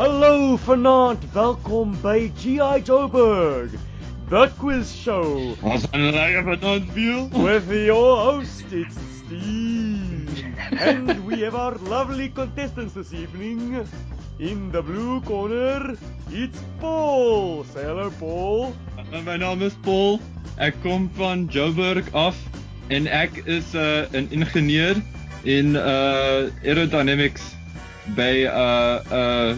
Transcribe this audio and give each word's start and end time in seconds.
Hallo 0.00 0.56
vanaand, 0.56 1.20
welkom 1.32 1.92
by 2.00 2.32
G.I. 2.40 2.80
Joburg, 2.88 3.68
the 4.30 4.48
quiz 4.56 4.88
show 4.96 5.52
Ons 5.60 5.84
gaan 5.92 6.06
lekker 6.16 6.44
vanaand 6.46 6.86
veel. 6.94 7.28
with 7.44 7.68
your 7.68 8.16
host, 8.16 8.64
it's 8.72 8.96
Steve. 9.18 10.40
And 10.80 11.26
we 11.26 11.40
have 11.44 11.54
our 11.54 11.76
lovely 11.84 12.30
contestants 12.30 12.94
this 12.94 13.12
evening. 13.12 13.84
In 14.38 14.70
the 14.72 14.80
blue 14.82 15.20
corner, 15.20 15.92
it's 16.30 16.58
Paul. 16.80 17.64
Say 17.64 17.84
hello, 17.84 18.08
Paul. 18.18 18.72
My 19.12 19.36
naam 19.36 19.60
is 19.60 19.76
Paul. 19.84 20.16
Ek 20.56 20.80
kom 20.80 21.10
van 21.20 21.44
Joburg 21.52 22.08
af 22.16 22.40
en 22.88 23.04
ek 23.04 23.42
is 23.44 23.76
'n 23.76 24.16
uh, 24.16 24.16
'n 24.16 24.32
ingenieur 24.32 24.96
in 25.44 25.76
uh 25.76 26.48
aerodynamics 26.64 27.52
by 28.16 28.48
uh 28.48 29.04
uh 29.12 29.52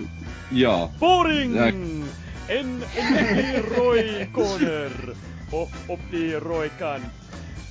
ja. 0.53 0.91
Boring! 0.99 1.55
Ja. 1.55 1.67
En 1.67 2.83
in 2.97 3.37
die 3.37 3.61
rooi 3.75 4.29
corner, 4.33 4.93
of 5.51 5.71
op 5.89 6.01
die 6.11 6.37
rooi 6.43 6.71
kant, 6.79 7.05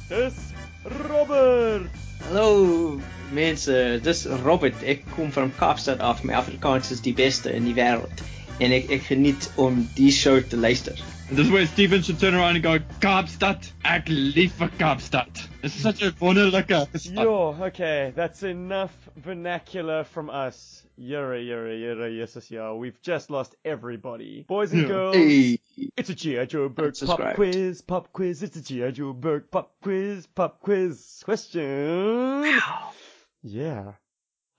dis 0.09 0.38
Robert. 0.84 1.89
Hallo 2.27 2.99
mense, 3.31 3.99
dis 4.03 4.25
Robert. 4.44 4.84
Ek 4.84 5.03
kom 5.16 5.31
van 5.31 5.52
Kaapstad 5.59 6.02
af. 6.03 6.23
My 6.23 6.36
Afrikaans 6.39 6.91
is 6.91 7.02
die 7.03 7.16
beste 7.16 7.52
in 7.53 7.67
die 7.70 7.75
wêreld 7.77 8.23
en 8.62 8.73
ek 8.75 8.91
ek 8.94 9.08
geniet 9.08 9.48
om 9.61 9.81
die 9.98 10.11
show 10.13 10.38
te 10.41 10.58
luister. 10.59 10.98
And 11.30 11.38
this 11.38 11.48
is 11.48 11.52
where 11.52 11.66
Steven 11.66 12.03
should 12.03 12.20
turn 12.20 12.36
around 12.36 12.59
and 12.59 12.63
go, 12.63 12.77
Kaapstad, 13.02 13.72
ek 13.88 14.09
lief 14.11 14.53
vir 14.59 14.70
Kaapstad. 14.77 15.41
Is 15.63 15.73
such 15.73 16.03
a 16.03 16.11
wonderlike 16.20 16.70
stad. 16.95 17.23
Yo, 17.23 17.55
okay, 17.61 18.11
that's 18.16 18.44
enough 18.44 18.94
vernacular 19.16 20.03
from 20.03 20.30
us. 20.30 20.80
Yura, 21.03 21.41
yura, 21.41 21.75
yura, 21.75 22.11
yes, 22.11 22.35
yes, 22.35 22.51
yeah. 22.51 22.73
We've 22.73 23.01
just 23.01 23.31
lost 23.31 23.55
everybody. 23.65 24.45
Boys 24.47 24.71
and 24.71 24.87
girls, 24.87 25.15
Hey, 25.15 25.59
it's 25.97 26.11
a 26.11 26.13
G.I. 26.13 26.45
Joe 26.45 26.69
Berg 26.69 26.93
pop 27.03 27.33
quiz, 27.33 27.81
pop 27.81 28.13
quiz. 28.13 28.43
It's 28.43 28.55
a 28.55 28.61
G.I. 28.61 28.91
Joe 28.91 29.11
Berg 29.11 29.49
pop 29.49 29.73
quiz, 29.81 30.27
pop 30.27 30.59
quiz. 30.59 31.23
Question. 31.25 32.45
Yeah. 33.41 33.93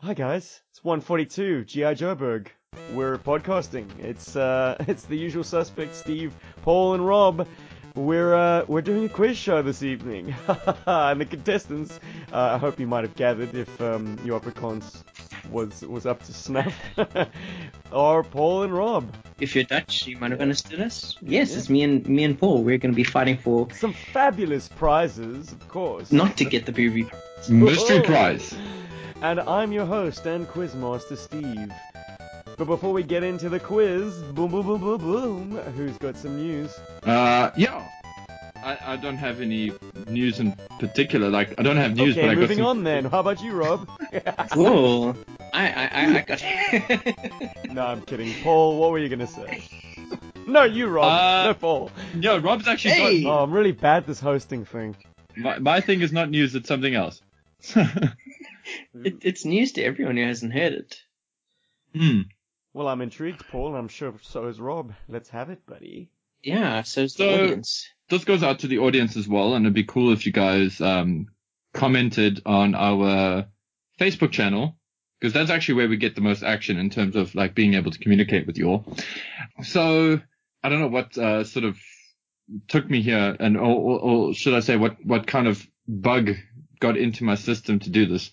Hi 0.01 0.15
guys, 0.15 0.63
it's 0.73 0.83
142 0.83 1.65
GI 1.65 1.81
Joburg. 1.83 2.49
We're 2.93 3.19
podcasting. 3.19 3.87
It's 4.01 4.35
uh 4.35 4.75
it's 4.89 5.05
the 5.05 5.17
usual 5.17 5.45
suspects 5.45 5.99
Steve, 5.99 6.35
Paul 6.63 6.95
and 6.95 7.07
Rob. 7.07 7.47
We're 7.95 8.35
uh 8.35 8.65
we're 8.69 8.83
doing 8.83 9.05
a 9.05 9.09
quiz 9.09 9.37
show 9.37 9.61
this 9.61 9.83
evening. 9.83 10.35
and 10.87 11.21
the 11.21 11.27
contestants, 11.27 12.01
uh, 12.33 12.53
I 12.55 12.59
hope 12.59 12.81
you 12.81 12.87
might 12.87 13.05
have 13.05 13.17
gathered 13.17 13.55
if 13.55 13.81
um 13.81 14.19
your 14.25 14.41
Afrikaans 14.41 15.03
was 15.51 15.83
was 15.83 16.07
up 16.07 16.23
to 16.25 16.33
snuff. 16.33 16.75
are 17.93 18.23
Paul 18.23 18.63
and 18.63 18.73
Rob. 18.73 19.13
if 19.41 19.55
you're 19.55 19.65
Dutch, 19.65 20.07
you 20.07 20.17
might 20.17 20.31
have 20.31 20.41
understood 20.41 20.81
us. 20.81 21.17
Yes, 21.21 21.55
it's 21.55 21.69
me 21.69 21.83
and 21.83 22.07
me 22.09 22.25
and 22.25 22.39
Paul. 22.39 22.63
We're 22.63 22.79
going 22.79 22.93
to 22.93 22.97
be 22.97 23.05
fighting 23.05 23.37
for 23.37 23.69
Some 23.73 23.93
fabulous 23.93 24.69
prizes, 24.69 25.53
of 25.53 25.69
course. 25.69 26.11
not 26.13 26.37
to 26.39 26.45
get 26.45 26.65
the 26.65 26.73
booby. 26.73 27.07
Mystery 27.49 28.01
prize. 28.01 28.55
And 29.21 29.41
I'm 29.41 29.73
your 29.73 29.87
host 29.87 30.27
and 30.27 30.49
quizmaster 30.49 31.17
Steve. 31.17 31.71
But 32.63 32.77
before 32.77 32.93
we 32.93 33.03
get 33.03 33.25
into 33.25 33.49
the 33.49 33.59
quiz, 33.59 34.15
boom 34.35 34.53
boom 34.53 34.65
boom 34.65 34.81
boom 34.81 34.99
boom, 35.01 35.57
who's 35.75 35.99
got 35.99 36.17
some 36.17 36.37
news? 36.37 36.73
Uh 37.03 37.51
yeah. 37.57 37.89
I, 38.63 38.79
I 38.93 38.97
don't 38.99 39.17
have 39.17 39.41
any 39.41 39.73
news 40.07 40.39
in 40.39 40.53
particular. 40.79 41.29
Like 41.29 41.59
I 41.59 41.65
don't 41.65 41.77
have 41.77 41.97
news, 41.97 42.17
okay, 42.17 42.21
but 42.29 42.31
I 42.31 42.35
got 42.37 42.41
moving 42.43 42.59
some. 42.59 42.67
on 42.67 42.85
then. 42.85 43.07
How 43.07 43.19
about 43.19 43.43
you, 43.43 43.51
Rob? 43.55 43.89
Oh, 44.53 45.17
I 45.53 45.73
I 45.73 45.91
I, 45.93 46.19
I 46.19 46.23
got. 46.23 47.65
no, 47.73 47.85
I'm 47.85 48.03
kidding. 48.03 48.33
Paul, 48.45 48.79
what 48.79 48.93
were 48.93 48.99
you 49.01 49.09
gonna 49.09 49.27
say? 49.27 49.65
No, 50.47 50.63
you, 50.63 50.87
Rob. 50.87 51.05
Uh, 51.05 51.47
no, 51.49 51.55
Paul. 51.55 51.91
Yeah, 52.15 52.39
Rob's 52.41 52.69
actually 52.69 52.95
Hey! 52.95 53.23
got. 53.25 53.29
Oh, 53.41 53.43
I'm 53.43 53.51
really 53.51 53.73
bad 53.73 54.05
at 54.05 54.07
this 54.07 54.21
hosting 54.21 54.65
thing. 54.67 54.95
My, 55.37 55.59
my 55.59 55.81
thing 55.81 56.01
is 56.01 56.13
not 56.13 56.31
news. 56.31 56.55
It's 56.55 56.69
something 56.69 56.95
else. 56.95 57.21
it, 57.75 59.17
it's 59.23 59.45
news 59.45 59.73
to 59.73 59.83
everyone 59.83 60.17
who 60.17 60.25
hasn't 60.25 60.53
heard 60.53 60.75
it. 60.75 61.01
hmm. 61.93 62.21
Well, 62.75 62.89
I'm 62.89 63.03
intrigued, 63.03 63.47
Paul, 63.49 63.77
I'm 63.77 63.89
sure 63.89 64.15
so 64.23 64.47
is 64.47 64.59
Rob. 64.61 64.93
Let's 65.09 65.29
have 65.31 65.51
it, 65.51 65.65
buddy. 65.67 66.11
Yeah, 66.43 66.83
so 66.83 67.03
it's 67.03 67.15
the 67.15 67.25
So- 67.25 67.45
audience. 67.45 67.89
this 68.09 68.25
goes 68.25 68.43
out 68.43 68.61
to 68.61 68.67
the 68.67 68.79
audience 68.79 69.17
as 69.17 69.29
well, 69.29 69.55
and 69.55 69.65
it'd 69.65 69.75
be 69.75 69.85
cool 69.85 70.13
if 70.13 70.27
you 70.27 70.33
guys 70.33 70.81
um, 70.81 71.27
commented 71.75 72.41
on 72.47 72.75
our 72.75 73.47
Facebook 74.01 74.33
channel 74.33 74.77
because 75.21 75.33
that's 75.33 75.51
actually 75.51 75.75
where 75.75 75.89
we 75.89 75.97
get 75.97 76.15
the 76.17 76.21
most 76.21 76.43
action 76.43 76.79
in 76.79 76.91
terms 76.91 77.15
of 77.15 77.35
like 77.37 77.55
being 77.55 77.75
able 77.75 77.91
to 77.93 77.99
communicate 77.99 78.47
with 78.47 78.59
you 78.59 78.69
all. 78.69 78.97
So 79.63 80.21
I 80.65 80.69
don't 80.69 80.81
know 80.81 80.89
what 80.89 81.17
uh, 81.17 81.45
sort 81.45 81.65
of 81.65 81.79
took 82.69 82.89
me 82.91 83.03
here, 83.03 83.37
and 83.39 83.57
or, 83.57 83.63
or, 83.77 84.01
or 84.01 84.35
should 84.35 84.55
I 84.55 84.61
say 84.61 84.77
what 84.77 84.97
what 85.05 85.27
kind 85.29 85.47
of 85.47 85.65
bug 85.87 86.31
got 86.81 86.97
into 86.97 87.23
my 87.25 87.37
system 87.37 87.79
to 87.81 87.91
do 87.91 88.07
this. 88.07 88.33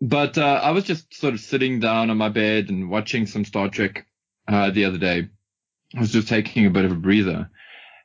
But 0.00 0.36
uh, 0.36 0.60
I 0.62 0.72
was 0.72 0.84
just 0.84 1.14
sort 1.14 1.34
of 1.34 1.40
sitting 1.40 1.80
down 1.80 2.10
on 2.10 2.16
my 2.16 2.28
bed 2.28 2.68
and 2.68 2.90
watching 2.90 3.26
some 3.26 3.44
Star 3.44 3.68
Trek 3.68 4.06
uh, 4.46 4.70
the 4.70 4.84
other 4.84 4.98
day. 4.98 5.28
I 5.94 6.00
was 6.00 6.12
just 6.12 6.28
taking 6.28 6.66
a 6.66 6.70
bit 6.70 6.84
of 6.84 6.92
a 6.92 6.96
breather. 6.96 7.50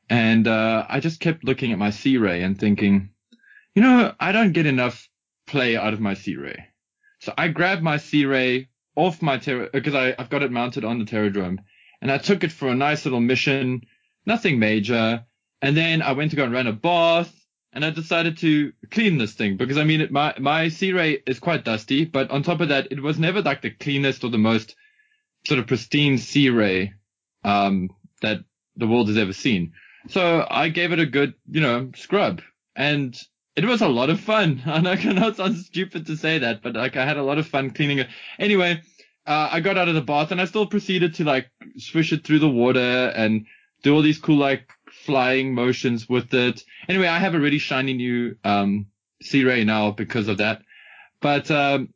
And 0.10 0.48
uh, 0.48 0.86
I 0.90 1.00
just 1.00 1.20
kept 1.20 1.44
looking 1.44 1.72
at 1.72 1.80
my 1.80 1.90
Sea 1.90 2.18
Ray 2.18 2.44
and 2.44 2.60
thinking, 2.60 3.10
you 3.76 3.82
know, 3.82 4.14
I 4.20 4.32
don't 4.32 4.52
get 4.52 4.66
enough 4.66 5.10
play 5.48 5.78
out 5.78 5.94
of 5.94 6.00
my 6.00 6.14
Sea 6.14 6.36
Ray. 6.36 6.68
So 7.20 7.34
I 7.38 7.50
grabbed 7.50 7.84
my 7.84 7.98
Sea 7.98 8.26
Ray 8.26 8.70
off 8.96 9.22
my 9.22 9.38
Terra, 9.38 9.70
because 9.72 9.96
I've 9.96 10.30
got 10.30 10.44
it 10.44 10.52
mounted 10.52 10.84
on 10.84 11.00
the 11.00 11.06
Terrordrome, 11.06 11.60
and 12.02 12.12
I 12.12 12.18
took 12.18 12.44
it 12.44 12.52
for 12.52 12.68
a 12.68 12.76
nice 12.76 13.06
little 13.06 13.22
mission, 13.22 13.82
nothing 14.26 14.60
major. 14.60 15.26
And 15.62 15.78
then 15.78 16.02
I 16.02 16.14
went 16.14 16.32
to 16.32 16.38
go 16.38 16.44
and 16.44 16.54
run 16.54 16.68
a 16.68 16.74
bath, 16.74 17.34
and 17.74 17.86
I 17.86 17.90
decided 17.90 18.38
to 18.40 18.74
clean 18.90 19.18
this 19.18 19.34
thing 19.34 19.58
because 19.58 19.78
I 19.78 19.84
mean, 19.84 20.02
it, 20.02 20.12
my 20.12 20.34
my 20.40 20.70
Sea 20.70 20.94
Ray 20.94 21.24
is 21.26 21.40
quite 21.40 21.64
dusty, 21.64 22.06
but 22.06 22.30
on 22.32 22.44
top 22.44 22.62
of 22.62 22.70
that, 22.70 22.88
it 22.92 23.02
was 23.02 23.20
never 23.20 23.42
like 23.42 23.62
the 23.62 23.72
cleanest 23.72 24.24
or 24.24 24.30
the 24.30 24.38
most 24.38 24.76
sort 25.48 25.60
of 25.60 25.68
pristine 25.68 26.18
Sea 26.18 26.50
Ray 26.50 26.94
um, 27.44 27.90
that 28.22 28.40
the 28.76 28.88
world 28.88 29.08
has 29.08 29.18
ever 29.18 29.34
seen. 29.34 29.74
So 30.10 30.46
I 30.50 30.70
gave 30.70 30.92
it 30.92 31.00
a 31.00 31.06
good, 31.06 31.34
you 31.50 31.62
know, 31.62 31.92
scrub 31.96 32.42
and 32.76 33.18
it 33.56 33.66
was 33.66 33.82
a 33.82 33.88
lot 33.88 34.10
of 34.10 34.20
fun. 34.20 34.62
Know, 34.66 34.92
I 34.92 35.04
know 35.14 35.28
it 35.28 35.38
sounds 35.38 35.66
stupid 35.66 36.08
to 36.08 36.18
say 36.18 36.40
that, 36.40 36.62
but 36.62 36.74
like 36.74 36.98
I 36.98 37.06
had 37.06 37.18
a 37.18 37.24
lot 37.24 37.38
of 37.38 37.48
fun 37.48 37.72
cleaning 37.72 38.00
it. 38.00 38.08
Anyway, 38.40 38.82
uh, 39.26 39.50
I 39.52 39.60
got 39.60 39.78
out 39.78 39.90
of 39.90 39.96
the 39.96 40.02
bath 40.02 40.32
and 40.32 40.42
I 40.42 40.46
still 40.46 40.66
proceeded 40.66 41.16
to 41.16 41.24
like 41.24 41.50
swish 41.78 42.12
it 42.12 42.24
through 42.26 42.40
the 42.40 42.50
water 42.50 43.14
and 43.16 43.46
do 43.84 43.94
all 43.94 44.02
these 44.02 44.20
cool 44.20 44.38
like 44.38 44.68
flying 45.06 45.54
motions 45.54 46.08
with 46.08 46.34
it. 46.34 46.64
Anyway, 46.88 47.08
I 47.08 47.20
have 47.20 47.36
a 47.36 47.40
really 47.40 47.58
shiny 47.58 47.94
new, 47.94 48.36
um, 48.44 48.88
Sea 49.22 49.44
Ray 49.44 49.64
now 49.64 49.92
because 49.92 50.28
of 50.28 50.38
that. 50.38 50.62
But, 51.22 51.52
um, 51.52 51.94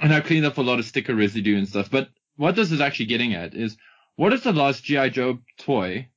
and 0.00 0.12
I 0.12 0.20
cleaned 0.20 0.46
up 0.46 0.58
a 0.58 0.62
lot 0.62 0.78
of 0.78 0.84
sticker 0.84 1.14
residue 1.14 1.56
and 1.56 1.68
stuff. 1.68 1.90
But 1.90 2.08
what 2.36 2.56
this 2.56 2.72
is 2.72 2.80
actually 2.80 3.06
getting 3.06 3.34
at 3.34 3.54
is 3.54 3.76
what 4.16 4.32
is 4.32 4.42
the 4.42 4.52
last 4.52 4.84
G.I. 4.84 5.10
Joe 5.10 5.38
toy 5.58 6.08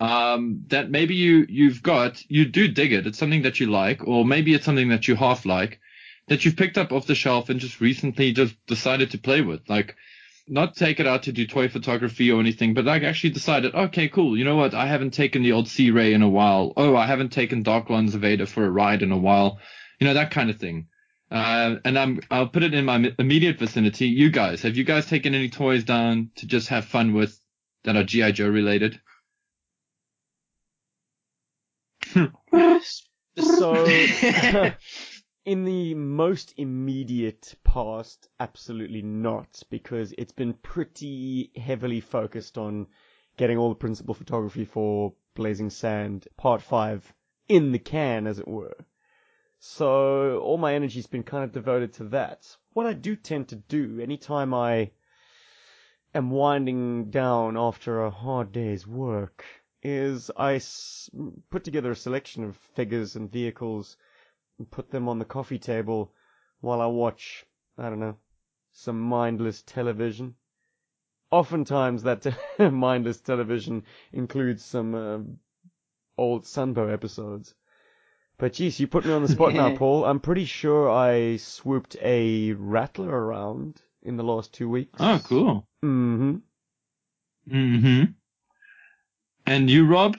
um, 0.00 0.64
that 0.68 0.90
maybe 0.90 1.14
you, 1.14 1.46
you've 1.48 1.82
got, 1.82 2.22
you 2.28 2.44
do 2.44 2.68
dig 2.68 2.92
it. 2.92 3.06
It's 3.06 3.18
something 3.18 3.42
that 3.42 3.60
you 3.60 3.66
like, 3.66 4.06
or 4.06 4.24
maybe 4.24 4.54
it's 4.54 4.64
something 4.64 4.88
that 4.88 5.08
you 5.08 5.16
half 5.16 5.44
like 5.44 5.80
that 6.28 6.44
you've 6.44 6.56
picked 6.56 6.78
up 6.78 6.92
off 6.92 7.06
the 7.06 7.14
shelf 7.14 7.48
and 7.48 7.58
just 7.58 7.80
recently 7.80 8.32
just 8.32 8.54
decided 8.66 9.10
to 9.10 9.18
play 9.18 9.40
with. 9.40 9.68
Like, 9.68 9.96
not 10.50 10.76
take 10.76 11.00
it 11.00 11.06
out 11.06 11.24
to 11.24 11.32
do 11.32 11.46
toy 11.46 11.68
photography 11.68 12.30
or 12.30 12.40
anything, 12.40 12.74
but 12.74 12.84
like 12.84 13.02
actually 13.02 13.30
decided, 13.30 13.74
okay, 13.74 14.08
cool. 14.08 14.36
You 14.36 14.44
know 14.44 14.56
what? 14.56 14.74
I 14.74 14.86
haven't 14.86 15.12
taken 15.12 15.42
the 15.42 15.52
old 15.52 15.68
Sea 15.68 15.90
Ray 15.90 16.12
in 16.12 16.22
a 16.22 16.28
while. 16.28 16.72
Oh, 16.76 16.96
I 16.96 17.06
haven't 17.06 17.32
taken 17.32 17.62
Dark 17.62 17.88
Ones 17.90 18.14
Vader 18.14 18.46
for 18.46 18.64
a 18.64 18.70
ride 18.70 19.02
in 19.02 19.12
a 19.12 19.18
while. 19.18 19.58
You 20.00 20.06
know, 20.06 20.14
that 20.14 20.30
kind 20.30 20.50
of 20.50 20.58
thing. 20.58 20.88
Uh, 21.30 21.76
and 21.84 21.98
I'm, 21.98 22.20
I'll 22.30 22.48
put 22.48 22.62
it 22.62 22.72
in 22.72 22.84
my 22.86 23.12
immediate 23.18 23.58
vicinity. 23.58 24.06
You 24.06 24.30
guys, 24.30 24.62
have 24.62 24.76
you 24.76 24.84
guys 24.84 25.06
taken 25.06 25.34
any 25.34 25.50
toys 25.50 25.84
down 25.84 26.30
to 26.36 26.46
just 26.46 26.68
have 26.68 26.86
fun 26.86 27.12
with 27.12 27.38
that 27.84 27.96
are 27.96 28.04
G.I. 28.04 28.32
Joe 28.32 28.48
related? 28.48 29.00
So, 33.38 33.84
in 35.48 35.64
the 35.64 35.94
most 35.94 36.52
immediate 36.58 37.54
past, 37.64 38.28
absolutely 38.38 39.00
not, 39.00 39.62
because 39.70 40.12
it's 40.18 40.32
been 40.32 40.52
pretty 40.52 41.50
heavily 41.56 42.00
focused 42.00 42.58
on 42.58 42.86
getting 43.38 43.56
all 43.56 43.70
the 43.70 43.74
principal 43.74 44.12
photography 44.12 44.66
for 44.66 45.14
Blazing 45.32 45.70
Sand 45.70 46.28
Part 46.36 46.60
5 46.60 47.14
in 47.48 47.72
the 47.72 47.78
can, 47.78 48.26
as 48.26 48.38
it 48.38 48.46
were. 48.46 48.76
So, 49.58 50.38
all 50.40 50.58
my 50.58 50.74
energy's 50.74 51.06
been 51.06 51.22
kind 51.22 51.44
of 51.44 51.52
devoted 51.52 51.94
to 51.94 52.04
that. 52.10 52.54
What 52.74 52.84
I 52.84 52.92
do 52.92 53.16
tend 53.16 53.48
to 53.48 53.56
do 53.56 54.00
anytime 54.00 54.52
I 54.52 54.90
am 56.14 56.28
winding 56.28 57.08
down 57.08 57.56
after 57.56 58.02
a 58.02 58.10
hard 58.10 58.52
day's 58.52 58.86
work 58.86 59.46
is 59.82 60.30
I 60.36 60.56
s- 60.56 61.08
put 61.48 61.64
together 61.64 61.92
a 61.92 61.96
selection 61.96 62.44
of 62.44 62.54
figures 62.54 63.16
and 63.16 63.32
vehicles 63.32 63.96
put 64.66 64.90
them 64.90 65.08
on 65.08 65.18
the 65.18 65.24
coffee 65.24 65.58
table 65.58 66.12
while 66.60 66.80
I 66.80 66.86
watch, 66.86 67.44
I 67.76 67.88
don't 67.88 68.00
know, 68.00 68.16
some 68.72 69.00
mindless 69.00 69.62
television. 69.62 70.34
oftentimes 71.30 72.02
that 72.04 72.26
mindless 72.72 73.20
television 73.20 73.84
includes 74.12 74.64
some 74.64 74.94
uh, 74.94 75.18
old 76.16 76.44
Sunbow 76.44 76.92
episodes. 76.92 77.54
But 78.38 78.52
geez, 78.52 78.78
you 78.78 78.86
put 78.86 79.04
me 79.04 79.12
on 79.12 79.22
the 79.22 79.28
spot 79.28 79.52
now, 79.54 79.74
Paul. 79.82 80.04
I'm 80.04 80.20
pretty 80.20 80.44
sure 80.44 80.88
I 80.90 81.36
swooped 81.38 81.96
a 82.00 82.52
rattler 82.52 83.10
around 83.10 83.82
in 84.02 84.16
the 84.16 84.22
last 84.24 84.54
two 84.54 84.68
weeks. 84.68 84.96
Oh, 85.00 85.20
cool. 85.24 85.66
Mm-hmm. 85.84 86.36
Mm-hmm. 87.50 88.04
And 89.46 89.70
you, 89.70 89.86
Rob? 89.86 90.16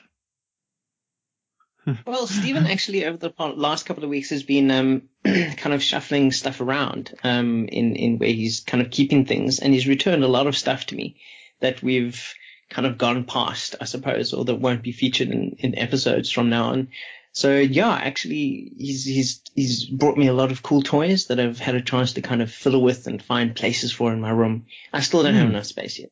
Well, 2.05 2.27
Stephen 2.27 2.65
actually 2.67 3.05
over 3.05 3.17
the 3.17 3.33
last 3.55 3.85
couple 3.85 4.03
of 4.03 4.09
weeks 4.09 4.29
has 4.31 4.43
been 4.43 4.71
um, 4.71 5.03
kind 5.25 5.73
of 5.73 5.83
shuffling 5.83 6.31
stuff 6.31 6.61
around 6.61 7.13
um, 7.23 7.67
in 7.67 7.95
in 7.95 8.17
where 8.17 8.29
he's 8.29 8.61
kind 8.61 8.81
of 8.83 8.91
keeping 8.91 9.25
things, 9.25 9.59
and 9.59 9.73
he's 9.73 9.87
returned 9.87 10.23
a 10.23 10.27
lot 10.27 10.47
of 10.47 10.57
stuff 10.57 10.85
to 10.87 10.95
me 10.95 11.17
that 11.59 11.81
we've 11.83 12.33
kind 12.69 12.85
of 12.87 12.97
gone 12.97 13.23
past, 13.25 13.75
I 13.81 13.85
suppose, 13.85 14.33
or 14.33 14.45
that 14.45 14.55
won't 14.55 14.83
be 14.83 14.91
featured 14.91 15.29
in, 15.29 15.55
in 15.59 15.77
episodes 15.77 16.31
from 16.31 16.49
now 16.49 16.65
on. 16.71 16.89
So 17.31 17.57
yeah, 17.57 17.93
actually, 17.93 18.71
he's 18.77 19.05
he's 19.05 19.41
he's 19.53 19.85
brought 19.85 20.17
me 20.17 20.27
a 20.27 20.33
lot 20.33 20.51
of 20.51 20.63
cool 20.63 20.81
toys 20.81 21.27
that 21.27 21.39
I've 21.39 21.59
had 21.59 21.75
a 21.75 21.81
chance 21.81 22.13
to 22.13 22.21
kind 22.21 22.41
of 22.41 22.51
fiddle 22.51 22.81
with 22.81 23.07
and 23.07 23.21
find 23.21 23.55
places 23.55 23.91
for 23.91 24.11
in 24.11 24.19
my 24.21 24.31
room. 24.31 24.65
I 24.91 25.01
still 25.01 25.23
don't 25.23 25.35
have 25.35 25.45
Hmm. 25.47 25.53
enough 25.55 25.65
space 25.67 25.99
yet. 25.99 26.09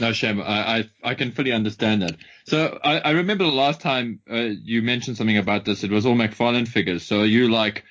No, 0.00 0.12
shame. 0.12 0.40
I, 0.40 0.78
I, 0.78 0.90
I 1.02 1.14
can 1.14 1.32
fully 1.32 1.52
understand 1.52 2.02
that. 2.02 2.16
So 2.46 2.78
I, 2.82 2.98
I 3.00 3.10
remember 3.12 3.44
the 3.44 3.50
last 3.50 3.80
time 3.80 4.20
uh, 4.30 4.36
you 4.36 4.82
mentioned 4.82 5.16
something 5.16 5.38
about 5.38 5.64
this. 5.64 5.84
It 5.84 5.90
was 5.90 6.06
all 6.06 6.14
McFarlane 6.14 6.68
figures. 6.68 7.02
So 7.04 7.22
you 7.22 7.48
like, 7.50 7.84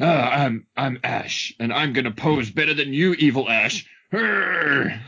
ah, 0.00 0.30
I'm 0.30 0.66
I'm 0.76 0.98
Ash, 1.04 1.54
and 1.60 1.72
I'm 1.72 1.92
gonna 1.92 2.12
pose 2.12 2.50
better 2.50 2.74
than 2.74 2.92
you, 2.92 3.14
evil 3.14 3.48
Ash. 3.48 3.86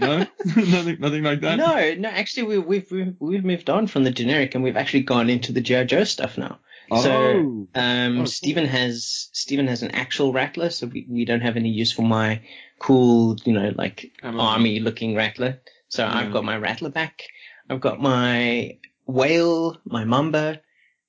No, 0.00 0.26
nothing, 0.56 0.96
nothing 1.00 1.22
like 1.22 1.40
that. 1.42 1.56
no, 1.56 1.94
no, 1.94 2.08
actually, 2.08 2.44
we, 2.44 2.58
we've 2.58 2.90
we've 2.90 3.14
we've 3.18 3.44
moved 3.44 3.68
on 3.68 3.86
from 3.86 4.04
the 4.04 4.10
generic 4.10 4.54
and 4.54 4.64
we've 4.64 4.76
actually 4.76 5.02
gone 5.02 5.28
into 5.28 5.52
the 5.52 5.60
GI 5.60 5.84
Joe 5.84 6.04
stuff 6.04 6.38
now. 6.38 6.58
So, 6.90 7.12
Oh. 7.12 7.68
um, 7.74 8.20
Oh. 8.20 8.24
Stephen 8.24 8.66
has 8.66 9.28
Stephen 9.32 9.66
has 9.68 9.82
an 9.82 9.92
actual 9.92 10.32
rattler, 10.32 10.70
so 10.70 10.86
we, 10.86 11.06
we 11.08 11.24
don't 11.24 11.40
have 11.42 11.56
any 11.56 11.68
use 11.70 11.92
for 11.92 12.02
my 12.02 12.42
cool, 12.78 13.36
you 13.44 13.52
know, 13.52 13.72
like 13.74 14.10
army 14.22 14.80
looking 14.80 15.14
rattler. 15.14 15.60
So 15.88 16.04
Yeah. 16.04 16.14
I've 16.16 16.32
got 16.32 16.44
my 16.44 16.56
rattler 16.56 16.90
back. 16.90 17.24
I've 17.68 17.80
got 17.80 18.00
my 18.00 18.78
whale, 19.06 19.78
my 19.84 20.04
mamba, 20.04 20.60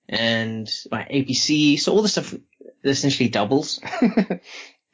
and 0.08 0.70
my 0.92 1.04
APC. 1.10 1.80
So 1.80 1.94
all 1.94 2.02
the 2.02 2.10
stuff 2.10 2.34
essentially 2.84 3.30
doubles, 3.30 3.80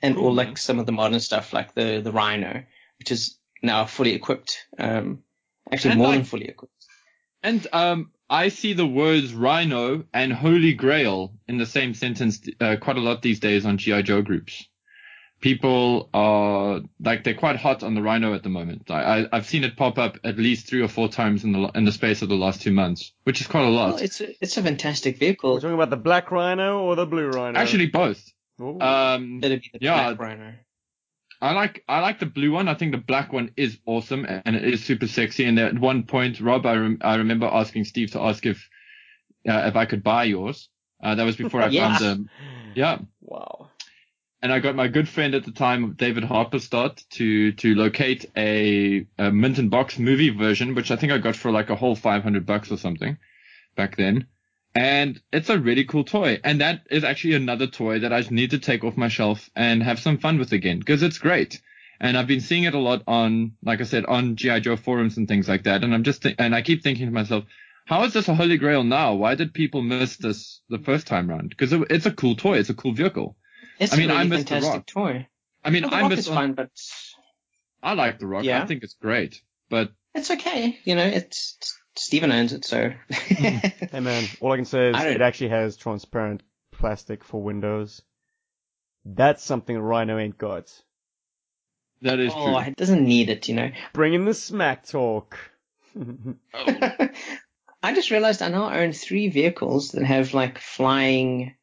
and 0.01 0.15
Cool, 0.15 0.25
all 0.25 0.33
like 0.33 0.57
some 0.57 0.79
of 0.79 0.85
the 0.85 0.91
modern 0.91 1.19
stuff 1.19 1.53
like 1.53 1.73
the 1.73 2.01
the 2.01 2.11
rhino, 2.11 2.63
which 2.99 3.11
is 3.11 3.37
now 3.63 3.85
fully 3.85 4.13
equipped. 4.13 4.65
Um, 4.77 5.23
actually 5.71 5.91
And 5.91 5.99
more 5.99 6.09
like- 6.09 6.17
than 6.19 6.25
fully 6.25 6.47
equipped. 6.47 6.73
And 7.43 7.67
um, 7.71 8.11
I 8.29 8.49
see 8.49 8.73
the 8.73 8.85
words 8.85 9.33
rhino 9.33 10.03
and 10.13 10.33
holy 10.33 10.73
grail 10.73 11.33
in 11.47 11.57
the 11.57 11.65
same 11.65 11.93
sentence 11.93 12.41
uh, 12.59 12.75
quite 12.79 12.97
a 12.97 13.01
lot 13.01 13.21
these 13.21 13.39
days 13.39 13.65
on 13.65 13.77
GI 13.77 14.03
Joe 14.03 14.21
groups. 14.21 14.67
People 15.39 16.09
are 16.13 16.81
like 16.99 17.23
they're 17.23 17.35
quite 17.35 17.57
hot 17.57 17.83
on 17.83 17.93
the 17.93 18.01
rhino 18.01 18.33
at 18.33 18.41
the 18.41 18.49
moment. 18.49 18.89
I, 18.89 19.19
I 19.21 19.27
I've 19.31 19.45
seen 19.45 19.63
it 19.63 19.77
pop 19.77 19.99
up 19.99 20.17
at 20.23 20.37
least 20.37 20.67
three 20.67 20.81
or 20.81 20.87
four 20.87 21.09
times 21.09 21.43
in 21.43 21.51
the 21.51 21.69
in 21.75 21.85
the 21.85 21.91
space 21.91 22.23
of 22.23 22.29
the 22.29 22.35
last 22.35 22.63
two 22.63 22.71
months, 22.71 23.13
which 23.23 23.39
is 23.39 23.47
quite 23.47 23.63
a 23.63 23.69
lot. 23.69 23.93
Well, 23.93 24.03
it's 24.03 24.19
a, 24.19 24.43
it's 24.43 24.57
a 24.57 24.63
fantastic 24.63 25.15
We're 25.15 25.27
vehicle. 25.27 25.55
talking 25.61 25.75
about 25.75 25.91
the 25.91 25.97
black 25.97 26.31
rhino 26.31 26.79
or 26.81 26.95
the 26.95 27.05
blue 27.05 27.29
rhino? 27.29 27.57
Actually, 27.59 27.85
both. 27.85 28.23
Ooh. 28.59 28.79
Um, 28.81 29.39
That'd 29.39 29.61
be 29.61 29.69
the 29.73 29.79
yeah. 29.79 30.13
black 30.13 30.19
rhino. 30.19 30.53
I 31.41 31.53
like 31.53 31.83
I 31.87 31.99
like 31.99 32.19
the 32.19 32.25
blue 32.25 32.51
one. 32.51 32.67
I 32.67 32.73
think 32.73 32.91
the 32.93 32.97
black 32.97 33.31
one 33.31 33.51
is 33.57 33.77
awesome 33.85 34.25
and 34.27 34.55
it 34.55 34.63
is 34.63 34.83
super 34.83 35.07
sexy. 35.07 35.45
And 35.45 35.59
at 35.59 35.77
one 35.77 36.03
point, 36.03 36.39
Rob, 36.41 36.65
I, 36.65 36.75
rem- 36.75 36.97
I 37.01 37.15
remember 37.15 37.45
asking 37.45 37.85
Steve 37.85 38.11
to 38.11 38.21
ask 38.21 38.45
if 38.45 38.67
uh, 39.47 39.63
if 39.67 39.75
I 39.75 39.85
could 39.85 40.03
buy 40.03 40.23
yours. 40.25 40.69
Uh, 41.03 41.13
that 41.15 41.23
was 41.23 41.35
before 41.35 41.61
I 41.61 41.67
Yes. 41.69 41.99
found 41.99 42.03
them. 42.03 42.29
Yeah. 42.75 42.97
wow. 43.21 43.69
and 44.41 44.51
I 44.51 44.59
got 44.59 44.75
my 44.75 44.87
good 44.87 45.07
friend 45.07 45.35
at 45.35 45.45
the 45.45 45.51
time, 45.51 45.93
David 45.93 46.23
Harperstad, 46.23 47.03
to 47.11 47.51
to 47.53 47.75
locate 47.75 48.25
a, 48.35 49.05
a 49.19 49.31
mint 49.31 49.59
and 49.59 49.69
box 49.69 49.99
movie 49.99 50.29
version, 50.31 50.73
which 50.75 50.89
I 50.91 50.95
think 50.95 51.11
I 51.11 51.19
got 51.19 51.35
for 51.35 51.51
like 51.51 51.69
a 51.69 51.75
whole 51.75 51.95
500 51.95 52.45
bucks 52.47 52.71
or 52.71 52.77
something 52.77 53.17
back 53.75 53.95
then. 53.95 54.25
And 54.77 55.19
it's 55.33 55.49
a 55.49 55.57
really 55.57 55.85
cool 55.85 56.03
toy. 56.03 56.39
And 56.43 56.61
that 56.61 56.81
is 56.91 57.03
actually 57.03 57.33
another 57.33 57.67
toy 57.67 57.99
that 57.99 58.13
I 58.13 58.21
need 58.29 58.51
to 58.51 58.59
take 58.59 58.83
off 58.83 58.95
my 58.95 59.07
shelf 59.07 59.49
and 59.55 59.81
have 59.81 59.99
some 59.99 60.17
fun 60.19 60.37
with 60.37 60.51
again 60.51 60.79
because 60.79 61.01
it's 61.03 61.17
great. 61.17 61.61
And 61.99 62.15
I've 62.15 62.27
been 62.27 62.41
seeing 62.41 62.63
it 62.65 62.75
a 62.75 62.79
lot 62.79 63.01
on, 63.07 63.53
like 63.63 63.81
I 63.81 63.85
said, 63.85 64.05
on 64.05 64.35
GI 64.35 64.59
Joe 64.61 64.75
forums 64.77 65.17
and 65.17 65.27
things 65.27 65.49
like 65.49 65.63
that. 65.63 65.83
And 65.83 65.93
I'm 65.95 66.03
just, 66.03 66.21
th- 66.21 66.35
and 66.37 66.53
I 66.53 66.61
keep 66.61 66.83
thinking 66.83 67.07
to 67.07 67.11
myself, 67.11 67.45
how 67.85 68.03
is 68.03 68.13
this 68.13 68.27
a 68.27 68.35
holy 68.35 68.57
grail 68.57 68.83
now? 68.83 69.15
Why 69.15 69.33
did 69.33 69.53
people 69.53 69.81
miss 69.81 70.17
this 70.17 70.61
the 70.69 70.77
first 70.77 71.07
time 71.07 71.27
round? 71.27 71.49
Because 71.49 71.73
it, 71.73 71.81
it's 71.89 72.05
a 72.05 72.11
cool 72.11 72.35
toy. 72.35 72.59
It's 72.59 72.69
a 72.69 72.75
cool 72.75 72.93
vehicle. 72.93 73.35
It's 73.79 73.93
I 73.93 73.97
mean, 73.97 74.11
a 74.11 74.13
I 74.13 74.17
really 74.17 74.29
miss 74.29 74.43
the 74.43 74.49
fantastic 74.49 74.73
Rock. 74.73 74.85
toy. 74.85 75.27
I 75.65 75.69
mean, 75.71 75.83
Well, 75.83 75.89
the 75.89 75.95
I 75.95 76.01
rock 76.01 76.09
miss 76.11 76.19
is 76.19 76.27
on- 76.29 76.35
fun, 76.35 76.53
but 76.53 76.69
I 77.81 77.93
like 77.93 78.19
The 78.19 78.27
Rock. 78.27 78.43
Yeah. 78.43 78.61
I 78.61 78.65
think 78.67 78.83
it's 78.83 78.95
great. 79.01 79.41
But 79.69 79.91
it's 80.13 80.29
okay. 80.29 80.77
You 80.83 80.95
know, 80.95 81.05
it's 81.05 81.76
Steven 81.97 82.31
owns 82.31 82.53
it, 82.53 82.65
so. 82.65 82.91
Hey 83.89 83.99
man, 83.99 84.25
all 84.41 84.51
I 84.51 84.57
can 84.57 84.65
say 84.65 84.89
is 84.89 85.03
it 85.03 85.21
actually 85.21 85.49
has 85.49 85.77
transparent 85.77 86.43
plastic 86.71 87.23
for 87.23 87.41
windows. 87.41 88.01
That's 89.05 89.43
something 89.43 89.77
Rhino 89.77 90.17
ain't 90.17 90.37
got. 90.37 90.71
that 92.01 92.19
is 92.19 92.33
oh, 92.35 92.61
true. 92.61 92.71
it 92.71 92.75
doesn't 92.75 93.03
need 93.03 93.29
it, 93.29 93.47
you 93.47 93.55
know. 93.55 93.71
Bring 93.93 94.13
in 94.13 94.25
the 94.25 94.33
smack 94.33 94.85
talk. 94.85 95.37
I 97.83 97.93
just 97.93 98.11
realized 98.11 98.41
I 98.41 98.49
now 98.49 98.73
own 98.73 98.91
three 98.91 99.29
vehicles 99.29 99.91
that 99.91 100.03
have 100.03 100.33
like 100.33 100.59
flying, 100.59 101.55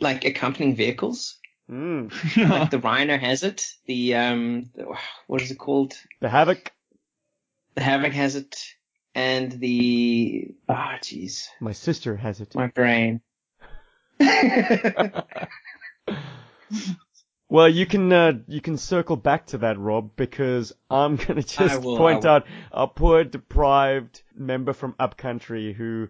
like 0.00 0.24
accompanying 0.24 0.74
vehicles. 0.74 1.38
mm. 1.70 2.10
Like 2.50 2.70
the 2.70 2.78
Rhino 2.78 3.16
has 3.16 3.42
it. 3.42 3.66
The 3.86 4.16
um, 4.16 4.70
the, 4.74 4.86
what 5.26 5.42
is 5.42 5.50
it 5.50 5.58
called? 5.58 5.94
The 6.20 6.28
Havoc. 6.28 6.72
The 7.74 7.82
Havoc 7.82 8.12
has 8.12 8.36
it, 8.36 8.56
and 9.14 9.52
the 9.52 10.54
ah, 10.68 10.98
jeez, 11.00 11.48
My 11.60 11.72
sister 11.72 12.16
has 12.16 12.40
it. 12.40 12.54
my 12.54 12.66
brain. 12.68 13.20
Well, 17.50 17.68
you 17.68 17.84
can 17.84 18.12
uh, 18.12 18.34
you 18.46 18.60
can 18.60 18.76
circle 18.76 19.16
back 19.16 19.46
to 19.46 19.58
that, 19.58 19.76
Rob, 19.76 20.14
because 20.14 20.72
I'm 20.88 21.16
gonna 21.26 21.42
just 21.42 21.82
will, 21.82 21.96
point 21.96 22.24
out 22.24 22.46
a 22.70 22.86
poor 22.86 23.24
deprived 23.24 24.22
member 24.36 24.72
from 24.72 24.94
Upcountry 25.00 25.72
who, 25.72 26.08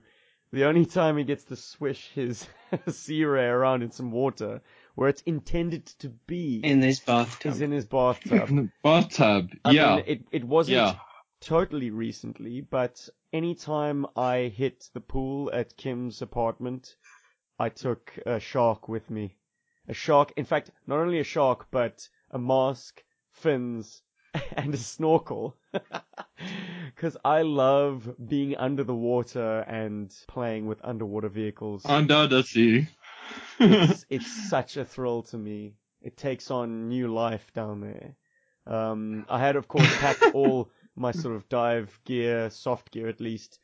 the 0.52 0.66
only 0.66 0.84
time 0.84 1.16
he 1.16 1.24
gets 1.24 1.44
to 1.44 1.56
swish 1.56 2.10
his 2.14 2.46
Sea 2.88 3.24
Ray 3.24 3.46
around 3.46 3.82
in 3.82 3.90
some 3.90 4.12
water 4.12 4.60
where 4.96 5.08
it's 5.08 5.22
intended 5.22 5.86
to 6.00 6.10
be 6.10 6.60
in 6.62 6.82
his 6.82 7.00
bathtub. 7.00 7.52
is 7.52 7.62
in 7.62 7.70
his 7.70 7.86
bathtub. 7.86 8.50
In 8.50 8.56
the 8.56 8.70
bathtub. 8.84 9.50
I 9.64 9.70
yeah. 9.70 9.96
mean, 9.96 10.04
it 10.06 10.20
it 10.30 10.44
wasn't 10.44 10.76
Yeah. 10.76 10.96
Totally 11.40 11.90
recently, 11.90 12.60
but 12.60 13.08
anytime 13.32 14.06
I 14.16 14.52
hit 14.54 14.88
the 14.92 15.00
pool 15.00 15.50
at 15.52 15.76
Kim's 15.76 16.22
apartment, 16.22 16.96
I 17.58 17.68
took 17.68 18.18
a 18.26 18.40
shark 18.40 18.88
with 18.88 19.10
me. 19.10 19.36
A 19.88 19.94
shark, 19.94 20.32
in 20.36 20.44
fact, 20.44 20.70
not 20.86 20.98
only 20.98 21.18
a 21.18 21.24
shark, 21.24 21.66
but 21.70 22.08
a 22.30 22.38
mask, 22.38 23.02
fins, 23.32 24.02
and 24.52 24.74
a 24.74 24.78
snorkel. 24.78 25.56
Because 26.94 27.16
I 27.24 27.42
love 27.42 28.14
being 28.28 28.56
under 28.56 28.84
the 28.84 28.94
water 28.94 29.60
and 29.60 30.12
playing 30.28 30.66
with 30.66 30.84
underwater 30.84 31.28
vehicles. 31.28 31.82
Under 31.86 32.26
the 32.26 32.42
sea. 32.42 32.88
it's, 33.58 34.04
it's 34.10 34.50
such 34.50 34.76
a 34.76 34.84
thrill 34.84 35.22
to 35.24 35.38
me. 35.38 35.76
It 36.02 36.16
takes 36.18 36.50
on 36.50 36.88
new 36.88 37.08
life 37.08 37.52
down 37.54 37.80
there. 37.80 38.16
Um, 38.66 39.24
I 39.30 39.38
had, 39.38 39.56
of 39.56 39.68
course, 39.68 39.88
packed 39.98 40.34
all 40.34 40.70
my 41.00 41.12
sort 41.12 41.34
of 41.34 41.48
dive 41.48 41.98
gear, 42.04 42.50
soft 42.50 42.90
gear 42.90 43.08
at 43.08 43.20
least, 43.20 43.58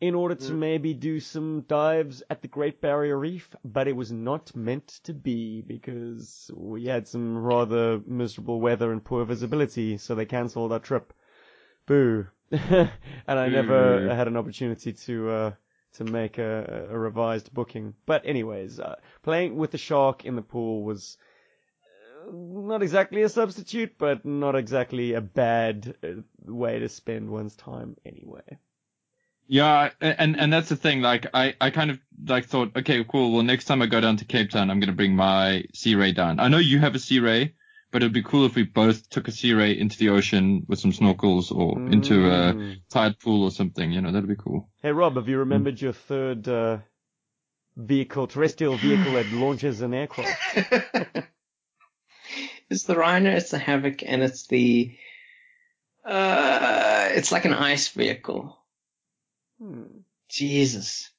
in 0.00 0.14
order 0.14 0.34
to 0.34 0.52
maybe 0.52 0.94
do 0.94 1.18
some 1.18 1.62
dives 1.62 2.22
at 2.30 2.42
the 2.42 2.48
Great 2.48 2.80
Barrier 2.80 3.18
Reef, 3.18 3.54
but 3.64 3.88
it 3.88 3.96
was 3.96 4.12
not 4.12 4.54
meant 4.54 4.86
to 5.04 5.12
be 5.12 5.62
because 5.62 6.50
we 6.54 6.86
had 6.86 7.08
some 7.08 7.38
rather 7.38 8.00
miserable 8.06 8.60
weather 8.60 8.92
and 8.92 9.04
poor 9.04 9.24
visibility, 9.24 9.96
so 9.96 10.14
they 10.14 10.26
cancelled 10.26 10.72
our 10.72 10.78
trip. 10.78 11.12
Boo. 11.86 12.26
and 12.50 12.90
I 13.26 13.48
never 13.48 14.14
had 14.14 14.28
an 14.28 14.36
opportunity 14.36 14.92
to, 14.92 15.30
uh, 15.30 15.52
to 15.94 16.04
make 16.04 16.38
a, 16.38 16.88
a 16.90 16.98
revised 16.98 17.52
booking. 17.52 17.94
But 18.06 18.24
anyways, 18.24 18.78
uh, 18.78 18.96
playing 19.22 19.56
with 19.56 19.72
the 19.72 19.78
shark 19.78 20.24
in 20.24 20.36
the 20.36 20.42
pool 20.42 20.84
was 20.84 21.18
not 22.32 22.82
exactly 22.82 23.22
a 23.22 23.28
substitute, 23.28 23.96
but 23.98 24.24
not 24.24 24.54
exactly 24.56 25.14
a 25.14 25.20
bad 25.20 25.94
uh, 26.02 26.08
way 26.44 26.78
to 26.78 26.88
spend 26.88 27.30
one's 27.30 27.56
time 27.56 27.96
anyway. 28.04 28.58
Yeah, 29.46 29.90
and 30.00 30.38
and 30.38 30.52
that's 30.52 30.68
the 30.68 30.76
thing. 30.76 31.00
Like, 31.00 31.26
I 31.32 31.54
I 31.60 31.70
kind 31.70 31.90
of 31.90 31.98
like 32.26 32.44
thought, 32.46 32.76
okay, 32.76 33.02
cool. 33.04 33.32
Well, 33.32 33.42
next 33.42 33.64
time 33.64 33.80
I 33.80 33.86
go 33.86 34.00
down 34.00 34.18
to 34.18 34.24
Cape 34.26 34.50
Town, 34.50 34.70
I'm 34.70 34.78
gonna 34.78 34.92
bring 34.92 35.16
my 35.16 35.64
Sea 35.74 35.94
Ray 35.94 36.12
down. 36.12 36.38
I 36.38 36.48
know 36.48 36.58
you 36.58 36.78
have 36.80 36.94
a 36.94 36.98
Sea 36.98 37.20
Ray, 37.20 37.54
but 37.90 38.02
it'd 38.02 38.12
be 38.12 38.22
cool 38.22 38.44
if 38.44 38.54
we 38.54 38.64
both 38.64 39.08
took 39.08 39.26
a 39.28 39.32
sea 39.32 39.54
ray 39.54 39.72
into 39.78 39.96
the 39.96 40.10
ocean 40.10 40.66
with 40.68 40.78
some 40.78 40.92
snorkels 40.92 41.50
or 41.50 41.80
into 41.90 42.26
a 42.26 42.52
Mm. 42.54 42.80
tide 42.90 43.18
pool 43.18 43.44
or 43.44 43.50
something. 43.50 43.90
You 43.90 44.02
know, 44.02 44.12
that'd 44.12 44.28
be 44.28 44.36
cool. 44.36 44.68
Hey 44.82 44.92
Rob, 44.92 45.16
have 45.16 45.28
you 45.28 45.38
remembered 45.38 45.80
your 45.80 45.94
third 45.94 46.46
uh, 46.46 46.78
vehicle, 47.76 48.26
terrestrial 48.26 48.76
vehicle 48.76 49.12
that 49.14 49.32
launches 49.32 49.80
an 49.80 49.94
aircraft? 49.94 51.24
it's 52.70 52.84
the 52.84 52.96
Rhino, 52.96 53.30
it's 53.30 53.50
the 53.50 53.58
Havoc, 53.58 54.02
and 54.04 54.22
it's 54.22 54.46
the 54.46 54.96
uh, 56.04 57.08
it's 57.12 57.32
like 57.32 57.44
an 57.44 57.54
ice 57.54 57.88
vehicle. 57.88 58.56
Hmm. 59.60 59.82
Jesus, 60.28 61.10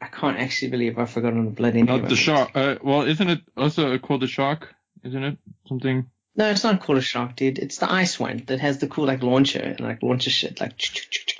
I 0.00 0.06
can't 0.06 0.38
actually 0.38 0.70
believe 0.70 0.98
I've 0.98 1.10
forgotten 1.10 1.44
the 1.46 1.50
bloody 1.50 1.82
name. 1.82 1.86
Not 2.00 2.08
the 2.08 2.14
it. 2.14 2.18
shark. 2.18 2.50
Uh, 2.54 2.76
well, 2.82 3.02
isn't 3.02 3.28
it 3.28 3.40
also 3.56 3.98
called 3.98 4.22
the 4.22 4.26
shark? 4.26 4.74
Isn't 5.04 5.24
it 5.24 5.38
something? 5.66 6.06
No, 6.36 6.50
it's 6.50 6.62
not 6.62 6.80
called 6.80 6.98
a 6.98 7.02
shark, 7.02 7.34
dude. 7.34 7.58
It's 7.58 7.78
the 7.78 7.90
ice 7.90 8.20
one 8.20 8.44
that 8.46 8.60
has 8.60 8.78
the 8.78 8.86
cool 8.86 9.06
like 9.06 9.22
launcher 9.22 9.60
and 9.60 9.80
like 9.80 10.02
launches 10.02 10.32
shit 10.32 10.60
like 10.60 10.80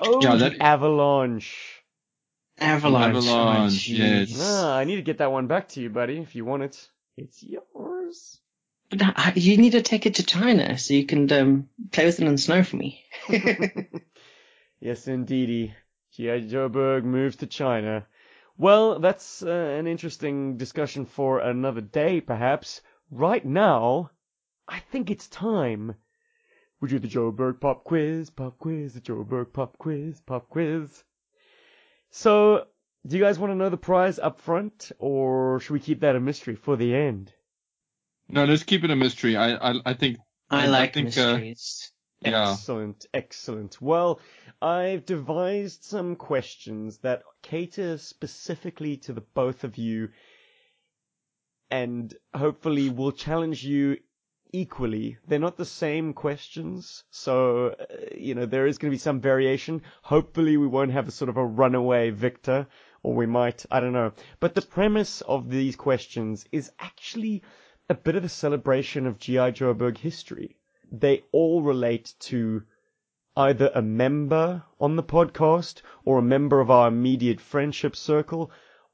Oh, 0.01 0.21
Yeah, 0.23 0.37
the 0.37 0.51
that- 0.51 0.61
avalanche. 0.61 1.83
avalanche. 2.59 3.27
Avalanche, 3.27 3.91
Oh, 3.91 3.95
yes. 3.95 4.31
jeez. 4.33 4.39
Ah, 4.41 4.77
I 4.79 4.85
need 4.85 4.97
to 4.97 5.03
get 5.03 5.19
that 5.19 5.31
one 5.31 5.47
back 5.47 5.69
to 5.71 5.81
you, 5.81 5.91
buddy. 5.91 6.19
If 6.19 6.35
you 6.35 6.45
want 6.45 6.65
it, 6.65 6.89
it's 7.17 7.43
yours. 7.43 8.41
But 8.91 9.37
you 9.37 9.57
need 9.57 9.73
to 9.73 9.83
take 9.83 10.07
it 10.07 10.17
to 10.17 10.23
China 10.23 10.79
so 10.79 10.95
you 10.95 11.05
can 11.07 11.31
um, 11.33 11.69
play 11.93 12.07
with 12.07 12.21
it 12.21 12.27
in 12.27 12.33
the 12.33 12.39
snow 12.39 12.63
for 12.63 12.77
me. 12.77 13.05
Yes, 14.81 15.09
indeedy. 15.09 15.75
G.I. 16.13 16.41
Joe 16.41 16.69
Berg 16.69 17.05
moves 17.05 17.37
to 17.37 17.49
China. 17.49 18.07
Well, 18.57 19.01
that's 19.01 19.43
uh, 19.43 19.49
an 19.49 19.89
interesting 19.89 20.57
discussion 20.57 21.05
for 21.05 21.41
another 21.41 21.81
day, 21.81 22.21
perhaps. 22.21 22.81
Right 23.11 23.45
now, 23.45 24.11
I 24.69 24.79
think 24.79 25.11
it's 25.11 25.27
time. 25.27 25.97
We 26.81 26.89
do 26.89 27.01
the 27.01 27.09
Joe 27.09 27.33
Berg 27.33 27.61
pop 27.61 27.83
quiz, 27.83 28.31
pop 28.31 28.57
quiz, 28.59 28.95
the 28.95 29.01
Joe 29.01 29.25
Berg 29.25 29.53
pop 29.53 29.77
quiz, 29.79 30.21
pop 30.21 30.49
quiz. 30.49 31.03
So, 32.11 32.69
do 33.05 33.17
you 33.17 33.23
guys 33.23 33.39
want 33.39 33.51
to 33.51 33.57
know 33.57 33.69
the 33.69 33.77
prize 33.77 34.21
up 34.21 34.41
front, 34.41 34.93
or 35.01 35.59
should 35.59 35.73
we 35.73 35.81
keep 35.81 36.01
that 36.01 36.15
a 36.15 36.21
mystery 36.21 36.55
for 36.55 36.77
the 36.77 36.95
end? 36.95 37.33
No, 38.29 38.45
let's 38.45 38.63
keep 38.63 38.85
it 38.85 38.91
a 38.91 38.97
mystery. 38.97 39.37
I 39.37 39.55
I, 39.55 39.75
I 39.87 39.95
think. 39.95 40.19
I 40.51 40.65
I 40.65 40.67
like 40.67 40.95
think, 40.95 41.17
uh, 41.19 41.35
mysteries. 41.35 41.93
Yeah. 42.21 42.53
Excellent, 42.53 43.07
excellent. 43.15 43.81
Well, 43.81 44.21
I've 44.61 45.05
devised 45.07 45.85
some 45.85 46.17
questions 46.17 46.99
that 46.99 47.23
cater 47.43 47.97
specifically 47.99 48.97
to 48.99 49.13
the 49.13 49.21
both 49.21 49.63
of 49.63 49.79
you 49.79 50.09
and 51.71 52.13
hopefully 52.35 52.91
will 52.91 53.13
challenge 53.13 53.63
you 53.63 53.99
equally. 54.53 55.19
They're 55.27 55.39
not 55.39 55.57
the 55.57 55.65
same 55.65 56.13
questions, 56.13 57.05
so, 57.11 57.69
uh, 57.79 57.85
you 58.17 58.35
know, 58.35 58.47
there 58.47 58.67
is 58.67 58.79
going 58.79 58.91
to 58.91 58.95
be 58.95 58.99
some 58.99 59.21
variation. 59.21 59.83
Hopefully 60.03 60.57
we 60.57 60.67
won't 60.67 60.93
have 60.93 61.07
a 61.07 61.13
sort 61.13 61.29
of 61.29 61.37
a 61.37 61.45
runaway 61.45 62.11
victor, 62.11 62.67
or 63.03 63.15
we 63.15 63.27
might, 63.27 63.65
I 63.71 63.81
don't 63.81 63.93
know. 63.93 64.13
But 64.41 64.55
the 64.55 64.63
premise 64.63 65.21
of 65.21 65.51
these 65.51 65.77
questions 65.77 66.47
is 66.51 66.73
actually 66.81 67.43
a 67.89 67.95
bit 67.95 68.17
of 68.17 68.25
a 68.25 68.29
celebration 68.29 69.07
of 69.07 69.19
G.I. 69.19 69.51
Joe 69.53 69.75
Berg 69.75 69.99
history 69.99 70.57
they 70.91 71.23
all 71.33 71.63
relate 71.63 72.15
to 72.19 72.63
either 73.37 73.71
a 73.75 73.83
member 73.83 74.63
on 74.81 74.97
the 74.97 75.03
podcast 75.03 75.83
or 76.05 76.19
a 76.19 76.23
member 76.23 76.61
of 76.61 76.71
our 76.71 76.89
immediate 76.89 77.41
friendship 77.41 77.95
circle 77.95 78.51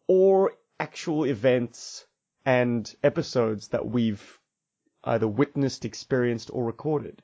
or 0.06 0.52
actual 0.78 1.24
events 1.24 2.04
and 2.44 2.94
episodes 3.02 3.68
that 3.68 3.86
we've 3.86 4.38
either 5.04 5.28
witnessed, 5.28 5.84
experienced, 5.84 6.50
or 6.52 6.64
recorded. 6.64 7.22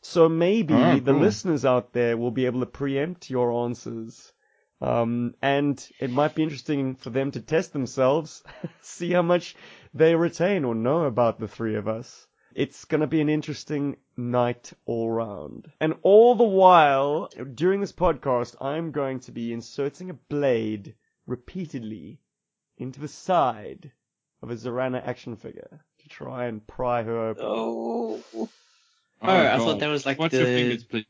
So 0.00 0.28
maybe 0.28 0.74
Oh, 0.74 0.98
the 0.98 1.12
listeners 1.12 1.64
out 1.64 1.92
there 1.92 2.16
will 2.16 2.30
be 2.30 2.46
able 2.46 2.60
to 2.60 2.66
preempt 2.66 3.30
your 3.30 3.64
answers. 3.64 4.32
Um, 4.80 5.34
and 5.40 5.84
it 6.00 6.10
might 6.10 6.34
be 6.34 6.42
interesting 6.42 6.96
for 6.96 7.10
them 7.10 7.30
to 7.32 7.40
test 7.40 7.72
themselves, 7.72 8.42
see 8.82 9.12
how 9.12 9.22
much 9.22 9.56
they 9.98 10.14
retain 10.14 10.64
or 10.64 10.74
know 10.74 11.04
about 11.04 11.38
the 11.38 11.48
three 11.48 11.76
of 11.76 11.88
us. 11.88 12.26
It's 12.54 12.84
gonna 12.86 13.06
be 13.06 13.20
an 13.20 13.28
interesting 13.28 13.96
night 14.16 14.72
all 14.86 15.10
round. 15.10 15.70
And 15.80 15.94
all 16.02 16.34
the 16.34 16.44
while, 16.44 17.28
during 17.54 17.80
this 17.80 17.92
podcast, 17.92 18.56
I'm 18.60 18.92
going 18.92 19.20
to 19.20 19.32
be 19.32 19.52
inserting 19.52 20.08
a 20.10 20.14
blade 20.14 20.94
repeatedly 21.26 22.20
into 22.78 23.00
the 23.00 23.08
side 23.08 23.92
of 24.42 24.50
a 24.50 24.54
Zarana 24.54 25.06
action 25.06 25.36
figure 25.36 25.84
to 26.00 26.08
try 26.08 26.46
and 26.46 26.66
pry 26.66 27.02
her 27.02 27.28
open. 27.28 27.44
Oh. 27.46 28.22
Oh, 28.34 28.48
I 29.22 29.26
God. 29.56 29.58
thought 29.58 29.78
that 29.80 29.88
was 29.88 30.04
like 30.06 30.18
Watch 30.18 30.30
the- 30.32 30.38
your 30.38 30.46
fingers, 30.46 30.84
please. 30.84 31.06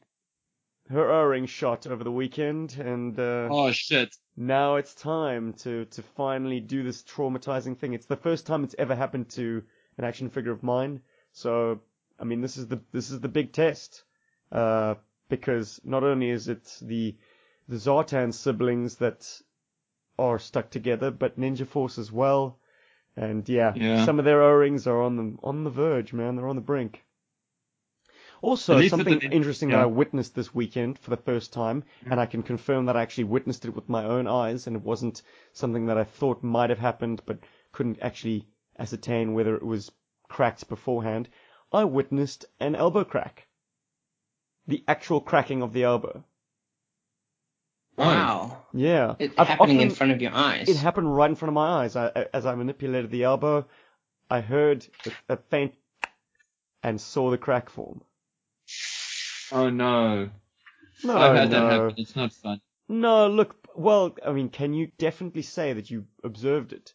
Her 0.90 1.10
O-ring 1.10 1.46
shot 1.46 1.86
over 1.86 2.04
the 2.04 2.12
weekend, 2.12 2.76
and 2.78 3.18
uh, 3.18 3.48
Oh 3.50 3.72
shit. 3.72 4.14
now 4.36 4.76
it's 4.76 4.94
time 4.94 5.52
to 5.54 5.84
to 5.86 6.02
finally 6.02 6.60
do 6.60 6.82
this 6.82 7.02
traumatizing 7.02 7.76
thing. 7.76 7.92
It's 7.94 8.06
the 8.06 8.16
first 8.16 8.46
time 8.46 8.62
it's 8.64 8.76
ever 8.78 8.94
happened 8.94 9.28
to 9.30 9.62
an 9.98 10.04
action 10.04 10.30
figure 10.30 10.52
of 10.52 10.62
mine. 10.62 11.00
So 11.32 11.80
I 12.20 12.24
mean, 12.24 12.40
this 12.40 12.56
is 12.56 12.68
the 12.68 12.80
this 12.92 13.10
is 13.10 13.20
the 13.20 13.28
big 13.28 13.52
test, 13.52 14.04
uh, 14.52 14.94
because 15.28 15.80
not 15.84 16.04
only 16.04 16.30
is 16.30 16.48
it 16.48 16.78
the 16.82 17.16
the 17.68 17.76
Zartan 17.76 18.32
siblings 18.32 18.96
that 18.96 19.42
are 20.18 20.38
stuck 20.38 20.70
together, 20.70 21.10
but 21.10 21.38
Ninja 21.38 21.66
Force 21.66 21.98
as 21.98 22.12
well. 22.12 22.58
And 23.16 23.48
yeah, 23.48 23.72
Yeah. 23.74 24.04
some 24.04 24.18
of 24.18 24.24
their 24.24 24.42
O-rings 24.42 24.86
are 24.86 25.02
on 25.02 25.16
the 25.16 25.36
on 25.42 25.64
the 25.64 25.70
verge, 25.70 26.12
man. 26.12 26.36
They're 26.36 26.48
on 26.48 26.56
the 26.56 26.62
brink. 26.62 27.02
Also, 28.42 28.74
At 28.74 28.80
least 28.80 28.92
with 28.92 29.00
something 29.00 29.18
the 29.18 29.28
nin- 29.28 29.32
interesting 29.32 29.70
that. 29.70 29.80
I 29.80 29.86
witnessed 29.86 30.34
this 30.34 30.54
weekend 30.54 30.98
for 30.98 31.10
the 31.10 31.16
first 31.16 31.52
time, 31.52 31.82
mm-hmm. 31.82 32.12
and 32.12 32.20
I 32.20 32.26
can 32.26 32.42
confirm 32.42 32.86
that 32.86 32.96
I 32.96 33.02
actually 33.02 33.24
witnessed 33.24 33.64
it 33.64 33.74
with 33.74 33.88
my 33.88 34.04
own 34.04 34.26
eyes, 34.26 34.66
and 34.66 34.76
it 34.76 34.82
wasn't 34.82 35.22
something 35.52 35.86
that 35.86 35.98
I 35.98 36.04
thought 36.04 36.42
might 36.42 36.70
have 36.70 36.78
happened, 36.78 37.22
but 37.26 37.38
couldn't 37.72 37.98
actually 38.02 38.46
ascertain 38.78 39.32
whether 39.34 39.56
it 39.56 39.62
was 39.64 39.90
cracked 40.28 40.68
beforehand. 40.68 41.28
I 41.72 41.84
witnessed 41.84 42.44
an 42.60 42.74
elbow 42.74 43.04
crack. 43.04 43.46
The 44.66 44.84
actual 44.86 45.20
cracking 45.20 45.62
of 45.62 45.72
the 45.72 45.84
elbow. 45.84 46.24
Wow. 47.96 48.64
Yeah. 48.74 49.14
It 49.18 49.32
I've 49.38 49.48
happening 49.48 49.80
in 49.80 49.90
front 49.90 50.12
of 50.12 50.20
your 50.20 50.34
eyes. 50.34 50.68
It 50.68 50.76
happened 50.76 51.14
right 51.14 51.30
in 51.30 51.36
front 51.36 51.50
of 51.50 51.54
my 51.54 51.82
eyes. 51.82 51.96
I, 51.96 52.08
I- 52.14 52.26
as 52.34 52.44
I 52.44 52.54
manipulated 52.54 53.10
the 53.10 53.24
elbow, 53.24 53.66
I 54.28 54.40
heard 54.40 54.86
a, 55.28 55.34
a 55.34 55.36
faint 55.36 55.74
and 56.82 57.00
saw 57.00 57.30
the 57.30 57.38
crack 57.38 57.70
form. 57.70 58.02
Oh 59.52 59.70
no. 59.70 60.30
No, 61.04 61.16
I've 61.16 61.36
had 61.36 61.50
that 61.50 61.72
happen. 61.72 61.94
It's 61.98 62.16
not 62.16 62.32
fun. 62.32 62.60
No, 62.88 63.28
look, 63.28 63.68
well, 63.74 64.16
I 64.24 64.32
mean, 64.32 64.48
can 64.48 64.72
you 64.72 64.90
definitely 64.98 65.42
say 65.42 65.72
that 65.72 65.90
you 65.90 66.06
observed 66.24 66.72
it? 66.72 66.94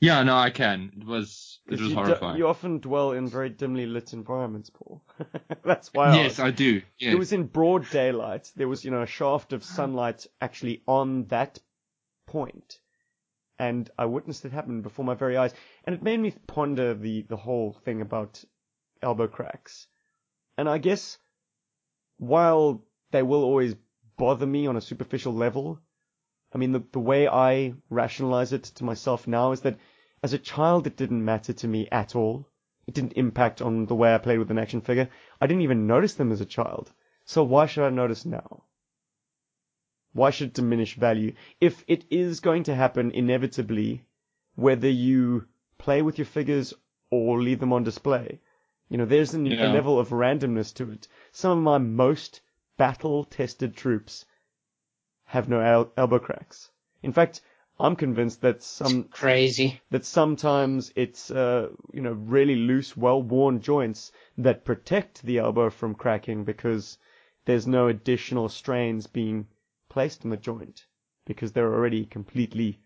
Yeah, 0.00 0.22
no, 0.22 0.36
I 0.36 0.50
can. 0.50 0.92
It 0.96 1.04
was 1.04 1.58
it 1.66 1.72
was 1.72 1.90
you, 1.90 1.94
horrifying. 1.94 2.38
you 2.38 2.46
often 2.46 2.78
dwell 2.78 3.12
in 3.12 3.28
very 3.28 3.48
dimly 3.48 3.86
lit 3.86 4.12
environments, 4.12 4.70
Paul. 4.70 5.02
That's 5.64 5.92
why 5.92 6.08
I 6.08 6.16
yes, 6.16 6.32
asked. 6.32 6.40
I 6.40 6.50
do. 6.52 6.82
Yes. 6.98 7.14
It 7.14 7.18
was 7.18 7.32
in 7.32 7.44
broad 7.44 7.88
daylight. 7.90 8.52
There 8.54 8.68
was, 8.68 8.84
you 8.84 8.92
know, 8.92 9.02
a 9.02 9.06
shaft 9.06 9.52
of 9.52 9.64
sunlight 9.64 10.26
actually 10.40 10.82
on 10.86 11.24
that 11.26 11.58
point. 12.26 12.78
And 13.58 13.90
I 13.98 14.04
witnessed 14.04 14.44
it 14.44 14.52
happen 14.52 14.82
before 14.82 15.04
my 15.04 15.14
very 15.14 15.36
eyes. 15.36 15.52
And 15.82 15.96
it 15.96 16.02
made 16.02 16.20
me 16.20 16.32
ponder 16.46 16.94
the, 16.94 17.22
the 17.22 17.36
whole 17.36 17.72
thing 17.84 18.00
about 18.00 18.44
elbow 19.02 19.26
cracks. 19.26 19.88
And 20.58 20.68
I 20.68 20.78
guess 20.78 21.18
while 22.16 22.82
they 23.12 23.22
will 23.22 23.44
always 23.44 23.76
bother 24.16 24.44
me 24.44 24.66
on 24.66 24.76
a 24.76 24.80
superficial 24.80 25.32
level, 25.32 25.78
I 26.52 26.58
mean, 26.58 26.72
the, 26.72 26.82
the 26.90 26.98
way 26.98 27.28
I 27.28 27.74
rationalize 27.90 28.52
it 28.52 28.64
to 28.64 28.84
myself 28.84 29.28
now 29.28 29.52
is 29.52 29.60
that 29.60 29.78
as 30.20 30.32
a 30.32 30.38
child, 30.38 30.88
it 30.88 30.96
didn't 30.96 31.24
matter 31.24 31.52
to 31.52 31.68
me 31.68 31.88
at 31.92 32.16
all. 32.16 32.48
It 32.88 32.94
didn't 32.94 33.12
impact 33.12 33.62
on 33.62 33.86
the 33.86 33.94
way 33.94 34.12
I 34.12 34.18
played 34.18 34.40
with 34.40 34.50
an 34.50 34.58
action 34.58 34.80
figure. 34.80 35.08
I 35.40 35.46
didn't 35.46 35.62
even 35.62 35.86
notice 35.86 36.14
them 36.14 36.32
as 36.32 36.40
a 36.40 36.44
child. 36.56 36.92
So 37.24 37.44
why 37.44 37.66
should 37.66 37.84
I 37.84 37.90
notice 37.90 38.26
now? 38.26 38.64
Why 40.12 40.30
should 40.30 40.48
it 40.48 40.54
diminish 40.54 40.96
value? 40.96 41.34
If 41.60 41.84
it 41.86 42.04
is 42.10 42.40
going 42.40 42.64
to 42.64 42.74
happen 42.74 43.12
inevitably, 43.12 44.06
whether 44.56 44.88
you 44.88 45.46
play 45.76 46.02
with 46.02 46.18
your 46.18 46.24
figures 46.24 46.74
or 47.12 47.40
leave 47.40 47.60
them 47.60 47.72
on 47.72 47.84
display, 47.84 48.40
you 48.88 48.96
know, 48.96 49.04
there's 49.04 49.34
an, 49.34 49.46
a 49.46 49.50
Yeah. 49.50 49.72
level 49.72 49.98
of 49.98 50.08
randomness 50.10 50.74
to 50.74 50.90
it. 50.90 51.08
Some 51.32 51.58
of 51.58 51.64
my 51.64 51.78
most 51.78 52.40
battle 52.76 53.24
tested 53.24 53.76
troops 53.76 54.24
have 55.24 55.48
no 55.48 55.60
el- 55.60 55.92
elbow 55.96 56.18
cracks. 56.18 56.70
In 57.02 57.12
fact, 57.12 57.42
I'm 57.78 57.96
convinced 57.96 58.40
that 58.40 58.62
some 58.62 59.04
Crazy. 59.04 59.80
that 59.90 60.04
sometimes 60.04 60.92
it's 60.96 61.30
uh, 61.30 61.68
you 61.92 62.00
know 62.00 62.12
really 62.12 62.56
loose, 62.56 62.96
well-worn 62.96 63.60
joints 63.60 64.10
that 64.38 64.64
protect 64.64 65.22
the 65.22 65.38
elbow 65.38 65.70
from 65.70 65.94
cracking 65.94 66.44
because 66.44 66.98
there's 67.44 67.66
no 67.66 67.88
additional 67.88 68.48
strains 68.48 69.06
being 69.06 69.46
placed 69.88 70.24
on 70.24 70.30
the 70.30 70.36
joint 70.36 70.86
because 71.24 71.52
they're 71.52 71.72
already 71.72 72.04
completely 72.04 72.80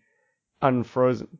unfrozen. 0.61 1.37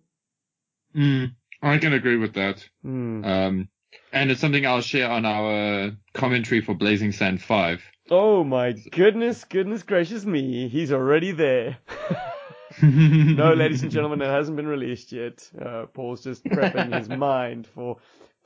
Mm, 0.96 1.36
I 1.62 1.77
can 1.77 1.93
agree 1.93 2.17
with 2.17 2.34
that. 2.34 2.67
Hmm. 2.82 3.24
Um, 3.24 3.70
And 4.12 4.31
it's 4.31 4.41
something 4.41 4.65
I'll 4.65 4.81
share 4.81 5.09
on 5.09 5.25
our 5.25 5.91
commentary 6.13 6.62
for 6.62 6.73
Blazing 6.75 7.12
Sand 7.12 7.41
5. 7.41 7.81
Oh 8.12 8.43
my 8.43 8.73
goodness, 8.91 9.43
goodness 9.45 9.83
gracious 9.83 10.25
me, 10.25 10.67
he's 10.67 10.91
already 10.91 11.31
there. 11.31 11.77
no, 12.81 13.53
ladies 13.53 13.81
and 13.81 13.91
gentlemen, 13.91 14.21
it 14.21 14.27
hasn't 14.27 14.57
been 14.57 14.67
released 14.67 15.12
yet. 15.12 15.50
Uh, 15.59 15.85
Paul's 15.85 16.23
just 16.23 16.43
prepping 16.43 16.97
his 16.97 17.09
mind 17.17 17.65
for 17.65 17.97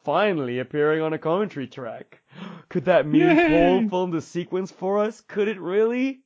finally 0.03 0.59
appearing 0.59 1.01
on 1.01 1.13
a 1.13 1.17
commentary 1.17 1.67
track. 1.67 2.21
Could 2.69 2.85
that 2.85 3.07
mean 3.07 3.21
Yay! 3.21 3.47
Paul 3.49 3.89
filmed 3.89 4.15
a 4.15 4.21
sequence 4.21 4.71
for 4.71 4.99
us? 4.99 5.21
Could 5.21 5.47
it 5.47 5.59
really? 5.59 6.21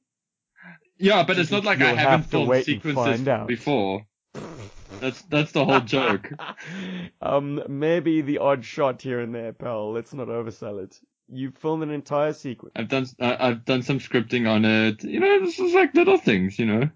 Yeah, 0.97 1.23
but 1.23 1.39
it's 1.39 1.51
not 1.51 1.63
like 1.63 1.81
I 1.81 1.89
You'll 1.89 1.97
haven't 1.97 2.21
have 2.21 2.29
filmed 2.29 2.63
sequences 2.63 3.27
before. 3.47 4.05
That's 5.01 5.21
that's 5.23 5.51
the 5.51 5.65
whole 5.65 5.81
joke. 5.81 6.31
um, 7.21 7.61
maybe 7.67 8.21
the 8.21 8.37
odd 8.37 8.63
shot 8.63 9.01
here 9.01 9.19
and 9.19 9.33
there, 9.35 9.51
pal. 9.53 9.91
Let's 9.91 10.13
not 10.13 10.27
oversell 10.27 10.83
it. 10.83 10.97
You 11.27 11.51
filmed 11.51 11.83
an 11.83 11.91
entire 11.91 12.33
sequence. 12.33 12.73
I've 12.75 12.87
done 12.89 13.05
I've 13.19 13.65
done 13.65 13.81
some 13.81 13.99
scripting 13.99 14.49
on 14.49 14.63
it. 14.65 15.03
You 15.03 15.19
know, 15.19 15.39
this 15.43 15.59
is 15.59 15.73
like 15.73 15.93
little 15.95 16.17
things. 16.17 16.59
You 16.59 16.65
know, 16.67 16.89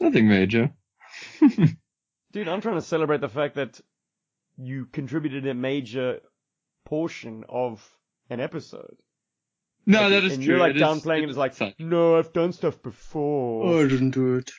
nothing 0.00 0.28
major. 0.28 0.72
Dude, 2.32 2.48
I'm 2.48 2.60
trying 2.60 2.76
to 2.76 2.82
celebrate 2.82 3.20
the 3.20 3.28
fact 3.28 3.54
that 3.56 3.80
you 4.56 4.86
contributed 4.86 5.46
a 5.46 5.54
major 5.54 6.20
portion 6.84 7.44
of 7.48 7.86
an 8.30 8.40
episode. 8.40 8.96
No, 9.84 10.02
Like, 10.02 10.10
that 10.10 10.24
is 10.24 10.32
and 10.34 10.42
true. 10.42 10.52
you're 10.52 10.60
like 10.60 10.70
It 10.70 10.76
is- 10.76 10.82
downplaying 10.82 11.18
it 11.22 11.24
it 11.24 11.30
as 11.30 11.36
like, 11.36 11.60
is 11.60 11.74
no, 11.78 12.16
I've 12.18 12.32
done 12.32 12.52
stuff 12.52 12.80
before. 12.82 13.66
Oh, 13.66 13.84
I 13.84 13.88
didn't 13.88 14.10
do 14.10 14.36
it. 14.36 14.50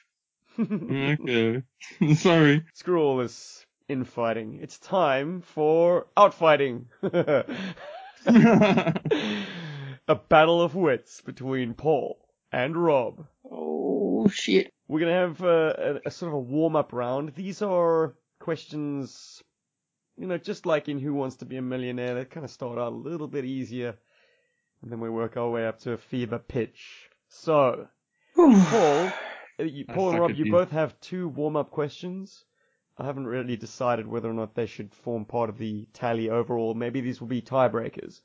Okay, 0.60 1.63
sorry. 2.15 2.63
Screw 2.74 3.01
all 3.01 3.17
this 3.17 3.65
infighting. 3.88 4.60
It's 4.62 4.79
time 4.79 5.41
for 5.41 6.07
outfighting. 6.15 6.86
a 10.07 10.15
battle 10.15 10.62
of 10.62 10.75
wits 10.75 11.22
between 11.22 11.74
Paul 11.74 12.17
and 12.51 12.77
Rob. 12.77 13.25
Oh 13.50 14.27
shit. 14.29 14.72
We're 14.88 15.00
gonna 15.00 15.13
have 15.13 15.43
uh, 15.43 15.74
a, 15.77 16.00
a 16.05 16.12
sort 16.12 16.29
of 16.29 16.36
a 16.36 16.39
warm-up 16.39 16.93
round. 16.93 17.33
These 17.36 17.62
are 17.62 18.13
questions, 18.39 19.41
you 20.17 20.27
know, 20.27 20.38
just 20.38 20.65
like 20.65 20.89
in 20.89 21.00
Who 21.00 21.13
Wants 21.13 21.38
to 21.38 21.45
Be 21.45 21.57
a 21.57 21.62
Millionaire. 21.62 22.15
They 22.15 22.25
kind 22.25 22.43
of 22.43 22.51
start 22.51 22.77
out 22.77 22.91
a 22.91 22.95
little 22.95 23.27
bit 23.27 23.45
easier, 23.45 23.95
and 24.81 24.91
then 24.91 25.00
we 25.00 25.10
work 25.10 25.38
our 25.38 25.50
way 25.50 25.65
up 25.65 25.79
to 25.79 25.93
a 25.93 25.98
fever 25.98 26.38
pitch. 26.39 27.10
So, 27.29 27.88
Paul, 28.36 29.12
you, 29.60 29.86
Paul 29.86 30.12
and 30.12 30.19
Rob, 30.19 30.31
you 30.36 30.51
both 30.51 30.72
have 30.72 31.00
two 31.00 31.27
warm-up 31.27 31.72
questions. 31.72 32.45
I 32.98 33.05
haven't 33.05 33.27
really 33.27 33.55
decided 33.55 34.07
whether 34.07 34.29
or 34.29 34.33
not 34.33 34.55
they 34.55 34.65
should 34.65 34.93
form 34.93 35.25
part 35.25 35.50
of 35.50 35.57
the 35.57 35.88
tally 35.93 36.29
overall. 36.29 36.74
Maybe 36.74 37.01
these 37.01 37.19
will 37.19 37.27
be 37.27 37.41
tiebreakers. 37.41 38.22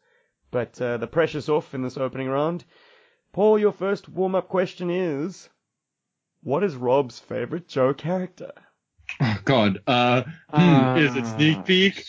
But 0.51 0.81
uh, 0.81 0.97
the 0.99 1.07
pressure's 1.07 1.49
off 1.49 1.75
in 1.75 1.83
this 1.83 1.97
opening 1.97 2.29
round. 2.29 2.65
Paul, 3.33 3.59
your 3.59 3.73
first 3.73 4.09
warm-up 4.09 4.49
question 4.49 4.91
is: 4.91 5.49
What 6.43 6.65
is 6.65 6.75
Rob's 6.77 7.19
favorite 7.19 7.69
Joe 7.69 7.95
character? 7.95 8.53
Oh 9.21 9.39
God. 9.45 9.81
Uh, 9.87 10.23
hmm, 10.51 10.99
is 10.99 11.17
it 11.17 11.27
sneak 11.27 11.65
peek? 11.65 12.05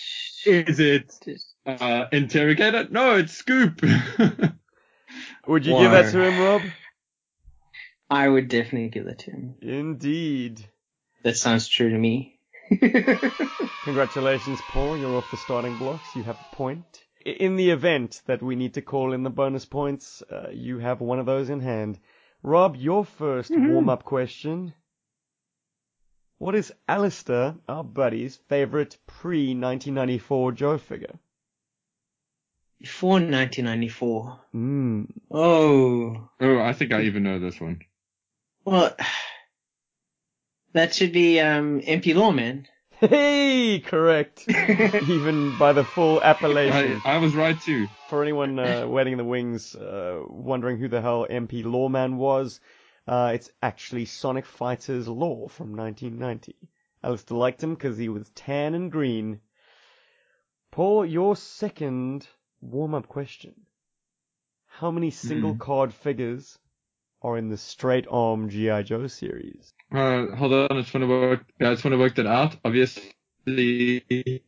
Is 0.46 0.80
it 0.80 1.14
uh, 1.66 2.06
interrogator? 2.12 2.88
No, 2.90 3.18
it's 3.18 3.34
scoop. 3.34 3.82
Would 5.48 5.66
you 5.66 5.78
give 5.78 5.92
that 5.92 6.12
to 6.12 6.22
him, 6.22 6.40
Rob? 6.40 6.62
I 8.10 8.28
would 8.28 8.48
definitely 8.48 8.90
give 8.90 9.06
that 9.06 9.20
to 9.20 9.32
him. 9.32 9.56
Indeed. 9.62 10.66
That 11.24 11.38
sounds 11.38 11.68
true 11.68 11.90
to 11.90 11.98
me. 11.98 12.40
Congratulations, 13.84 14.60
Paul. 14.72 14.98
You're 14.98 15.16
off 15.16 15.30
the 15.32 15.38
starting 15.38 15.78
blocks. 15.78 16.16
You 16.16 16.24
have 16.24 16.40
a 16.40 16.56
point. 16.56 17.04
In 17.26 17.56
the 17.56 17.70
event 17.70 18.22
that 18.26 18.42
we 18.42 18.56
need 18.56 18.76
to 18.76 18.82
call 18.82 19.14
in 19.14 19.24
the 19.24 19.30
bonus 19.30 19.66
points, 19.66 20.24
uh, 20.32 20.50
you 20.52 20.80
have 20.80 21.02
one 21.02 21.20
of 21.20 21.26
those 21.26 21.50
in 21.50 21.60
hand. 21.60 22.00
Rob, 22.42 22.76
your 22.76 23.04
1st 23.04 23.70
warm-up 23.70 24.04
question. 24.04 24.74
What 26.38 26.56
is 26.56 26.74
Alistair, 26.88 27.56
our 27.68 27.84
buddy's 27.84 28.38
favorite 28.48 28.98
pre-1994 29.08 30.56
Joe 30.56 30.78
figure? 30.78 31.20
Before 32.80 33.20
1994. 33.20 34.40
Hmm. 34.54 35.04
Oh. 35.30 36.30
oh, 36.40 36.60
I 36.60 36.72
think 36.72 36.94
I 36.94 37.02
even 37.02 37.24
know 37.24 37.40
this 37.40 37.60
one. 37.60 37.82
Well, 38.70 38.96
that 40.74 40.94
should 40.94 41.12
be 41.12 41.40
um, 41.40 41.82
MP 41.82 42.14
Lawman. 42.14 42.68
Hey, 43.00 43.80
correct. 43.80 44.46
Even 44.48 45.58
by 45.58 45.74
the 45.74 45.84
full 45.84 46.22
appellation. 46.22 47.02
I, 47.04 47.16
I 47.16 47.18
was 47.18 47.34
right 47.34 47.60
too. 47.60 47.88
For 48.10 48.22
anyone 48.22 48.60
uh, 48.60 48.86
waiting 48.86 49.14
in 49.14 49.18
the 49.18 49.26
wings, 49.26 49.74
uh, 49.74 50.22
wondering 50.28 50.78
who 50.78 50.88
the 50.88 51.02
hell 51.02 51.26
MP 51.28 51.66
Lawman 51.66 52.18
was, 52.18 52.60
uh, 53.08 53.32
it's 53.34 53.50
actually 53.64 54.06
Sonic 54.06 54.46
Fighters 54.46 55.08
Law 55.08 55.48
from 55.48 55.76
1990. 55.76 56.56
Alistair 57.04 57.38
liked 57.38 57.64
him 57.64 57.74
because 57.74 57.98
he 57.98 58.08
was 58.08 58.30
tan 58.36 58.76
and 58.76 58.92
green. 58.92 59.40
Paul, 60.70 61.08
your 61.08 61.36
second 61.36 62.28
warm-up 62.62 63.08
question. 63.08 63.56
How 64.68 64.92
many 64.92 65.10
single 65.10 65.56
card 65.56 65.92
figures 65.92 66.60
are 67.22 67.38
in 67.38 67.50
the 67.50 67.58
straight 67.58 68.08
arm 68.10 68.50
G.I. 68.50 68.84
Joe 68.84 69.08
series? 69.08 69.74
Uh, 69.94 70.28
hold 70.36 70.54
on, 70.54 70.68
I 70.72 70.82
just 70.82 70.94
want 70.94 71.04
to 71.04 71.08
work. 71.08 71.46
I 71.60 71.66
just 71.72 71.84
want 71.84 71.94
to 71.94 71.98
work 71.98 72.16
that 72.16 72.28
out. 72.28 72.56
Obviously, 72.64 73.14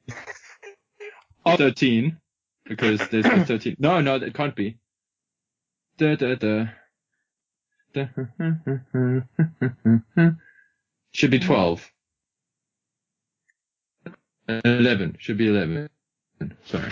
thirteen 1.46 2.18
because 2.66 3.00
there's 3.10 3.26
the 3.26 3.46
thirteen. 3.46 3.76
No, 3.80 4.02
no, 4.02 4.20
that 4.20 4.34
can't 4.34 4.56
be. 4.56 4.78
Da 5.98 6.16
da. 6.16 6.36
Da, 6.36 6.66
Should 11.14 11.32
be 11.32 11.40
twelve. 11.40 11.92
Eleven 14.48 15.16
should 15.20 15.38
be 15.38 15.48
eleven. 15.48 15.90
Sorry. 16.66 16.92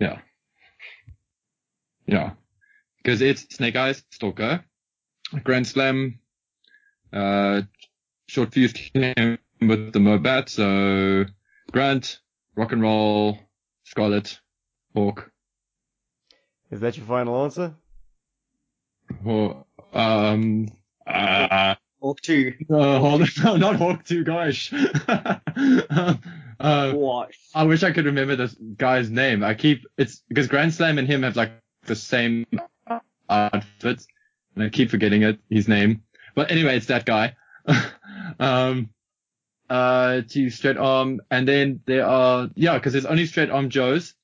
Yeah. 0.00 0.18
Yeah. 2.06 2.32
Because 3.02 3.20
it's 3.20 3.42
Snake 3.54 3.76
Eyes, 3.76 4.02
Stalker, 4.10 4.64
Grand 5.42 5.66
Slam, 5.66 6.18
uh, 7.12 7.62
short 8.26 8.52
fuse 8.52 8.72
came 8.72 9.38
with 9.60 9.92
the 9.92 9.98
Mobat, 9.98 10.48
so 10.48 11.24
Grunt, 11.72 12.20
Rock 12.56 12.72
and 12.72 12.82
Roll, 12.82 13.38
Scarlet, 13.84 14.38
Hawk, 14.94 15.30
Is 16.70 16.80
that 16.80 16.96
your 16.96 17.06
final 17.06 17.42
answer? 17.44 17.74
or, 19.24 19.64
um, 19.92 20.68
uh, 21.06 21.74
Hawk 22.00 22.20
two. 22.20 22.54
uh, 22.70 22.98
hold 22.98 23.22
on, 23.22 23.28
no, 23.44 23.56
not 23.56 23.76
Hawk 23.76 24.04
2, 24.04 24.24
gosh. 24.24 24.72
uh, 25.08 26.92
What? 26.92 27.32
I 27.54 27.64
wish 27.64 27.82
I 27.82 27.92
could 27.92 28.04
remember 28.06 28.36
this 28.36 28.54
guy's 28.76 29.10
name. 29.10 29.42
I 29.42 29.54
keep, 29.54 29.84
it's, 29.96 30.22
because 30.28 30.46
Grand 30.48 30.72
Slam 30.74 30.98
and 30.98 31.06
him 31.08 31.22
have 31.22 31.36
like 31.36 31.52
the 31.86 31.96
same 31.96 32.46
outfits, 33.28 34.06
and 34.54 34.64
I 34.64 34.68
keep 34.68 34.90
forgetting 34.90 35.22
it, 35.22 35.38
his 35.50 35.68
name. 35.68 36.02
But 36.34 36.50
anyway, 36.50 36.76
it's 36.76 36.86
that 36.86 37.04
guy. 37.04 37.36
um, 38.40 38.90
uh, 39.70 40.22
to 40.28 40.50
straight 40.50 40.76
arm, 40.76 41.20
and 41.30 41.48
then 41.48 41.80
there 41.86 42.06
are, 42.06 42.50
yeah, 42.54 42.74
because 42.74 42.92
there's 42.92 43.06
only 43.06 43.26
straight 43.26 43.50
arm 43.50 43.70
Joes, 43.70 44.14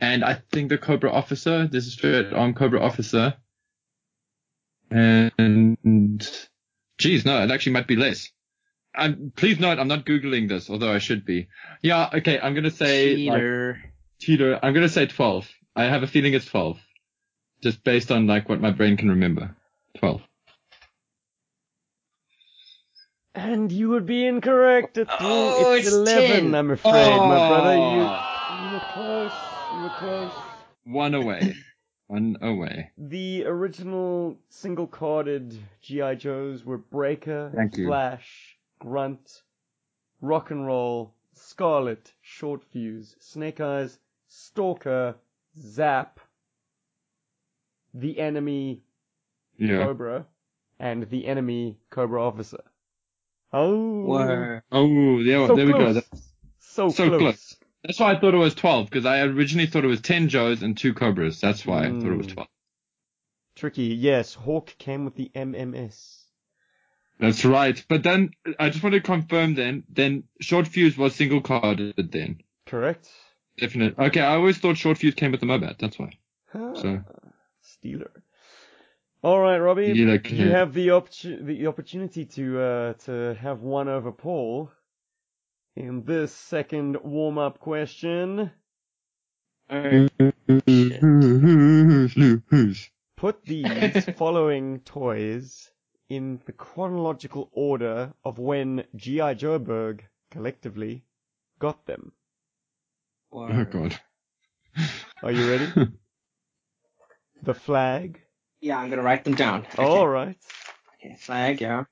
and 0.00 0.24
I 0.24 0.40
think 0.52 0.68
the 0.70 0.78
Cobra 0.78 1.10
officer, 1.10 1.66
there's 1.66 1.86
a 1.86 1.90
straight 1.90 2.32
arm 2.32 2.54
Cobra 2.54 2.80
officer, 2.80 3.34
and, 4.90 6.26
geez, 6.98 7.24
no, 7.24 7.42
it 7.42 7.50
actually 7.50 7.72
might 7.72 7.86
be 7.86 7.96
less. 7.96 8.30
I'm, 8.94 9.32
please 9.36 9.60
note, 9.60 9.78
I'm 9.78 9.88
not 9.88 10.06
Googling 10.06 10.48
this, 10.48 10.70
although 10.70 10.92
I 10.92 10.98
should 10.98 11.26
be. 11.26 11.48
Yeah, 11.82 12.08
okay, 12.14 12.40
I'm 12.40 12.54
gonna 12.54 12.70
say, 12.70 13.16
like, 13.16 13.36
Cheater. 13.36 13.82
Cheater, 14.20 14.58
I'm 14.62 14.72
gonna 14.72 14.88
say 14.88 15.06
12. 15.06 15.48
I 15.74 15.84
have 15.84 16.02
a 16.02 16.06
feeling 16.06 16.32
it's 16.32 16.46
12. 16.46 16.78
Just 17.62 17.84
based 17.84 18.10
on 18.10 18.26
like 18.26 18.48
what 18.48 18.60
my 18.60 18.70
brain 18.70 18.96
can 18.96 19.10
remember. 19.10 19.54
12. 19.98 20.22
And 23.34 23.70
you 23.70 23.90
would 23.90 24.06
be 24.06 24.26
incorrect. 24.26 24.96
It's, 24.96 25.10
Oh, 25.20 25.74
it's, 25.74 25.86
it's 25.88 25.94
11, 25.96 26.44
10. 26.44 26.54
I'm 26.54 26.70
afraid, 26.70 26.92
my 26.92 27.36
oh. 27.36 27.48
brother. 27.48 27.74
You, 27.74 28.06
Oh. 28.08 28.66
you 28.66 28.72
were 28.74 28.82
close. 28.92 29.32
You 29.74 29.82
were 29.82 29.88
close. 29.98 30.32
One 30.84 31.14
away. 31.14 31.54
One 32.08 32.36
away. 32.40 32.92
The 32.96 33.44
original 33.46 34.38
single 34.48 34.86
carded 34.86 35.58
G.I. 35.82 36.14
Joes 36.14 36.64
were 36.64 36.78
Breaker, 36.78 37.50
Thank 37.54 37.76
you. 37.76 37.86
Flash, 37.88 38.56
Grunt, 38.78 39.42
Rock 40.20 40.52
and 40.52 40.64
Roll, 40.64 41.12
Scarlet, 41.32 42.12
Short 42.22 42.62
Fuse, 42.62 43.16
Snake 43.18 43.60
Eyes, 43.60 43.98
Stalker, 44.28 45.16
Zap, 45.58 46.20
The 47.92 48.20
Enemy, 48.20 48.82
Yeah. 49.58 49.84
Cobra, 49.84 50.26
and 50.78 51.08
The 51.08 51.26
Enemy, 51.26 51.78
Cobra 51.90 52.22
Officer. 52.22 52.62
Oh. 53.52 54.60
Oh, 54.72 55.18
yeah, 55.20 55.46
so 55.46 55.56
there 55.56 55.66
we 55.66 55.72
go. 55.72 55.78
close. 55.92 56.04
So, 56.58 56.88
So 56.90 57.08
close. 57.08 57.20
close. 57.20 57.56
That's 57.84 58.00
why 58.00 58.12
I 58.12 58.18
thought 58.18 58.34
it 58.34 58.38
was 58.38 58.54
12, 58.54 58.90
because 58.90 59.06
I 59.06 59.20
originally 59.20 59.66
thought 59.66 59.84
it 59.84 59.88
was 59.88 60.00
10 60.00 60.28
Joes 60.28 60.62
and 60.62 60.76
2 60.76 60.92
Cobras. 60.94 61.40
That's 61.40 61.64
why 61.64 61.84
I 61.84 61.90
thought 61.90 62.02
it 62.12 62.16
was 62.16 62.26
Mm. 62.26 62.32
12. 62.34 62.48
Tricky. 63.54 63.84
Yes, 63.84 64.34
Hawk 64.34 64.74
came 64.78 65.04
with 65.04 65.14
the 65.14 65.30
MMS. 65.34 66.24
That's 67.18 67.44
right. 67.46 67.82
But 67.88 68.02
then, 68.02 68.32
I 68.58 68.68
just 68.68 68.82
want 68.82 68.94
to 68.94 69.00
confirm 69.00 69.54
then, 69.54 69.84
then 69.88 70.24
Short 70.40 70.66
Fuse 70.68 70.98
was 70.98 71.14
single 71.14 71.40
carded 71.40 71.94
then. 72.12 72.40
Correct? 72.66 73.08
Definite. 73.56 73.98
Okay, 73.98 74.20
I 74.20 74.34
always 74.34 74.58
thought 74.58 74.76
Short 74.76 74.98
Fuse 74.98 75.14
came 75.14 75.30
with 75.30 75.40
the 75.40 75.46
Mobat, 75.46 75.78
that's 75.78 75.98
why. 75.98 76.10
Huh. 76.52 76.74
So- 76.74 77.04
Steeler. 77.64 78.10
All 79.26 79.40
right, 79.40 79.58
Robbie. 79.58 79.88
You 79.88 80.20
You 80.30 80.50
have 80.50 80.72
the, 80.72 80.86
opportu- 80.86 81.44
the 81.44 81.66
opportunity 81.66 82.24
to 82.26 82.60
uh, 82.60 82.92
to 83.06 83.34
have 83.40 83.60
one 83.60 83.88
over 83.88 84.12
Paul 84.12 84.70
in 85.74 86.04
this 86.04 86.32
second 86.32 86.98
warm 87.02 87.36
up 87.36 87.58
question. 87.58 88.52
Oh, 89.68 90.08
Put 93.16 93.44
these 93.44 94.04
following 94.16 94.78
toys 94.84 95.72
in 96.08 96.40
the 96.46 96.52
chronological 96.52 97.50
order 97.50 98.14
of 98.24 98.38
when 98.38 98.84
G.I. 98.94 99.34
Joeberg 99.34 100.02
collectively 100.30 101.04
got 101.58 101.84
them. 101.86 102.12
Oh 103.32 103.64
god. 103.64 103.98
Are 105.24 105.32
you 105.32 105.50
ready? 105.50 105.90
the 107.42 107.54
flag. 107.54 108.20
Yeah, 108.66 108.78
I'm 108.80 108.90
gonna 108.90 109.02
write 109.02 109.22
them 109.22 109.36
down. 109.36 109.64
Okay. 109.74 109.84
All 109.84 110.08
right. 110.08 110.36
Okay, 110.98 111.14
flag, 111.14 111.60
yeah. 111.60 111.84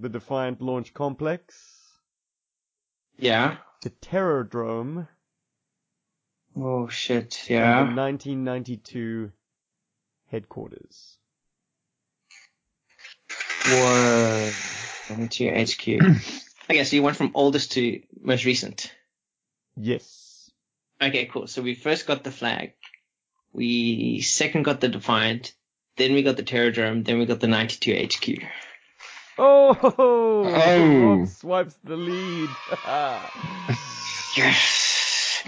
The 0.00 0.08
Defiant 0.08 0.60
Launch 0.60 0.92
Complex. 0.92 1.54
Yeah. 3.16 3.58
The 3.82 3.90
Terrordrome. 3.90 5.06
Oh 6.56 6.88
shit, 6.88 7.44
And 7.48 7.50
yeah. 7.50 7.84
the 7.84 7.94
1992 7.94 9.30
headquarters. 10.26 11.16
Whoa. 13.66 14.50
Going 15.08 15.28
to 15.28 15.64
HQ. 15.64 15.88
okay, 16.68 16.82
so 16.82 16.96
you 16.96 17.04
went 17.04 17.16
from 17.16 17.30
oldest 17.34 17.70
to 17.72 18.02
most 18.20 18.44
recent. 18.44 18.92
Yes. 19.76 20.50
Okay, 21.00 21.26
cool. 21.26 21.46
So 21.46 21.62
we 21.62 21.76
first 21.76 22.04
got 22.08 22.24
the 22.24 22.32
flag. 22.32 22.72
We 23.52 24.22
second 24.22 24.64
got 24.64 24.80
the 24.80 24.88
Defiant. 24.88 25.54
Then 25.98 26.14
we 26.14 26.22
got 26.22 26.36
the 26.36 26.42
Terrordrome. 26.42 27.04
Then 27.04 27.18
we 27.18 27.26
got 27.26 27.40
the 27.40 27.48
92 27.48 28.06
HQ. 28.06 28.42
Oh! 29.36 29.76
Oh. 29.98 31.16
Rob 31.16 31.28
swipes 31.28 31.78
the 31.84 31.96
lead. 31.96 32.48
Yes! 34.36 35.42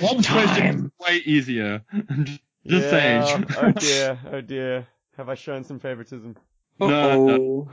One 0.00 0.22
question 0.24 0.86
is 0.86 1.06
way 1.06 1.16
easier. 1.24 1.84
Just 1.92 2.40
yeah. 2.66 2.90
saying. 2.90 3.44
oh 3.58 3.72
dear, 3.72 4.18
oh 4.32 4.40
dear. 4.40 4.86
Have 5.16 5.28
I 5.28 5.34
shown 5.34 5.62
some 5.62 5.78
favoritism? 5.78 6.36
No, 6.80 6.88
no. 6.88 7.68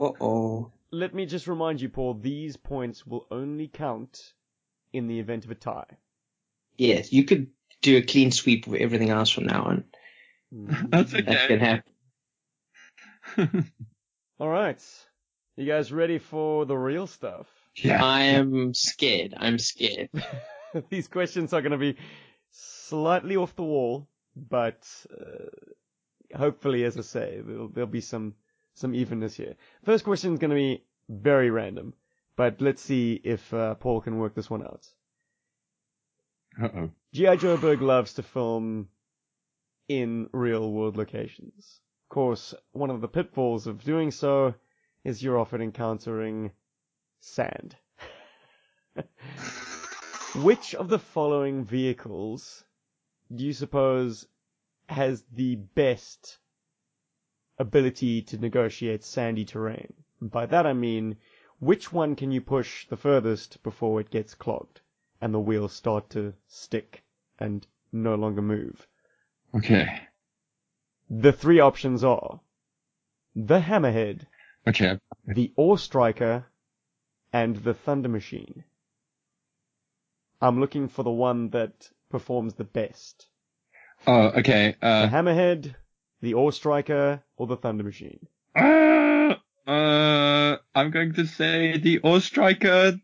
Uh-oh. 0.00 0.06
Uh-oh. 0.06 0.72
Let 0.90 1.14
me 1.14 1.26
just 1.26 1.48
remind 1.48 1.80
you, 1.80 1.88
Paul, 1.88 2.14
these 2.14 2.56
points 2.56 3.06
will 3.06 3.26
only 3.30 3.68
count 3.68 4.32
in 4.92 5.06
the 5.06 5.18
event 5.18 5.44
of 5.44 5.50
a 5.50 5.54
tie. 5.54 5.96
Yes, 6.78 7.12
you 7.12 7.24
could 7.24 7.48
do 7.80 7.96
a 7.96 8.02
clean 8.02 8.30
sweep 8.30 8.66
of 8.66 8.74
everything 8.74 9.10
else 9.10 9.30
from 9.30 9.44
now 9.46 9.64
on. 9.64 9.84
That's 10.52 11.12
That 11.12 11.28
okay. 11.28 11.46
could 11.48 11.60
happen. 13.36 13.72
All 14.38 14.48
right. 14.48 14.80
You 15.56 15.66
guys 15.66 15.92
ready 15.92 16.18
for 16.18 16.66
the 16.66 16.76
real 16.76 17.06
stuff? 17.06 17.46
yeah. 17.76 18.04
I 18.04 18.22
am 18.22 18.74
scared. 18.74 19.34
I'm 19.36 19.58
scared. 19.58 20.10
These 20.90 21.08
questions 21.08 21.52
are 21.52 21.62
going 21.62 21.72
to 21.72 21.78
be 21.78 21.96
slightly 22.50 23.36
off 23.36 23.56
the 23.56 23.62
wall, 23.62 24.08
but 24.36 24.86
uh, 25.10 26.36
hopefully, 26.36 26.84
as 26.84 26.98
I 26.98 27.02
say, 27.02 27.40
there'll, 27.44 27.68
there'll 27.68 27.90
be 27.90 28.00
some 28.02 28.34
some 28.74 28.94
evenness 28.94 29.34
here. 29.34 29.54
First 29.84 30.04
question 30.04 30.32
is 30.32 30.38
going 30.38 30.50
to 30.50 30.56
be 30.56 30.82
very 31.08 31.50
random, 31.50 31.92
but 32.36 32.60
let's 32.60 32.80
see 32.82 33.20
if 33.22 33.52
uh, 33.52 33.74
Paul 33.74 34.00
can 34.00 34.18
work 34.18 34.34
this 34.34 34.48
one 34.50 34.62
out. 34.62 34.86
Uh-oh. 36.62 36.90
G.I. 37.12 37.36
Joe 37.36 37.56
Berg 37.58 37.82
loves 37.82 38.14
to 38.14 38.22
film 38.22 38.88
in 40.00 40.28
real 40.32 40.72
world 40.72 40.96
locations. 40.96 41.80
Of 42.04 42.08
course, 42.08 42.54
one 42.72 42.90
of 42.90 43.00
the 43.00 43.08
pitfalls 43.08 43.66
of 43.66 43.84
doing 43.84 44.10
so 44.10 44.54
is 45.04 45.22
you're 45.22 45.38
often 45.38 45.60
encountering 45.60 46.52
sand. 47.20 47.76
Which 50.36 50.74
of 50.74 50.88
the 50.88 50.98
following 50.98 51.64
vehicles 51.64 52.64
do 53.34 53.44
you 53.44 53.52
suppose 53.52 54.26
has 54.88 55.22
the 55.32 55.56
best 55.56 56.38
ability 57.58 58.22
to 58.22 58.38
negotiate 58.38 59.04
sandy 59.04 59.44
terrain? 59.44 59.92
By 60.20 60.46
that 60.46 60.66
I 60.66 60.72
mean, 60.72 61.16
which 61.58 61.92
one 61.92 62.16
can 62.16 62.32
you 62.32 62.40
push 62.40 62.86
the 62.88 62.96
furthest 62.96 63.62
before 63.62 64.00
it 64.00 64.10
gets 64.10 64.34
clogged 64.34 64.80
and 65.20 65.34
the 65.34 65.40
wheels 65.40 65.72
start 65.72 66.10
to 66.10 66.34
stick 66.46 67.04
and 67.38 67.66
no 67.92 68.14
longer 68.14 68.42
move? 68.42 68.86
Okay. 69.54 69.86
The 71.10 71.32
three 71.32 71.60
options 71.60 72.04
are 72.04 72.40
the 73.34 73.60
Hammerhead, 73.60 74.26
Okay. 74.66 74.98
the 75.26 75.52
AWE 75.58 75.76
Striker, 75.76 76.46
and 77.32 77.56
the 77.56 77.74
Thunder 77.74 78.08
Machine. 78.08 78.64
I'm 80.40 80.58
looking 80.60 80.88
for 80.88 81.02
the 81.02 81.10
one 81.10 81.50
that 81.50 81.88
performs 82.10 82.54
the 82.54 82.64
best. 82.64 83.26
Oh, 84.06 84.28
okay. 84.38 84.76
The 84.80 84.86
Uh, 84.86 85.08
Hammerhead, 85.08 85.74
the 86.20 86.34
AWE 86.34 86.50
Striker, 86.52 87.22
or 87.36 87.46
the 87.46 87.56
Thunder 87.56 87.84
Machine. 87.84 88.26
uh, 88.56 89.34
uh, 89.66 90.56
I'm 90.74 90.90
going 90.90 91.14
to 91.14 91.26
say 91.26 91.78
the 91.78 92.00
AWE 92.04 92.20
Striker, 92.20 92.98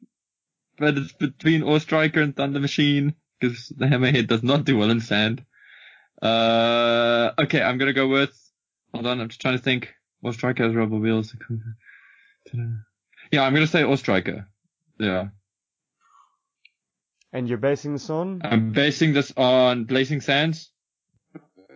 but 0.78 0.96
it's 0.96 1.12
between 1.12 1.62
AWE 1.62 1.78
Striker 1.80 2.20
and 2.22 2.34
Thunder 2.34 2.60
Machine, 2.60 3.14
because 3.38 3.68
the 3.68 3.86
Hammerhead 3.86 4.26
does 4.28 4.42
not 4.42 4.64
do 4.64 4.76
well 4.78 4.90
in 4.90 5.00
sand. 5.00 5.44
Uh, 6.20 7.30
okay, 7.38 7.62
I'm 7.62 7.78
gonna 7.78 7.92
go 7.92 8.08
with, 8.08 8.36
hold 8.92 9.06
on, 9.06 9.20
I'm 9.20 9.28
just 9.28 9.40
trying 9.40 9.56
to 9.56 9.62
think. 9.62 9.94
AWE 10.24 10.32
Striker 10.32 10.64
has 10.64 10.74
rubber 10.74 10.96
wheels. 10.96 11.34
Yeah, 13.30 13.42
I'm 13.42 13.54
gonna 13.54 13.66
say 13.66 13.82
AWE 13.82 13.96
Striker. 13.96 14.48
Yeah. 14.98 15.28
And 17.32 17.48
you're 17.48 17.58
basing 17.58 17.92
this 17.92 18.10
on? 18.10 18.40
I'm 18.42 18.72
basing 18.72 19.12
this 19.12 19.32
on 19.36 19.84
Blazing 19.84 20.20
Sands, 20.20 20.70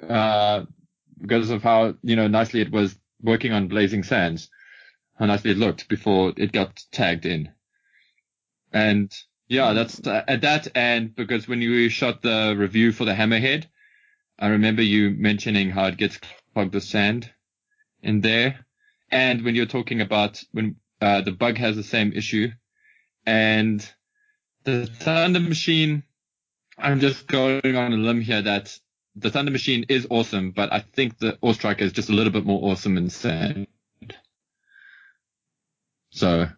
uh, 0.08 0.64
because 1.20 1.50
of 1.50 1.62
how, 1.62 1.94
you 2.02 2.16
know, 2.16 2.26
nicely 2.26 2.62
it 2.62 2.72
was 2.72 2.96
working 3.22 3.52
on 3.52 3.68
Blazing 3.68 4.02
Sands, 4.02 4.48
how 5.18 5.26
nicely 5.26 5.52
it 5.52 5.58
looked 5.58 5.88
before 5.88 6.32
it 6.36 6.52
got 6.52 6.82
tagged 6.90 7.26
in. 7.26 7.50
And 8.72 9.12
yeah, 9.46 9.74
that's 9.74 10.04
uh, 10.06 10.24
at 10.26 10.40
that 10.40 10.68
and 10.74 11.14
because 11.14 11.46
when 11.46 11.60
you 11.60 11.88
shot 11.90 12.22
the 12.22 12.54
review 12.56 12.90
for 12.90 13.04
the 13.04 13.12
Hammerhead, 13.12 13.66
I 14.42 14.48
remember 14.48 14.82
you 14.82 15.10
mentioning 15.10 15.70
how 15.70 15.84
it 15.84 15.96
gets 15.96 16.18
clogged 16.52 16.74
with 16.74 16.82
sand 16.82 17.30
in 18.02 18.22
there. 18.22 18.66
And 19.08 19.44
when 19.44 19.54
you're 19.54 19.66
talking 19.66 20.00
about 20.00 20.42
when, 20.50 20.74
uh, 21.00 21.20
the 21.20 21.30
bug 21.30 21.58
has 21.58 21.76
the 21.76 21.84
same 21.84 22.12
issue 22.12 22.48
and 23.24 23.88
the 24.64 24.86
Thunder 24.86 25.38
Machine, 25.38 26.02
I'm 26.76 26.98
just 26.98 27.28
going 27.28 27.76
on 27.76 27.92
a 27.92 27.96
limb 27.96 28.20
here 28.20 28.42
that 28.42 28.76
the 29.14 29.30
Thunder 29.30 29.52
Machine 29.52 29.86
is 29.88 30.08
awesome, 30.10 30.50
but 30.50 30.72
I 30.72 30.80
think 30.80 31.18
the 31.18 31.38
AWE 31.40 31.76
is 31.78 31.92
just 31.92 32.08
a 32.10 32.12
little 32.12 32.32
bit 32.32 32.44
more 32.44 32.68
awesome 32.68 32.96
in 32.96 33.10
sand. 33.10 33.68
So, 36.10 36.48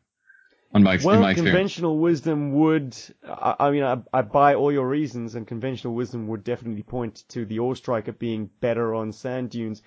on 0.74 0.82
my, 0.82 0.98
Well, 1.04 1.20
my 1.20 1.34
conventional 1.34 1.98
wisdom 1.98 2.52
would, 2.54 2.96
I, 3.26 3.54
I 3.60 3.70
mean, 3.70 3.84
I, 3.84 3.98
I 4.12 4.22
buy 4.22 4.54
all 4.54 4.72
your 4.72 4.88
reasons, 4.88 5.36
and 5.36 5.46
conventional 5.46 5.94
wisdom 5.94 6.26
would 6.28 6.42
definitely 6.42 6.82
point 6.82 7.24
to 7.28 7.44
the 7.46 7.60
AWE 7.60 7.74
Striker 7.76 8.12
being 8.12 8.50
better 8.60 8.94
on 8.94 9.12
sand 9.12 9.50
dunes. 9.50 9.82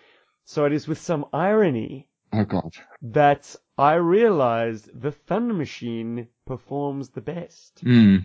So 0.45 0.63
it 0.65 0.71
is 0.71 0.87
with 0.87 0.99
some 0.99 1.25
irony 1.33 2.07
Oh 2.31 2.45
god. 2.45 2.73
that 3.01 3.53
I 3.77 3.95
realized 3.95 4.89
the 4.99 5.11
Thunder 5.11 5.53
Machine 5.53 6.27
performs 6.45 7.09
the 7.09 7.21
best. 7.21 7.81
Hmm. 7.81 8.17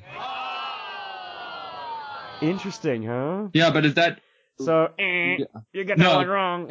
Interesting, 2.40 3.05
huh? 3.05 3.48
Yeah, 3.55 3.70
but 3.70 3.85
is 3.85 3.94
that, 3.94 4.20
So, 4.59 4.88
eh, 4.98 5.37
Yeah. 5.38 5.61
you 5.72 5.85
got 5.85 5.98
No. 5.98 6.11
that 6.11 6.16
one 6.16 6.29
wrong. 6.29 6.70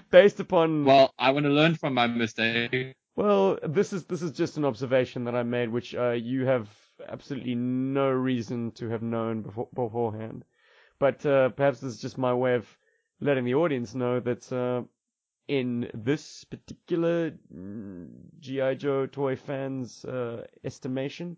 Based 0.10 0.40
upon 0.40 0.84
well, 0.84 1.12
I 1.18 1.30
want 1.30 1.44
to 1.46 1.50
learn 1.50 1.74
from 1.76 1.94
my 1.94 2.06
mistake. 2.06 2.94
Well, 3.16 3.58
this 3.62 3.92
is 3.92 4.06
this 4.06 4.22
is 4.22 4.32
just 4.32 4.56
an 4.56 4.64
observation 4.64 5.24
that 5.24 5.36
I 5.36 5.44
made, 5.44 5.68
which 5.68 5.94
uh, 5.94 6.10
you 6.10 6.46
have 6.46 6.68
absolutely 7.08 7.54
no 7.54 8.10
reason 8.10 8.72
to 8.72 8.88
have 8.88 9.02
known 9.02 9.42
before, 9.42 9.68
beforehand. 9.72 10.44
But 10.98 11.24
uh, 11.24 11.50
perhaps 11.50 11.80
this 11.80 11.94
is 11.94 12.00
just 12.00 12.18
my 12.18 12.34
way 12.34 12.54
of 12.54 12.78
letting 13.20 13.44
the 13.44 13.54
audience 13.54 13.94
know 13.94 14.18
that 14.20 14.52
uh, 14.52 14.82
in 15.46 15.90
this 15.94 16.44
particular 16.44 17.32
mm, 17.54 18.08
GI 18.40 18.76
Joe 18.76 19.06
toy 19.06 19.36
fans' 19.36 20.04
uh, 20.04 20.46
estimation, 20.64 21.36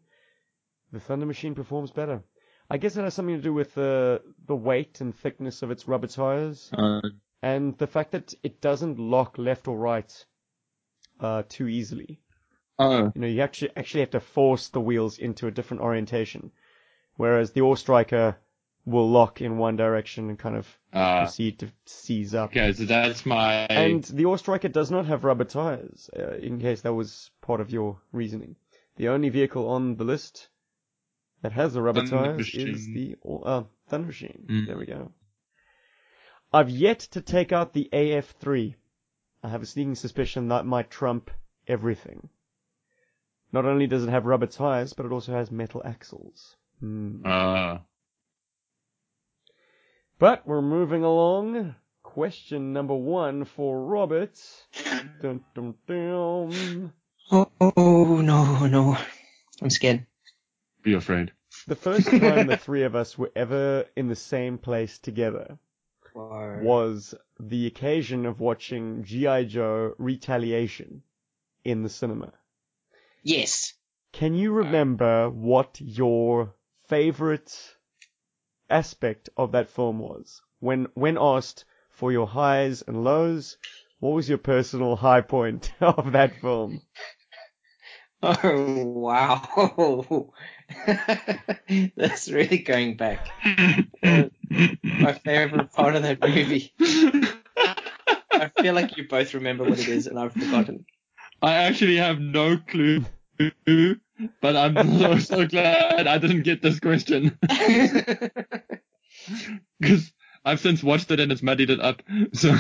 the 0.93 1.01
Thunder 1.01 1.27
Machine 1.27 1.55
performs 1.55 1.91
better. 1.91 2.23
I 2.71 2.79
guess 2.79 2.97
it 2.97 3.03
has 3.03 3.15
something 3.15 3.37
to 3.37 3.43
do 3.43 3.53
with 3.53 3.75
the 3.75 4.23
the 4.47 4.57
weight 4.57 5.01
and 5.03 5.15
thickness 5.15 5.63
of 5.63 5.71
its 5.71 5.87
rubber 5.87 6.07
tires, 6.09 6.71
Uh, 6.73 7.03
and 7.43 7.77
the 7.77 7.87
fact 7.87 8.13
that 8.13 8.35
it 8.43 8.63
doesn't 8.63 8.99
lock 8.99 9.37
left 9.37 9.69
or 9.69 9.77
right 9.79 10.27
uh, 11.21 11.43
too 11.49 11.69
easily. 11.69 12.21
oh, 12.79 13.13
You 13.15 13.21
know, 13.21 13.27
you 13.27 13.41
actually 13.43 13.71
actually 13.77 14.01
have 14.01 14.11
to 14.11 14.21
force 14.21 14.69
the 14.69 14.81
wheels 14.81 15.19
into 15.19 15.47
a 15.47 15.51
different 15.51 15.83
orientation, 15.83 16.53
whereas 17.17 17.53
the 17.53 17.63
AWE 17.63 17.77
Striker 17.77 18.37
will 18.85 19.11
lock 19.11 19.41
in 19.41 19.59
one 19.59 19.77
direction 19.77 20.29
and 20.29 20.39
kind 20.39 20.57
of 20.57 20.79
uh, 20.93 21.23
proceed 21.23 21.59
to 21.59 21.69
seize 21.87 22.35
up. 22.35 22.51
okay, 22.51 22.73
so 22.73 22.85
that's 22.85 23.27
my. 23.27 23.67
And 23.67 24.05
the 24.05 24.27
AWE 24.27 24.39
Striker 24.39 24.69
does 24.69 24.91
not 24.91 25.07
have 25.07 25.25
rubber 25.25 25.45
tires, 25.45 26.09
uh, 26.17 26.37
in 26.37 26.61
case 26.61 26.83
that 26.83 26.95
was 26.95 27.31
part 27.41 27.61
of 27.61 27.71
your 27.71 27.99
reasoning. 28.13 28.57
The 28.97 29.09
only 29.09 29.29
vehicle 29.29 29.69
on 29.69 29.97
the 29.97 30.05
list 30.05 30.49
that 31.43 31.53
has 31.53 31.75
the 31.75 31.83
rubber 31.83 32.07
Thunder 32.07 32.33
tires 32.37 32.55
is 32.55 32.87
the 32.87 33.17
uh, 33.45 33.65
Thunder 33.89 34.07
Machine. 34.07 34.47
Mm. 34.49 34.67
There 34.67 34.79
we 34.79 34.87
go. 34.87 35.13
I've 36.53 36.71
yet 36.71 37.01
to 37.11 37.21
take 37.21 37.53
out 37.53 37.73
the 37.73 37.89
AF3. 37.93 38.75
I 39.47 39.51
have 39.51 39.63
a 39.63 39.67
sneaking 39.67 39.95
suspicion 39.95 40.49
that 40.49 40.67
might 40.67 40.91
trump 40.91 41.31
everything. 41.69 42.31
Not 43.53 43.65
only 43.65 43.87
does 43.87 44.03
it 44.03 44.09
have 44.11 44.27
rubber 44.27 44.49
tires, 44.49 44.93
but 44.93 45.07
it 45.07 45.13
also 45.13 45.35
has 45.35 45.53
metal 45.53 45.81
axles. 45.85 46.57
Hmm. 46.81 47.25
Uh, 47.25 47.79
But 50.19 50.49
we're 50.49 50.63
moving 50.63 51.05
along. 51.05 51.77
Question 52.03 52.73
number 52.73 52.97
one 52.97 53.45
for 53.45 53.85
Robert. 53.87 54.37
Dun, 55.23 55.45
dun, 55.55 55.75
dun. 55.87 56.93
Oh, 57.31 57.53
oh 57.61 58.21
no, 58.21 58.67
no. 58.67 58.99
I'm 59.63 59.71
scared. 59.71 60.07
be 60.83 60.95
afraid. 60.95 61.31
The 61.69 61.77
first 61.77 62.09
time 62.11 62.49
the 62.49 62.57
three 62.57 62.83
of 62.83 62.97
us 62.97 63.17
were 63.17 63.31
ever 63.37 63.85
in 63.95 64.09
the 64.09 64.17
same 64.17 64.59
place 64.59 64.99
together 64.99 65.57
was 66.17 67.15
the 67.39 67.67
occasion 67.67 68.27
of 68.27 68.41
watching 68.41 69.05
G.I. 69.05 69.45
Joe 69.45 69.95
Retaliation 69.99 71.03
in 71.65 71.83
the 71.83 71.89
cinema. 71.89 72.33
Yes. 73.23 73.75
Can 74.13 74.35
you 74.35 74.53
remember 74.53 75.29
what 75.29 75.79
your 75.81 76.55
favorite 76.89 77.77
aspect 78.71 79.29
of 79.37 79.53
that 79.53 79.69
film 79.69 79.99
was? 79.99 80.41
When, 80.61 80.87
when 80.95 81.19
asked 81.19 81.65
for 81.91 82.13
your 82.13 82.27
highs 82.27 82.83
and 82.83 83.05
lows, 83.05 83.59
what 84.01 84.11
was 84.11 84.29
your 84.29 84.39
personal 84.39 84.97
high 84.97 85.21
point 85.21 85.73
of 85.81 86.13
that 86.13 86.41
film? 86.41 86.81
Oh 88.23 88.83
wow. 88.83 90.33
That's 91.97 92.29
really 92.31 92.59
going 92.59 92.97
back. 92.97 93.29
My 94.99 95.13
favorite 95.13 95.73
part 95.73 95.97
of 95.97 96.03
that 96.03 96.21
movie. 96.21 96.73
I 98.33 98.51
feel 98.61 98.75
like 98.75 98.97
you 98.97 99.09
both 99.09 99.35
remember 99.35 99.65
what 99.65 99.79
it 99.79 99.89
is 99.89 100.07
and 100.07 100.19
I've 100.19 100.33
forgotten. 100.33 100.85
I 101.43 101.55
actually 101.55 101.97
have 101.97 102.19
no 102.21 102.57
clue, 102.57 103.05
but 104.41 104.57
I'm 104.57 104.99
so, 104.99 105.19
so 105.19 105.47
glad 105.47 106.07
I 106.07 106.19
didn't 106.19 106.43
get 106.43 106.63
this 106.63 106.81
question 106.81 107.39
because 109.81 110.13
I've 110.45 110.61
since 110.61 110.83
watched 110.83 111.11
it 111.11 111.21
and 111.21 111.31
it's 111.33 111.43
muddied 111.43 111.71
it 111.71 111.81
up. 111.81 112.03
So 112.33 112.57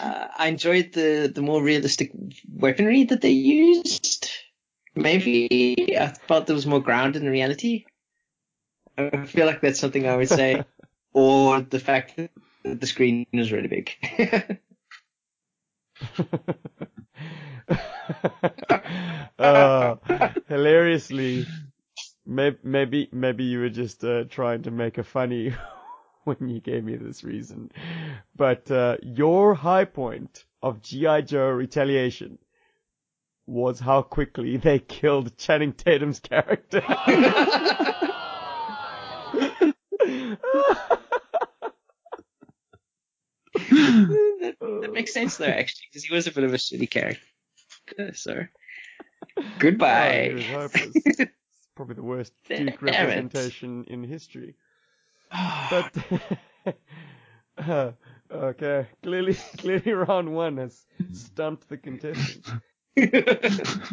Uh, 0.00 0.28
I 0.38 0.48
enjoyed 0.48 0.92
the, 0.92 1.30
the 1.32 1.42
more 1.42 1.62
realistic 1.62 2.12
weaponry 2.52 3.04
that 3.04 3.20
they 3.20 3.30
used. 3.30 4.30
Maybe 4.94 5.96
I 5.98 6.08
felt 6.26 6.46
there 6.46 6.54
was 6.54 6.66
more 6.66 6.80
grounded 6.80 7.22
in 7.22 7.28
reality. 7.28 7.84
I 8.96 9.26
feel 9.26 9.46
like 9.46 9.60
that's 9.60 9.80
something 9.80 10.06
I 10.08 10.16
would 10.16 10.28
say. 10.28 10.64
Or 11.14 11.60
the 11.62 11.78
fact 11.78 12.16
that 12.16 12.30
the 12.64 12.86
screen 12.86 13.26
is 13.32 13.52
really 13.52 13.68
big. 13.68 14.60
uh, 19.38 19.94
hilariously, 20.48 21.46
maybe, 22.26 22.58
maybe, 22.62 23.08
maybe 23.12 23.44
you 23.44 23.60
were 23.60 23.70
just 23.70 24.04
uh, 24.04 24.24
trying 24.24 24.62
to 24.62 24.70
make 24.70 24.98
a 24.98 25.04
funny 25.04 25.54
when 26.24 26.48
you 26.48 26.60
gave 26.60 26.84
me 26.84 26.96
this 26.96 27.24
reason. 27.24 27.70
But 28.36 28.70
uh, 28.70 28.96
your 29.02 29.54
high 29.54 29.84
point 29.84 30.44
of 30.62 30.82
G.I. 30.82 31.22
Joe 31.22 31.48
Retaliation 31.50 32.38
was 33.46 33.78
how 33.78 34.02
quickly 34.02 34.56
they 34.56 34.78
killed 34.78 35.36
Channing 35.36 35.72
Tatum's 35.74 36.18
character. 36.18 36.82
That, 44.40 44.56
that 44.82 44.92
makes 44.92 45.12
sense 45.12 45.36
though, 45.36 45.46
actually, 45.46 45.86
because 45.90 46.04
he 46.04 46.14
was 46.14 46.26
a 46.26 46.32
bit 46.32 46.44
of 46.44 46.54
a 46.54 46.56
shitty 46.56 46.90
character. 46.90 47.20
So, 48.14 48.44
goodbye. 49.58 50.28
Oh, 50.28 50.28
he 50.28 50.34
was 50.34 50.72
probably 51.74 51.94
the 51.94 52.02
worst 52.02 52.32
Damn 52.48 52.66
Duke 52.66 52.74
it. 52.74 52.82
representation 52.82 53.84
in 53.88 54.04
history. 54.04 54.54
But 55.70 55.94
uh, 57.58 57.92
okay, 58.30 58.86
clearly, 59.02 59.34
clearly, 59.58 59.92
round 59.92 60.34
one 60.34 60.58
has 60.58 60.84
stumped 61.12 61.68
the 61.68 61.76
contestants. 61.76 62.50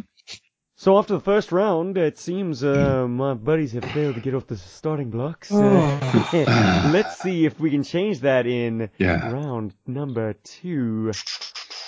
So 0.81 0.97
after 0.97 1.13
the 1.13 1.19
first 1.19 1.51
round, 1.51 1.95
it 1.95 2.17
seems 2.17 2.63
uh, 2.63 3.07
my 3.07 3.35
buddies 3.35 3.73
have 3.73 3.85
failed 3.85 4.15
to 4.15 4.19
get 4.19 4.33
off 4.33 4.47
the 4.47 4.57
starting 4.57 5.11
blocks. 5.11 5.51
Uh, 5.51 6.89
let's 6.91 7.19
see 7.19 7.45
if 7.45 7.59
we 7.59 7.69
can 7.69 7.83
change 7.83 8.21
that 8.21 8.47
in 8.47 8.89
yeah. 8.97 9.31
round 9.31 9.75
number 9.85 10.33
two. 10.33 11.11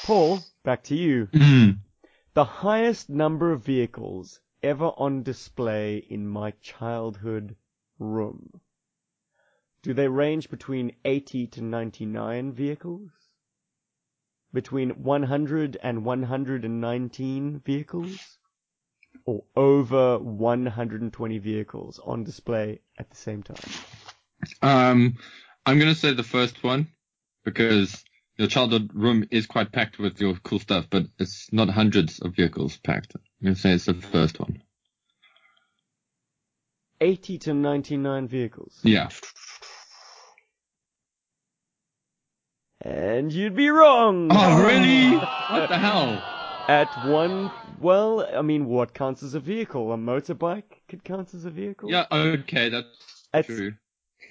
Paul, 0.03 0.41
back 0.63 0.84
to 0.84 0.95
you. 0.95 1.25
Mm. 1.34 1.79
The 2.36 2.43
highest 2.43 3.10
number 3.10 3.51
of 3.51 3.65
vehicles 3.65 4.39
ever 4.62 4.91
on 4.95 5.23
display 5.23 5.97
in 5.97 6.27
my 6.27 6.51
childhood 6.62 7.56
room. 7.97 8.62
Do 9.82 9.95
they 9.95 10.08
range 10.08 10.51
between 10.51 10.91
80 11.03 11.47
to 11.47 11.63
99 11.63 12.51
vehicles? 12.51 13.10
Between 14.53 14.91
100 15.01 15.77
and 15.82 16.06
119 16.06 17.60
vehicles? 17.65 18.38
Or 19.26 19.43
over 19.56 20.19
120 20.19 21.38
vehicles 21.38 21.99
on 22.04 22.23
display 22.23 22.82
at 22.97 23.10
the 23.10 23.15
same 23.15 23.43
time? 23.43 23.58
Um, 24.62 25.17
I'm 25.65 25.80
gonna 25.80 25.95
say 25.95 26.13
the 26.13 26.23
first 26.23 26.63
one 26.63 26.88
because 27.45 28.04
your 28.38 28.47
childhood 28.47 28.91
room 28.93 29.26
is 29.32 29.45
quite 29.45 29.71
packed 29.71 29.99
with 29.99 30.19
your 30.19 30.36
cool 30.43 30.60
stuff, 30.60 30.88
but 30.89 31.06
it's 31.19 31.52
not 31.54 31.69
hundreds 31.69 32.19
of 32.19 32.36
vehicles 32.36 32.78
packed. 32.78 33.15
I'm 33.15 33.21
gonna 33.43 33.56
say 33.56 33.71
it's 33.71 33.86
the 33.86 33.93
first 33.93 34.39
one. 34.39 34.62
80 36.99 37.38
to 37.39 37.54
99 37.54 38.28
vehicles. 38.28 38.80
Yeah. 38.84 39.10
And 42.82 43.32
you'd 43.32 43.56
be 43.56 43.69
wrong! 43.69 44.30
Oh, 44.32 44.65
really? 44.65 45.15
What 45.49 45.69
the 45.69 45.78
hell? 45.78 46.33
At 46.69 46.88
one, 47.10 47.52
well, 47.82 48.26
I 48.34 48.41
mean, 48.41 48.65
what 48.65 48.93
counts 48.93 49.21
as 49.21 49.34
a 49.34 49.39
vehicle? 49.39 49.91
A 49.91 49.97
motorbike 49.97 50.82
could 50.88 51.04
count 51.04 51.34
as 51.34 51.45
a 51.45 51.49
vehicle. 51.49 51.89
Yeah, 51.89 52.06
okay, 52.12 52.69
that's 52.69 53.28
At 53.34 53.45
true. 53.45 53.73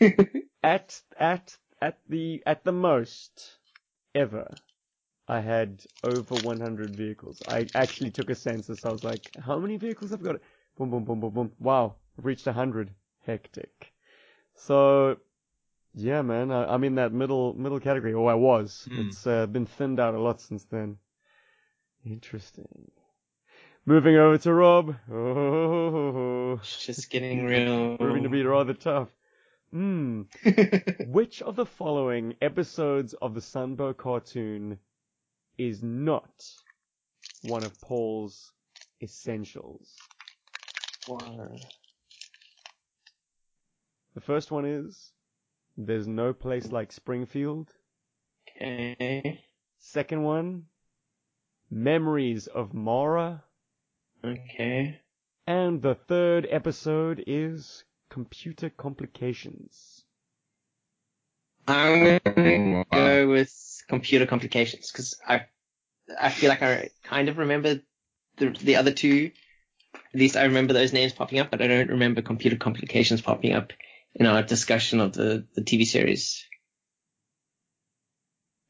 at 0.63 1.03
at 1.19 1.57
at 1.81 1.99
the 2.09 2.43
at 2.47 2.65
the 2.65 2.73
most 2.73 3.59
ever, 4.15 4.59
I 5.29 5.41
had 5.41 5.85
over 6.03 6.37
100 6.37 6.91
vehicles. 6.97 7.43
I 7.47 7.69
actually 7.75 8.11
took 8.11 8.31
a 8.31 8.35
census. 8.35 8.85
I 8.85 8.91
was 8.91 9.05
like, 9.05 9.31
how 9.39 9.59
many 9.59 9.77
vehicles 9.77 10.13
I've 10.13 10.23
got? 10.23 10.37
Boom, 10.77 10.91
boom, 10.91 11.05
boom, 11.05 11.21
boom, 11.21 11.35
boom. 11.35 11.53
Wow, 11.61 11.97
I've 12.19 12.25
reached 12.25 12.47
100. 12.47 12.91
Hectic. 13.27 13.93
So, 14.57 15.19
yeah, 15.95 16.23
man, 16.23 16.51
I, 16.51 16.73
I'm 16.73 16.85
in 16.85 16.95
that 16.97 17.13
middle 17.13 17.55
middle 17.55 17.79
category. 17.81 18.15
Oh, 18.15 18.27
I 18.27 18.35
was. 18.35 18.89
Hmm. 18.91 19.09
It's 19.09 19.27
uh, 19.27 19.47
been 19.47 19.67
thinned 19.67 20.01
out 20.01 20.15
a 20.15 20.21
lot 20.21 20.41
since 20.41 20.65
then. 20.65 20.99
Interesting. 22.05 22.91
Moving 23.85 24.17
over 24.17 24.39
to 24.39 24.53
Rob. 24.55 24.95
Oh, 25.11 26.53
It's 26.63 26.85
just 26.87 27.11
getting 27.11 27.45
real. 27.45 27.97
proving 27.97 28.23
to 28.25 28.29
be 28.29 28.43
rather 28.45 28.75
tough. 28.75 29.09
Hmm. 29.73 30.23
Which 31.07 31.43
of 31.43 31.57
the 31.57 31.67
following 31.67 32.35
episodes 32.43 33.15
of 33.15 33.35
the 33.35 33.41
Sunbow 33.41 33.97
cartoon 33.97 34.79
is 35.59 35.83
not 35.83 36.31
one 37.43 37.65
of 37.65 37.81
Paul's 37.81 38.53
essentials? 39.03 39.97
The 41.09 41.59
first 44.21 44.51
one 44.51 44.67
is 44.67 45.13
There's 45.77 46.07
no 46.07 46.33
place 46.33 46.71
like 46.71 46.93
Springfield. 46.93 47.71
Okay. 48.57 49.41
Second 49.79 50.23
one, 50.23 50.65
Memories 51.73 52.49
of 52.49 52.75
Mara. 52.75 53.43
Okay. 54.23 55.01
And 55.47 55.81
the 55.81 55.95
third 55.95 56.47
episode 56.51 57.25
is 57.27 57.85
Computer 58.11 58.69
Complications. 58.69 60.05
I'm 61.67 62.21
gonna 62.27 62.85
go 62.93 63.27
with 63.27 63.83
computer 63.89 64.27
complications 64.27 64.93
because 64.93 65.19
I 65.27 65.47
I 66.21 66.29
feel 66.29 66.51
like 66.51 66.63
I 66.63 66.91
kind 67.05 67.31
of 67.31 67.39
remember 67.39 67.81
the 68.37 68.51
the 68.51 68.77
other 68.77 68.93
two. 68.93 69.31
At 69.95 70.21
least 70.21 70.37
I 70.37 70.45
remember 70.45 70.75
those 70.75 70.93
names 70.93 71.15
popping 71.15 71.39
up, 71.39 71.51
but 71.51 71.63
I 71.63 71.69
don't 71.69 71.89
remember 71.89 72.21
computer 72.21 72.57
complications 72.57 73.23
popping 73.23 73.55
up 73.55 73.73
in 74.15 74.27
our 74.27 74.43
discussion 74.43 75.01
of 75.01 75.15
the, 75.15 75.47
the 75.55 75.63
TV 75.63 75.87
series. 75.87 76.45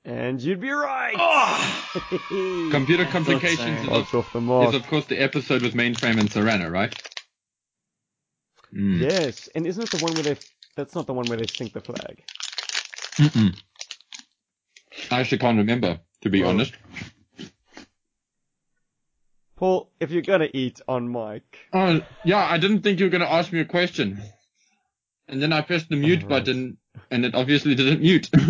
And 0.04 0.42
you'd 0.42 0.60
be 0.60 0.70
right! 0.70 1.14
Oh! 1.16 1.88
Computer 2.72 3.04
complications 3.04 3.86
so. 3.86 3.94
is, 3.94 4.08
of, 4.08 4.14
off 4.14 4.32
the 4.32 4.40
mark. 4.40 4.68
is 4.70 4.74
of 4.74 4.86
course 4.88 5.06
the 5.06 5.18
episode 5.18 5.62
with 5.62 5.74
mainframe 5.74 6.18
and 6.18 6.28
Zarana, 6.28 6.70
right? 6.70 6.92
Mm. 8.74 9.00
Yes, 9.00 9.48
and 9.54 9.66
isn't 9.66 9.84
it 9.84 9.90
the 9.90 10.04
one 10.04 10.14
where 10.14 10.22
they? 10.24 10.36
That's 10.76 10.94
not 10.94 11.06
the 11.06 11.12
one 11.12 11.26
where 11.26 11.38
they 11.38 11.46
sink 11.46 11.72
the 11.72 11.80
flag. 11.80 12.22
Mm-mm. 13.18 13.56
I 15.10 15.20
actually 15.20 15.38
can't 15.38 15.58
remember, 15.58 16.00
to 16.22 16.30
be 16.30 16.42
Oh. 16.42 16.48
honest. 16.48 16.72
Paul, 19.56 19.92
if 20.00 20.10
you're 20.10 20.22
gonna 20.22 20.48
eat 20.52 20.80
on 20.88 21.12
mic, 21.12 21.42
Oh, 21.72 22.00
yeah, 22.24 22.44
I 22.44 22.58
didn't 22.58 22.80
think 22.82 22.98
you 22.98 23.06
were 23.06 23.10
going 23.10 23.20
to 23.22 23.30
ask 23.32 23.52
me 23.52 23.60
a 23.60 23.64
question. 23.64 24.20
And 25.28 25.40
then 25.40 25.52
I 25.52 25.60
pressed 25.60 25.88
the 25.88 25.96
mute 25.96 26.24
Alright. 26.24 26.44
button, 26.44 26.78
and 27.10 27.24
it 27.24 27.34
obviously 27.36 27.74
didn't 27.76 28.00
mute. 28.00 28.28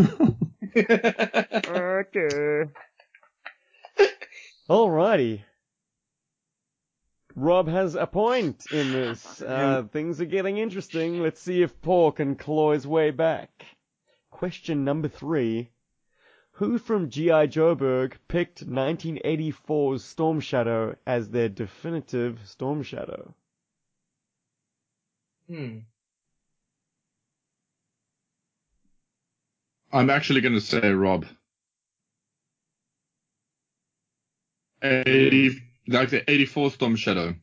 okay. 0.77 2.65
Alrighty. 4.69 5.43
Rob 7.35 7.69
has 7.69 7.95
a 7.95 8.07
point 8.07 8.65
in 8.71 8.93
this. 8.93 9.43
Uh, 9.53 9.83
things 9.85 10.21
are 10.21 10.27
getting 10.27 10.59
interesting. 10.59 11.21
Let's 11.21 11.41
see 11.41 11.63
if 11.63 11.81
Paul 11.83 12.13
can 12.13 12.37
claw 12.37 12.73
his 12.73 12.87
way 12.87 13.11
back. 13.11 13.67
Question 14.31 14.85
number 14.85 15.09
three. 15.09 15.71
Who 16.53 16.79
from 16.79 17.11
G.I. 17.11 17.47
Joeberg 17.49 18.15
picked 18.29 18.67
1984's 18.67 20.05
Storm 20.05 20.41
Shadow 20.41 20.97
as 21.07 21.31
their 21.31 21.49
definitive 21.49 22.41
Storm 22.47 22.83
Shadow? 22.83 23.35
Hmm. 25.49 25.79
I'm 29.93 30.11
actually 30.11 30.41
going 30.41 30.55
to 30.55 30.61
say 30.61 30.91
Rob. 30.91 31.27
80, 34.83 35.51
like 35.89 36.11
the 36.11 36.29
84 36.31 36.71
Storm 36.73 36.97
Shadow. 36.97 37.35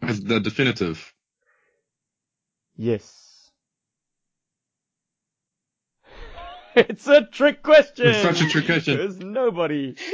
As 0.00 0.20
the 0.20 0.40
definitive. 0.40 1.12
Yes. 2.76 3.50
it's 6.74 7.06
a 7.06 7.24
trick 7.26 7.62
question. 7.62 8.06
It's 8.08 8.22
such 8.22 8.40
a 8.40 8.48
trick 8.48 8.66
question. 8.66 8.96
There's 8.96 9.18
nobody. 9.18 9.96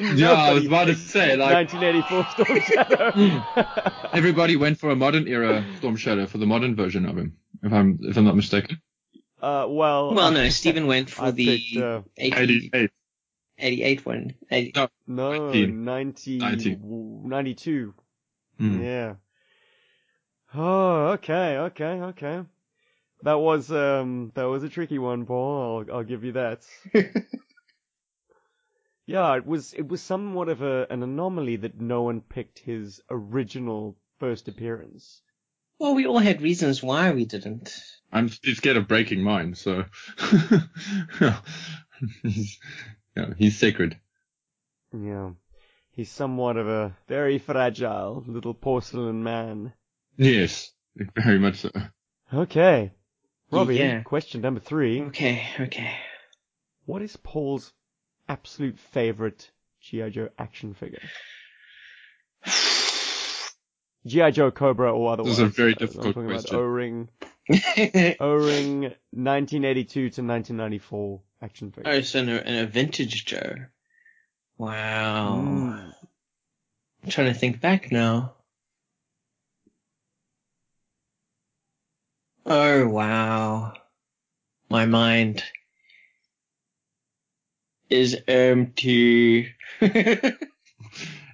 Yeah, 0.00 0.30
I 0.30 0.52
was 0.52 0.64
about 0.64 0.84
to 0.86 0.94
say, 0.94 1.34
like- 1.34 1.72
1984 1.72 2.26
Storm 2.30 2.60
Shadow. 2.60 4.06
Everybody 4.12 4.54
went 4.54 4.78
for 4.78 4.90
a 4.90 4.96
modern 4.96 5.26
era 5.26 5.64
Storm 5.78 5.96
Shadow 5.96 6.26
for 6.26 6.38
the 6.38 6.46
modern 6.46 6.76
version 6.76 7.04
of 7.04 7.18
him, 7.18 7.36
if 7.64 7.72
I'm 7.72 7.98
if 8.02 8.16
I'm 8.16 8.24
not 8.24 8.36
mistaken. 8.36 8.80
Uh, 9.40 9.66
well. 9.68 10.14
Well, 10.14 10.30
no, 10.32 10.48
Stephen 10.48 10.86
went 10.94 11.10
for 11.10 11.26
I 11.26 11.30
the 11.30 11.58
picked, 11.58 11.76
uh, 11.76 12.02
80, 12.16 12.70
88. 12.72 12.90
88 13.58 14.06
one. 14.06 14.34
80, 14.50 14.72
No. 14.74 14.88
no, 15.06 15.66
90, 15.66 16.38
90. 16.38 16.76
92. 16.82 17.94
Hmm. 18.58 18.82
Yeah. 18.82 19.14
Oh, 20.54 21.08
okay, 21.08 21.58
okay, 21.58 21.84
okay. 21.84 22.42
That 23.22 23.34
was 23.34 23.70
um 23.72 24.30
that 24.34 24.44
was 24.44 24.62
a 24.62 24.68
tricky 24.68 24.98
one, 24.98 25.26
Paul. 25.26 25.84
I'll 25.90 25.96
I'll 25.96 26.04
give 26.04 26.22
you 26.24 26.32
that. 26.32 26.64
yeah, 29.06 29.36
it 29.36 29.44
was 29.46 29.74
it 29.74 29.88
was 29.88 30.00
somewhat 30.00 30.48
of 30.48 30.62
a 30.62 30.86
an 30.88 31.02
anomaly 31.02 31.56
that 31.56 31.80
no 31.80 32.02
one 32.02 32.20
picked 32.20 32.60
his 32.60 33.00
original 33.10 33.96
first 34.20 34.46
appearance. 34.48 35.20
Well, 35.78 35.94
we 35.94 36.06
all 36.06 36.18
had 36.18 36.42
reasons 36.42 36.82
why 36.82 37.10
we 37.12 37.24
didn't. 37.24 37.72
I'm 38.12 38.28
scared 38.28 38.76
of 38.76 38.88
breaking 38.88 39.22
mine, 39.22 39.54
so 39.54 39.84
he's, 42.22 42.58
yeah, 43.16 43.34
he's 43.36 43.58
sacred. 43.58 43.98
Yeah. 44.92 45.30
He's 45.92 46.10
somewhat 46.10 46.56
of 46.56 46.68
a 46.68 46.96
very 47.06 47.38
fragile 47.38 48.24
little 48.26 48.54
porcelain 48.54 49.22
man. 49.22 49.72
Yes, 50.16 50.70
very 51.16 51.38
much 51.38 51.56
so. 51.56 51.70
Okay. 52.32 52.92
Robbie, 53.50 53.76
Yeah. 53.76 54.02
question 54.02 54.40
number 54.40 54.60
three. 54.60 55.02
Okay, 55.02 55.46
okay. 55.60 55.94
What 56.86 57.02
is 57.02 57.16
Paul's 57.16 57.72
absolute 58.28 58.78
favorite 58.78 59.50
G.I. 59.80 60.10
Joe 60.10 60.28
action 60.38 60.74
figure? 60.74 61.02
G.I. 64.06 64.30
Joe 64.30 64.50
Cobra 64.50 64.92
or 64.92 65.12
otherwise. 65.12 65.38
This 65.38 65.46
is 65.46 65.50
a 65.50 65.52
very 65.52 65.74
difficult 65.74 66.06
I'm 66.06 66.12
talking 66.14 66.28
question. 66.28 66.54
About 66.54 66.64
O-Ring, 66.64 67.08
O-Ring 68.20 68.80
1982 69.10 69.92
to 69.92 70.04
1994 70.22 71.20
action 71.42 71.72
figure. 71.72 71.90
oh, 71.90 72.00
so 72.00 72.20
in 72.20 72.28
a, 72.28 72.36
in 72.38 72.54
a 72.56 72.66
vintage 72.66 73.24
Joe. 73.24 73.54
Wow. 74.56 75.40
Mm. 75.44 75.92
I'm 77.04 77.10
trying 77.10 77.32
to 77.32 77.38
think 77.38 77.60
back 77.60 77.92
now. 77.92 78.34
Oh, 82.44 82.88
wow. 82.88 83.74
My 84.70 84.86
mind 84.86 85.44
is 87.90 88.16
empty. 88.26 89.54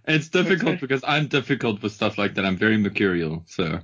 It's 0.07 0.29
difficult 0.29 0.81
because 0.81 1.03
I'm 1.07 1.29
difficult 1.29 1.83
with 1.83 1.93
stuff 1.93 2.19
like 2.19 2.35
that. 2.35 2.45
I'm 2.45 2.57
very 2.57 2.77
mercurial, 2.77 3.45
so 3.47 3.81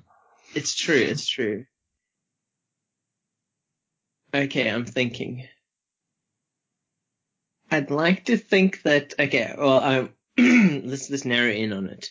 It's 0.55 0.75
true, 0.75 0.97
it's 0.97 1.27
true. 1.27 1.65
Okay, 4.35 4.69
I'm 4.69 4.85
thinking. 4.85 5.49
I'd 7.71 7.91
like 7.91 8.27
to 8.27 8.37
think 8.37 8.83
that, 8.83 9.15
okay, 9.19 9.55
well, 9.57 9.83
um, 9.83 10.11
let's, 10.85 11.09
let's 11.09 11.25
narrow 11.25 11.51
in 11.51 11.73
on 11.73 11.87
it. 11.87 12.11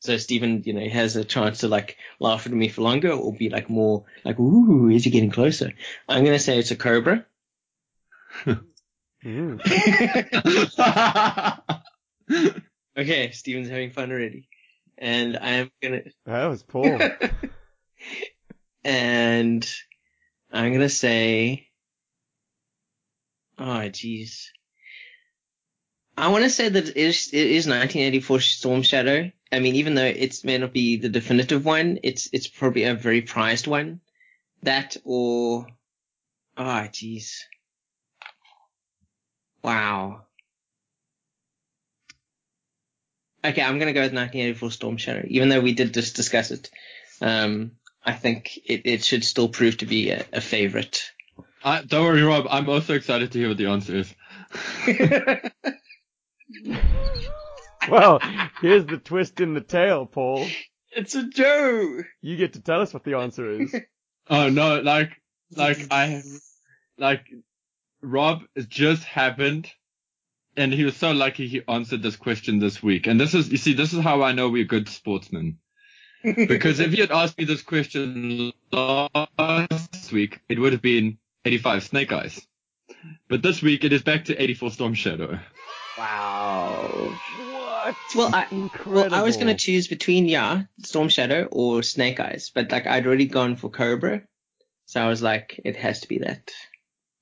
So 0.00 0.16
Stephen, 0.16 0.62
you 0.64 0.74
know, 0.74 0.80
he 0.80 0.90
has 0.90 1.16
a 1.16 1.24
chance 1.24 1.60
to 1.60 1.68
like 1.68 1.96
laugh 2.20 2.46
at 2.46 2.52
me 2.52 2.68
for 2.68 2.82
longer 2.82 3.10
or 3.10 3.34
be 3.34 3.48
like 3.48 3.68
more 3.68 4.04
like, 4.24 4.38
ooh, 4.38 4.88
is 4.88 5.04
he 5.04 5.10
getting 5.10 5.32
closer? 5.32 5.72
I'm 6.08 6.24
gonna 6.24 6.38
say 6.38 6.58
it's 6.58 6.70
a 6.70 6.76
cobra. 6.76 7.26
Okay, 12.98 13.30
Stephen's 13.30 13.68
having 13.68 13.92
fun 13.92 14.10
already. 14.10 14.48
And 14.98 15.36
I'm 15.36 15.70
gonna, 15.80 16.02
That 16.26 16.46
was 16.46 16.64
Paul. 16.64 17.00
and 18.84 19.70
I'm 20.52 20.72
gonna 20.72 20.88
say, 20.88 21.68
oh 23.58 23.62
jeez. 23.62 24.46
I 26.16 26.28
want 26.28 26.42
to 26.42 26.50
say 26.50 26.68
that 26.68 26.88
it 26.88 26.96
is, 26.96 27.28
it 27.32 27.46
is 27.46 27.68
1984 27.68 28.40
Storm 28.40 28.82
Shadow. 28.82 29.30
I 29.52 29.60
mean, 29.60 29.76
even 29.76 29.94
though 29.94 30.04
it 30.04 30.44
may 30.44 30.58
not 30.58 30.72
be 30.72 30.96
the 30.96 31.08
definitive 31.08 31.64
one, 31.64 32.00
it's 32.02 32.28
it's 32.32 32.48
probably 32.48 32.82
a 32.84 32.94
very 32.94 33.22
prized 33.22 33.68
one. 33.68 34.00
That 34.64 34.96
or, 35.04 35.68
oh 36.56 36.62
jeez. 36.90 37.42
Wow. 39.62 40.24
Okay, 43.44 43.62
I'm 43.62 43.78
gonna 43.78 43.92
go 43.92 44.00
with 44.00 44.12
1984 44.12 44.70
Storm 44.72 44.96
Shadow, 44.96 45.24
even 45.28 45.48
though 45.48 45.60
we 45.60 45.72
did 45.72 45.94
just 45.94 46.16
discuss 46.16 46.50
it. 46.50 46.70
Um, 47.20 47.72
I 48.04 48.12
think 48.12 48.56
it, 48.64 48.82
it 48.84 49.04
should 49.04 49.24
still 49.24 49.48
prove 49.48 49.78
to 49.78 49.86
be 49.86 50.10
a, 50.10 50.24
a 50.32 50.40
favorite. 50.40 51.12
I, 51.62 51.82
don't 51.82 52.04
worry, 52.04 52.22
Rob. 52.22 52.46
I'm 52.50 52.68
also 52.68 52.94
excited 52.94 53.32
to 53.32 53.38
hear 53.38 53.48
what 53.48 53.58
the 53.58 53.66
answer 53.66 53.96
is. 53.96 54.14
well, 57.88 58.20
here's 58.60 58.86
the 58.86 58.98
twist 58.98 59.40
in 59.40 59.54
the 59.54 59.60
tale, 59.60 60.06
Paul. 60.06 60.46
it's 60.92 61.14
a 61.14 61.28
Joe. 61.28 62.00
You 62.20 62.36
get 62.36 62.54
to 62.54 62.60
tell 62.60 62.80
us 62.80 62.94
what 62.94 63.04
the 63.04 63.14
answer 63.14 63.60
is. 63.60 63.74
Oh 64.30 64.50
no, 64.50 64.82
like, 64.82 65.22
like 65.56 65.86
I, 65.90 66.22
like, 66.98 67.24
Rob 68.02 68.42
it 68.54 68.68
just 68.68 69.02
happened, 69.02 69.72
and 70.58 70.72
he 70.74 70.84
was 70.84 70.96
so 70.96 71.12
lucky 71.12 71.46
he 71.46 71.62
answered 71.68 72.02
this 72.02 72.16
question 72.16 72.58
this 72.58 72.82
week. 72.82 73.06
And 73.06 73.20
this 73.20 73.34
is, 73.34 73.48
you 73.48 73.56
see, 73.56 73.72
this 73.72 73.92
is 73.92 74.00
how 74.00 74.22
I 74.22 74.32
know 74.32 74.48
we're 74.48 74.64
good 74.64 74.88
sportsmen. 74.88 75.58
Because 76.24 76.80
if 76.80 76.96
you 76.96 77.02
had 77.02 77.12
asked 77.12 77.38
me 77.38 77.44
this 77.44 77.62
question 77.62 78.52
last 78.72 80.12
week, 80.12 80.40
it 80.48 80.58
would 80.58 80.72
have 80.72 80.82
been 80.82 81.18
85 81.44 81.84
Snake 81.84 82.12
Eyes. 82.12 82.44
But 83.28 83.40
this 83.42 83.62
week 83.62 83.84
it 83.84 83.92
is 83.92 84.02
back 84.02 84.24
to 84.24 84.42
84 84.42 84.70
Storm 84.72 84.94
Shadow. 84.94 85.38
wow. 85.96 86.88
what? 86.92 87.14
What? 87.84 87.96
Well, 88.16 88.34
I- 88.34 88.48
Incredible. 88.50 89.10
Well, 89.10 89.14
I 89.14 89.22
was 89.22 89.36
gonna 89.36 89.54
choose 89.54 89.86
between 89.86 90.26
yeah, 90.28 90.62
Storm 90.82 91.08
Shadow 91.08 91.44
or 91.52 91.84
Snake 91.84 92.18
Eyes, 92.18 92.50
but 92.52 92.72
like 92.72 92.88
I'd 92.88 93.06
already 93.06 93.26
gone 93.26 93.54
for 93.54 93.70
Cobra, 93.70 94.22
so 94.86 95.00
I 95.00 95.08
was 95.08 95.22
like, 95.22 95.60
it 95.64 95.76
has 95.76 96.00
to 96.00 96.08
be 96.08 96.18
that. 96.18 96.50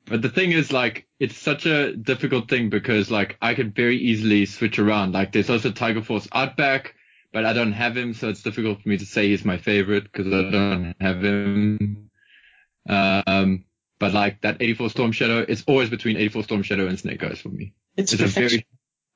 But 0.07 0.23
the 0.23 0.29
thing 0.29 0.53
is, 0.53 0.73
like, 0.73 1.07
it's 1.19 1.37
such 1.37 1.67
a 1.67 1.95
difficult 1.95 2.49
thing 2.49 2.71
because, 2.71 3.11
like, 3.11 3.37
I 3.43 3.55
could 3.55 3.75
very 3.75 3.97
easily 3.99 4.47
switch 4.47 4.79
around. 4.79 5.13
Like, 5.13 5.33
there's 5.33 5.51
also 5.51 5.73
Tiger 5.73 6.03
Force 6.03 6.29
Outback, 6.33 6.95
but 7.33 7.45
I 7.45 7.53
don't 7.53 7.73
have 7.73 7.97
him, 7.97 8.15
so 8.15 8.29
it's 8.29 8.43
difficult 8.43 8.83
for 8.83 8.89
me 8.89 8.99
to 8.99 9.07
say 9.07 9.29
he's 9.29 9.45
my 9.45 9.59
favorite 9.59 10.05
because 10.05 10.27
I 10.33 10.51
don't 10.51 10.95
have 11.01 11.25
him. 11.25 12.11
Um, 12.89 13.65
but 13.99 14.13
like 14.13 14.43
that 14.43 14.59
84 14.61 14.91
Storm 14.91 15.13
Shadow, 15.13 15.45
it's 15.49 15.65
always 15.67 15.91
between 15.91 16.17
84 16.17 16.45
Storm 16.45 16.63
Shadow 16.63 16.87
and 16.87 16.99
Snake 16.99 17.25
Eyes 17.25 17.41
for 17.41 17.49
me. 17.49 17.75
It's, 17.97 18.13
It's 18.13 18.23
a 18.23 18.27
very 18.27 18.67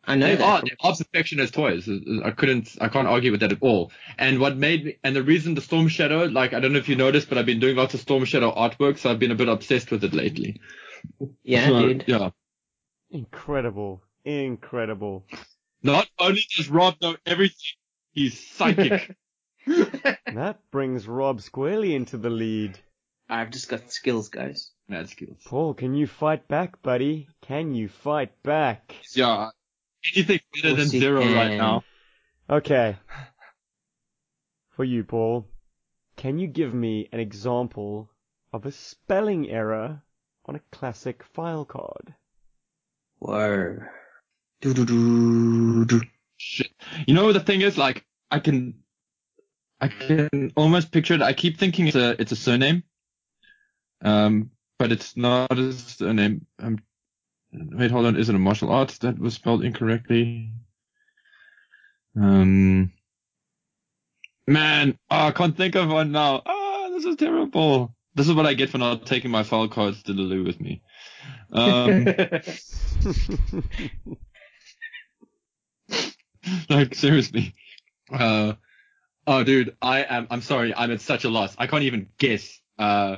I 0.04 0.14
know 0.16 0.26
they 0.28 0.36
that. 0.36 0.44
are, 0.44 0.62
they 0.62 0.74
are 0.80 0.94
perfection 0.96 1.40
as 1.40 1.50
toys. 1.50 1.88
I 2.24 2.30
couldn't, 2.30 2.76
I 2.80 2.88
can't 2.88 3.06
argue 3.06 3.30
with 3.30 3.40
that 3.40 3.52
at 3.52 3.58
all. 3.60 3.92
And 4.18 4.40
what 4.40 4.56
made 4.56 4.84
me, 4.84 4.96
and 5.04 5.14
the 5.14 5.22
reason 5.22 5.54
the 5.54 5.60
Storm 5.60 5.88
Shadow, 5.88 6.24
like, 6.24 6.54
I 6.54 6.60
don't 6.60 6.72
know 6.72 6.78
if 6.78 6.88
you 6.88 6.96
noticed, 6.96 7.28
but 7.28 7.38
I've 7.38 7.46
been 7.46 7.60
doing 7.60 7.76
lots 7.76 7.94
of 7.94 8.00
Storm 8.00 8.24
Shadow 8.24 8.52
artwork, 8.54 8.98
so 8.98 9.10
I've 9.10 9.18
been 9.18 9.30
a 9.30 9.34
bit 9.36 9.48
obsessed 9.48 9.90
with 9.90 10.02
it 10.04 10.14
lately. 10.14 10.60
yeah, 11.42 11.66
So, 11.68 11.80
dude. 11.80 12.04
Yeah. 12.06 12.30
Incredible. 13.10 14.02
Incredible. 14.24 15.26
Not 15.82 16.08
only 16.18 16.44
does 16.56 16.68
Rob 16.68 16.96
know 17.02 17.16
everything, 17.26 17.56
he's 18.12 18.38
psychic. 18.48 19.16
That 19.66 20.58
brings 20.72 21.06
Rob 21.06 21.42
squarely 21.42 21.94
into 21.94 22.16
the 22.16 22.30
lead. 22.30 22.78
I've 23.28 23.50
just 23.50 23.68
got 23.68 23.92
skills, 23.92 24.28
guys. 24.28 24.72
Mad 24.88 25.08
skills. 25.08 25.38
Paul, 25.44 25.74
can 25.74 25.94
you 25.94 26.06
fight 26.06 26.48
back, 26.48 26.82
buddy? 26.82 27.28
Can 27.42 27.74
you 27.74 27.88
fight 27.88 28.42
back? 28.42 28.96
Yeah. 29.14 29.50
Anything 30.14 30.40
better 30.54 30.74
than 30.74 30.88
zero 30.88 31.20
right 31.20 31.56
now. 31.56 31.84
Okay. 32.48 32.96
For 34.70 34.84
you, 34.84 35.04
Paul, 35.04 35.46
can 36.16 36.38
you 36.38 36.46
give 36.46 36.72
me 36.72 37.08
an 37.12 37.20
example 37.20 38.10
of 38.52 38.66
a 38.66 38.72
spelling 38.72 39.48
error 39.50 40.02
on 40.46 40.56
a 40.56 40.60
classic 40.72 41.22
file 41.34 41.64
card? 41.64 42.14
Whoa. 43.18 43.78
Do 44.60 44.74
do 44.74 44.86
do 44.86 45.84
do. 45.84 46.00
Shit. 46.38 46.72
You 47.06 47.14
know 47.14 47.32
the 47.32 47.40
thing 47.40 47.60
is, 47.60 47.76
like, 47.76 48.06
I 48.30 48.38
can, 48.38 48.82
I 49.80 49.88
can 49.88 50.52
almost 50.56 50.90
picture 50.90 51.14
it. 51.14 51.22
I 51.22 51.34
keep 51.34 51.58
thinking 51.58 51.86
it's 51.86 51.96
a, 51.96 52.20
it's 52.20 52.32
a 52.32 52.36
surname. 52.36 52.82
Um, 54.02 54.50
but 54.78 54.92
it's 54.92 55.16
not 55.16 55.58
a 55.58 55.72
surname. 55.74 56.46
Um, 56.58 56.78
wait, 57.52 57.90
hold 57.90 58.06
on. 58.06 58.16
Is 58.16 58.28
it 58.28 58.34
a 58.34 58.38
martial 58.38 58.70
art 58.70 58.90
that 59.00 59.18
was 59.18 59.34
spelled 59.34 59.64
incorrectly? 59.64 60.52
Um, 62.16 62.92
man, 64.46 64.98
oh, 65.10 65.26
I 65.26 65.30
can't 65.32 65.56
think 65.56 65.74
of 65.76 65.88
one 65.88 66.12
now. 66.12 66.42
Ah, 66.44 66.88
this 66.90 67.04
is 67.04 67.16
terrible. 67.16 67.94
This 68.14 68.28
is 68.28 68.34
what 68.34 68.46
I 68.46 68.54
get 68.54 68.70
for 68.70 68.78
not 68.78 69.06
taking 69.06 69.30
my 69.30 69.44
file 69.44 69.68
cards 69.68 70.02
to 70.04 70.12
the 70.12 70.22
loo 70.22 70.44
with 70.44 70.60
me. 70.60 70.82
Um, 71.52 72.04
like 76.68 76.94
seriously. 76.94 77.54
Uh, 78.12 78.54
oh, 79.26 79.44
dude, 79.44 79.76
I 79.80 80.02
am. 80.02 80.26
I'm 80.30 80.42
sorry. 80.42 80.74
I'm 80.74 80.90
at 80.90 81.00
such 81.00 81.24
a 81.24 81.28
loss. 81.28 81.54
I 81.58 81.66
can't 81.66 81.84
even 81.84 82.08
guess. 82.18 82.60
Uh, 82.78 83.16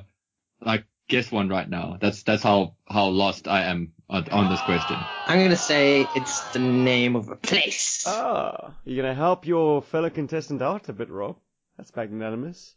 like 0.61 0.85
guess 1.09 1.31
one 1.31 1.49
right 1.49 1.69
now. 1.69 1.99
That's 2.01 2.23
that's 2.23 2.43
how 2.43 2.77
how 2.89 3.07
lost 3.07 3.49
I 3.49 3.65
am 3.65 3.93
on, 4.13 4.29
on 4.31 4.51
this 4.51 4.61
question. 4.63 4.97
I'm 5.27 5.41
gonna 5.43 5.57
say 5.57 6.07
it's 6.15 6.41
the 6.53 6.59
name 6.59 7.17
of 7.17 7.29
a 7.31 7.37
place. 7.37 8.05
ah, 8.07 8.73
you're 8.85 9.03
gonna 9.03 9.15
help 9.15 9.47
your 9.47 9.83
fellow 9.83 10.11
contestant 10.11 10.63
out 10.63 10.89
a 10.89 10.93
bit, 10.93 11.11
Rob? 11.11 11.37
That's 11.77 11.95
magnanimous. 11.97 12.75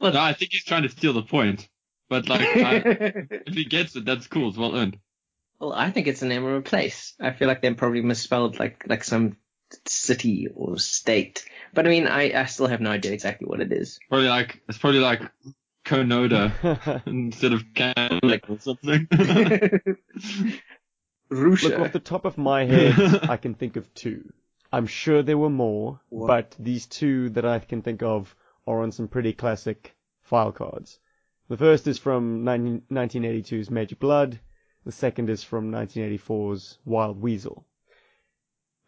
No, 0.00 0.12
I 0.14 0.34
think 0.34 0.52
he's 0.52 0.64
trying 0.64 0.82
to 0.82 0.90
steal 0.90 1.14
the 1.14 1.22
point. 1.22 1.68
But 2.08 2.28
like, 2.28 2.42
I, 2.42 2.74
if 3.46 3.54
he 3.54 3.64
gets 3.64 3.96
it, 3.96 4.04
that's 4.04 4.26
cool. 4.28 4.50
It's 4.50 4.58
well 4.58 4.76
earned. 4.76 4.98
well, 5.58 5.72
I 5.72 5.90
think 5.90 6.06
it's 6.06 6.20
the 6.20 6.26
name 6.26 6.44
of 6.44 6.54
a 6.54 6.62
place. 6.62 7.14
I 7.18 7.32
feel 7.32 7.48
like 7.48 7.62
they're 7.62 7.74
probably 7.74 8.02
misspelled 8.02 8.58
like 8.58 8.84
like 8.86 9.02
some 9.02 9.36
city 9.86 10.48
or 10.54 10.78
state. 10.78 11.44
But 11.74 11.86
I 11.86 11.88
mean, 11.90 12.06
I, 12.06 12.40
I 12.40 12.44
still 12.44 12.68
have 12.68 12.80
no 12.80 12.90
idea 12.90 13.12
exactly 13.12 13.46
what 13.46 13.60
it 13.60 13.72
is. 13.72 13.98
Probably 14.08 14.28
like 14.28 14.60
it's 14.68 14.78
probably 14.78 15.00
like 15.00 15.22
Konoda 15.86 17.02
instead 17.06 17.52
of 17.52 17.72
Catholic 17.72 18.50
or 18.50 18.58
something. 18.58 19.06
Look, 21.30 21.80
off 21.80 21.92
the 21.92 22.00
top 22.02 22.24
of 22.24 22.36
my 22.36 22.64
head, 22.64 23.28
I 23.30 23.36
can 23.36 23.54
think 23.54 23.76
of 23.76 23.92
two. 23.94 24.32
I'm 24.72 24.86
sure 24.86 25.22
there 25.22 25.38
were 25.38 25.48
more, 25.50 26.00
What? 26.08 26.26
but 26.26 26.56
these 26.58 26.86
two 26.86 27.30
that 27.30 27.44
I 27.44 27.58
can 27.60 27.82
think 27.82 28.02
of 28.02 28.34
are 28.66 28.82
on 28.82 28.90
some 28.92 29.08
pretty 29.08 29.32
classic 29.32 29.96
file 30.22 30.52
cards. 30.52 30.98
The 31.48 31.56
first 31.56 31.86
is 31.86 31.98
from 31.98 32.42
19, 32.42 32.82
1982's 32.90 33.70
Major 33.70 33.94
Bludd. 33.96 34.40
The 34.84 34.92
second 34.92 35.30
is 35.30 35.44
from 35.44 35.70
1984's 35.70 36.78
Wild 36.84 37.20
Weasel. 37.20 37.64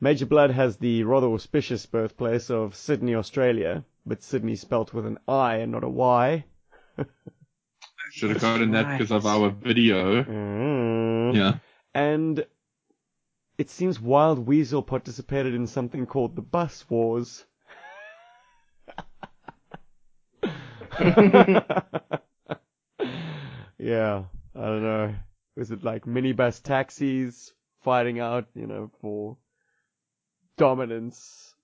Major 0.00 0.26
Bludd 0.26 0.50
has 0.50 0.76
the 0.76 1.04
rather 1.04 1.28
auspicious 1.28 1.86
birthplace 1.86 2.50
of 2.50 2.74
Sydney, 2.74 3.14
Australia, 3.14 3.84
but 4.04 4.22
Sydney 4.22 4.56
spelt 4.56 4.92
with 4.92 5.06
an 5.06 5.18
I 5.28 5.56
and 5.56 5.72
not 5.72 5.84
a 5.84 5.88
Y. 5.88 6.44
Should 8.10 8.30
have 8.30 8.40
gotten 8.40 8.70
that 8.72 8.98
because 8.98 9.12
of 9.12 9.26
our 9.26 9.50
video. 9.50 10.24
Mm. 10.24 11.34
Yeah. 11.34 11.54
And 11.94 12.44
it 13.58 13.70
seems 13.70 14.00
Wild 14.00 14.46
Weasel 14.46 14.82
participated 14.82 15.54
in 15.54 15.66
something 15.66 16.06
called 16.06 16.36
the 16.36 16.42
Bus 16.42 16.88
Wars. 16.88 17.44
yeah, 23.78 24.24
I 24.54 24.60
don't 24.60 24.82
know. 24.82 25.14
Was 25.56 25.70
it 25.70 25.84
like 25.84 26.04
minibus 26.06 26.62
taxis 26.62 27.52
fighting 27.82 28.20
out, 28.20 28.46
you 28.54 28.66
know, 28.66 28.90
for 29.00 29.36
dominance 30.56 31.54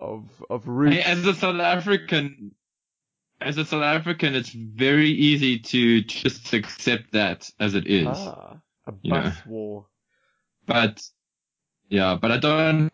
of 0.00 0.24
of 0.48 0.66
routes? 0.66 0.96
Hey, 0.96 1.02
as 1.02 1.26
a 1.26 1.34
South 1.34 1.60
African, 1.60 2.52
as 3.40 3.58
a 3.58 3.64
South 3.64 3.82
African, 3.82 4.34
it's 4.34 4.50
very 4.50 5.10
easy 5.10 5.58
to 5.58 6.02
just 6.02 6.52
accept 6.52 7.12
that 7.12 7.50
as 7.60 7.74
it 7.74 7.86
is. 7.86 8.06
ah, 8.06 8.60
a 8.86 8.92
bus 8.92 9.02
Yeah. 9.02 9.32
war. 9.46 9.86
But 10.66 11.02
yeah, 11.88 12.16
but 12.20 12.30
I 12.32 12.38
don't 12.38 12.90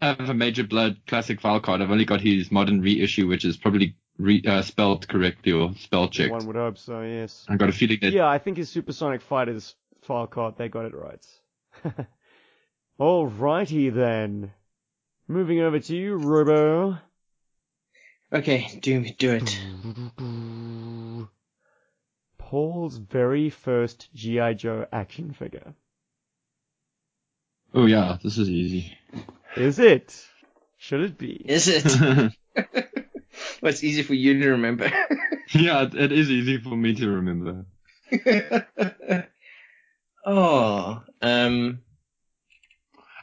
have 0.00 0.30
a 0.30 0.34
Major 0.34 0.64
Bludd 0.64 1.06
classic 1.06 1.40
file 1.40 1.60
card. 1.60 1.80
I've 1.82 1.90
only 1.90 2.04
got 2.04 2.20
his 2.20 2.50
modern 2.50 2.80
reissue, 2.80 3.26
which 3.28 3.44
is 3.44 3.56
probably 3.56 3.96
re, 4.18 4.42
uh, 4.46 4.62
spelled 4.62 5.06
correctly 5.08 5.52
or 5.52 5.74
spell 5.74 6.08
checked. 6.08 6.32
One 6.32 6.46
would 6.46 6.56
hope 6.56 6.78
so, 6.78 7.02
yes. 7.02 7.44
I 7.48 7.56
got 7.56 7.68
a 7.68 7.72
feeling 7.72 7.98
that 8.02 8.12
Yeah, 8.12 8.28
I 8.28 8.38
think 8.38 8.56
his 8.56 8.70
Supersonic 8.70 9.20
Fighters 9.20 9.74
file 10.02 10.26
card, 10.26 10.56
they 10.56 10.68
got 10.68 10.86
it 10.86 10.94
right. 10.94 11.24
Alrighty 13.00 13.92
then. 13.92 14.52
Moving 15.28 15.60
over 15.60 15.78
to 15.78 15.96
you, 15.96 16.14
Robo. 16.14 16.98
Okay, 18.32 18.78
do 18.80 19.04
do 19.18 19.40
it. 19.40 21.28
Paul's 22.38 22.96
very 22.98 23.50
first 23.50 24.08
G.I. 24.14 24.54
Joe 24.54 24.86
action 24.92 25.32
figure. 25.32 25.74
oh 27.74 27.86
yeah, 27.86 28.18
this 28.22 28.38
is 28.38 28.50
easy. 28.50 28.96
Is 29.56 29.78
it? 29.78 30.26
Should 30.78 31.00
it 31.00 31.18
be? 31.18 31.32
Is 31.44 31.68
it? 31.68 31.84
well, 33.62 33.70
it's 33.70 33.84
easy 33.84 34.02
for 34.02 34.14
you 34.14 34.40
to 34.40 34.50
remember? 34.50 34.90
yeah, 35.54 35.82
it, 35.82 35.94
it 35.94 36.12
is 36.12 36.30
easy 36.30 36.58
for 36.58 36.76
me 36.76 36.94
to 36.94 37.08
remember. 37.08 37.64
oh, 40.26 41.02
um, 41.22 41.41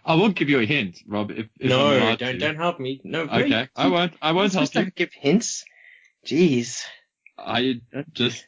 I 0.10 0.16
won't 0.16 0.36
give 0.36 0.50
you 0.50 0.60
a 0.60 0.66
hint, 0.66 1.04
Rob. 1.08 1.30
If, 1.30 1.50
if 1.60 1.70
no, 1.70 2.16
don't 2.16 2.18
to. 2.18 2.38
don't 2.40 2.56
help 2.56 2.80
me. 2.80 3.00
No, 3.04 3.22
Okay, 3.22 3.70
I 3.76 3.88
won't. 3.88 4.14
I 4.20 4.32
won't 4.32 4.52
help 4.52 4.74
you. 4.74 4.90
give 4.90 5.14
hints. 5.14 5.66
Jeez. 6.26 6.82
I 7.38 7.82
just. 8.12 8.44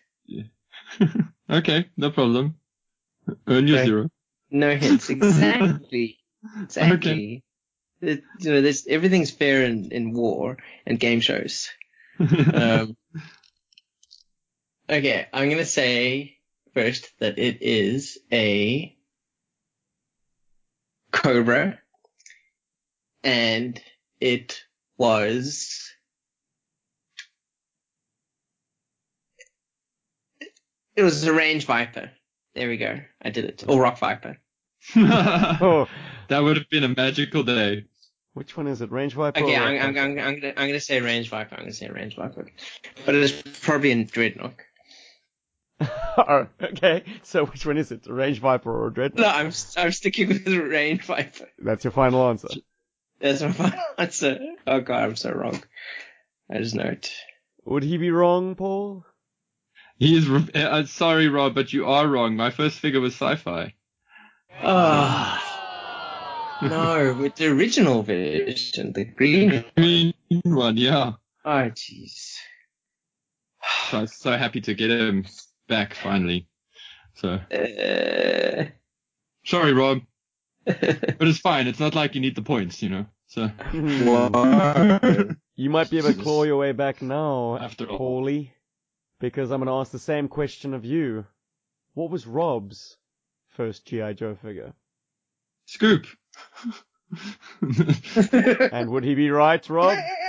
okay, 1.49 1.85
no 1.95 2.09
problem. 2.09 2.55
Earn 3.45 3.67
your 3.67 3.77
Okay. 3.77 3.85
zero. 3.85 4.09
No 4.49 4.75
hints. 4.75 5.09
Exactly. 5.15 6.17
Exactly. 6.63 7.43
It- 8.01 8.23
you 8.39 8.51
know, 8.51 8.61
there's 8.61 8.87
everything's 8.87 9.29
fair 9.29 9.63
in, 9.63 9.91
in 9.91 10.13
war 10.13 10.57
and 10.87 10.99
game 10.99 11.19
shows. 11.21 11.69
Um, 12.19 12.97
okay, 14.89 15.27
I'm 15.31 15.49
gonna 15.51 15.65
say 15.65 16.37
first 16.73 17.11
that 17.19 17.37
it 17.37 17.61
is 17.61 18.17
a 18.31 18.97
Cobra, 21.11 21.79
and 23.23 23.81
it 24.19 24.63
was 24.97 25.91
it 30.95 31.03
was 31.03 31.23
a 31.23 31.33
range 31.33 31.65
viper. 31.65 32.11
There 32.53 32.67
we 32.67 32.77
go. 32.77 32.99
I 33.21 33.29
did 33.29 33.45
it. 33.45 33.63
Or 33.67 33.81
rock 33.81 33.97
viper. 33.97 34.37
Oh, 34.95 35.87
that 36.29 36.39
would 36.39 36.57
have 36.57 36.69
been 36.69 36.83
a 36.83 36.89
magical 36.89 37.43
day. 37.43 37.85
Which 38.33 38.55
one 38.55 38.67
is 38.67 38.81
it? 38.81 38.91
Range 38.91 39.13
Viper? 39.13 39.41
Okay, 39.41 39.57
or 39.57 39.61
I'm, 39.61 39.77
I'm, 39.77 39.97
I'm, 39.97 40.19
I'm 40.19 40.39
gonna 40.39 40.53
I'm 40.55 40.67
gonna 40.67 40.79
say 40.79 41.01
range 41.01 41.29
viper. 41.29 41.55
I'm 41.55 41.63
gonna 41.63 41.73
say 41.73 41.89
range 41.89 42.15
viper, 42.15 42.47
but 43.05 43.13
it 43.13 43.21
is 43.21 43.43
probably 43.61 43.91
in 43.91 44.05
dreadnought. 44.05 44.55
oh, 46.17 46.47
okay. 46.61 47.03
So 47.23 47.45
which 47.45 47.65
one 47.65 47.77
is 47.77 47.91
it? 47.91 48.07
A 48.07 48.13
Range 48.13 48.39
Viper 48.39 48.71
or 48.71 48.87
a 48.87 48.93
Dreadnought? 48.93 49.21
No, 49.21 49.27
I'm 49.27 49.51
I'm 49.77 49.91
sticking 49.91 50.27
with 50.27 50.45
the 50.45 50.59
range 50.59 51.03
viper. 51.03 51.47
That's 51.59 51.83
your 51.83 51.91
final 51.91 52.27
answer. 52.29 52.49
That's 53.19 53.41
my 53.41 53.51
final 53.51 53.79
answer. 53.97 54.39
Oh 54.67 54.81
god, 54.81 55.03
I'm 55.03 55.15
so 55.15 55.31
wrong. 55.31 55.61
I 56.51 56.57
just 56.59 56.75
know 56.75 56.83
it. 56.83 57.11
Would 57.65 57.83
he 57.83 57.97
be 57.97 58.11
wrong, 58.11 58.55
Paul? 58.55 59.05
He 59.97 60.17
is. 60.17 60.27
re- 60.27 60.49
Uh, 60.55 60.85
sorry, 60.85 61.27
Rob, 61.29 61.53
but 61.55 61.71
you 61.73 61.85
are 61.87 62.07
wrong. 62.07 62.35
My 62.35 62.49
first 62.49 62.79
figure 62.79 62.99
was 62.99 63.13
sci-fi. 63.13 63.73
Oh. 64.63 65.39
no, 66.61 67.15
with 67.19 67.35
the 67.35 67.47
original 67.47 68.03
version, 68.03 68.93
the 68.93 69.05
green. 69.05 69.63
Green 69.77 70.13
one, 70.43 70.77
yeah. 70.77 71.13
Oh 71.45 71.69
jeez. 71.71 72.35
So 73.89 73.97
I 73.99 74.01
was 74.01 74.13
so 74.13 74.37
happy 74.37 74.61
to 74.61 74.73
get 74.73 74.89
him 74.89 75.25
back 75.71 75.95
finally. 75.95 76.47
So 77.15 77.39
Uh, 77.51 78.65
sorry, 79.45 79.73
Rob, 79.73 80.01
but 80.65 81.27
it's 81.27 81.39
fine. 81.39 81.67
It's 81.67 81.79
not 81.79 81.95
like 81.95 82.13
you 82.13 82.21
need 82.21 82.35
the 82.35 82.43
points, 82.43 82.83
you 82.83 82.89
know. 82.89 83.05
So. 83.27 83.49
You 85.55 85.69
might 85.69 85.89
be 85.89 85.97
able 85.99 86.13
to 86.13 86.19
claw 86.21 86.43
your 86.43 86.57
way 86.57 86.71
back 86.71 87.01
now, 87.01 87.57
After 87.57 87.85
all. 87.85 87.99
Paulie, 87.99 88.49
because 89.19 89.51
I'm 89.51 89.59
going 89.59 89.67
to 89.67 89.79
ask 89.79 89.91
the 89.91 89.99
same 89.99 90.27
question 90.27 90.73
of 90.73 90.83
you. 90.85 91.25
What 91.93 92.09
was 92.09 92.25
Rob's 92.25 92.97
first 93.49 93.85
G.I. 93.85 94.13
Joe 94.13 94.35
figure? 94.41 94.73
Scoop. 95.65 96.05
And 98.71 98.89
would 98.89 99.03
he 99.03 99.15
be 99.15 99.29
right, 99.29 99.69
Rob? 99.69 99.97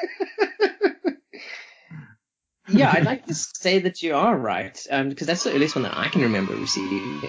yeah, 2.69 2.91
I'd 2.93 3.05
like 3.05 3.27
to 3.27 3.35
say 3.35 3.81
that 3.81 4.03
you 4.03 4.15
are 4.15 4.37
right, 4.37 4.79
um, 4.91 5.09
because 5.09 5.27
that's 5.27 5.45
the 5.45 5.53
earliest 5.53 5.75
one 5.75 5.83
that 5.83 5.97
I 5.97 6.09
can 6.09 6.23
remember 6.23 6.55
receiving. 6.55 7.23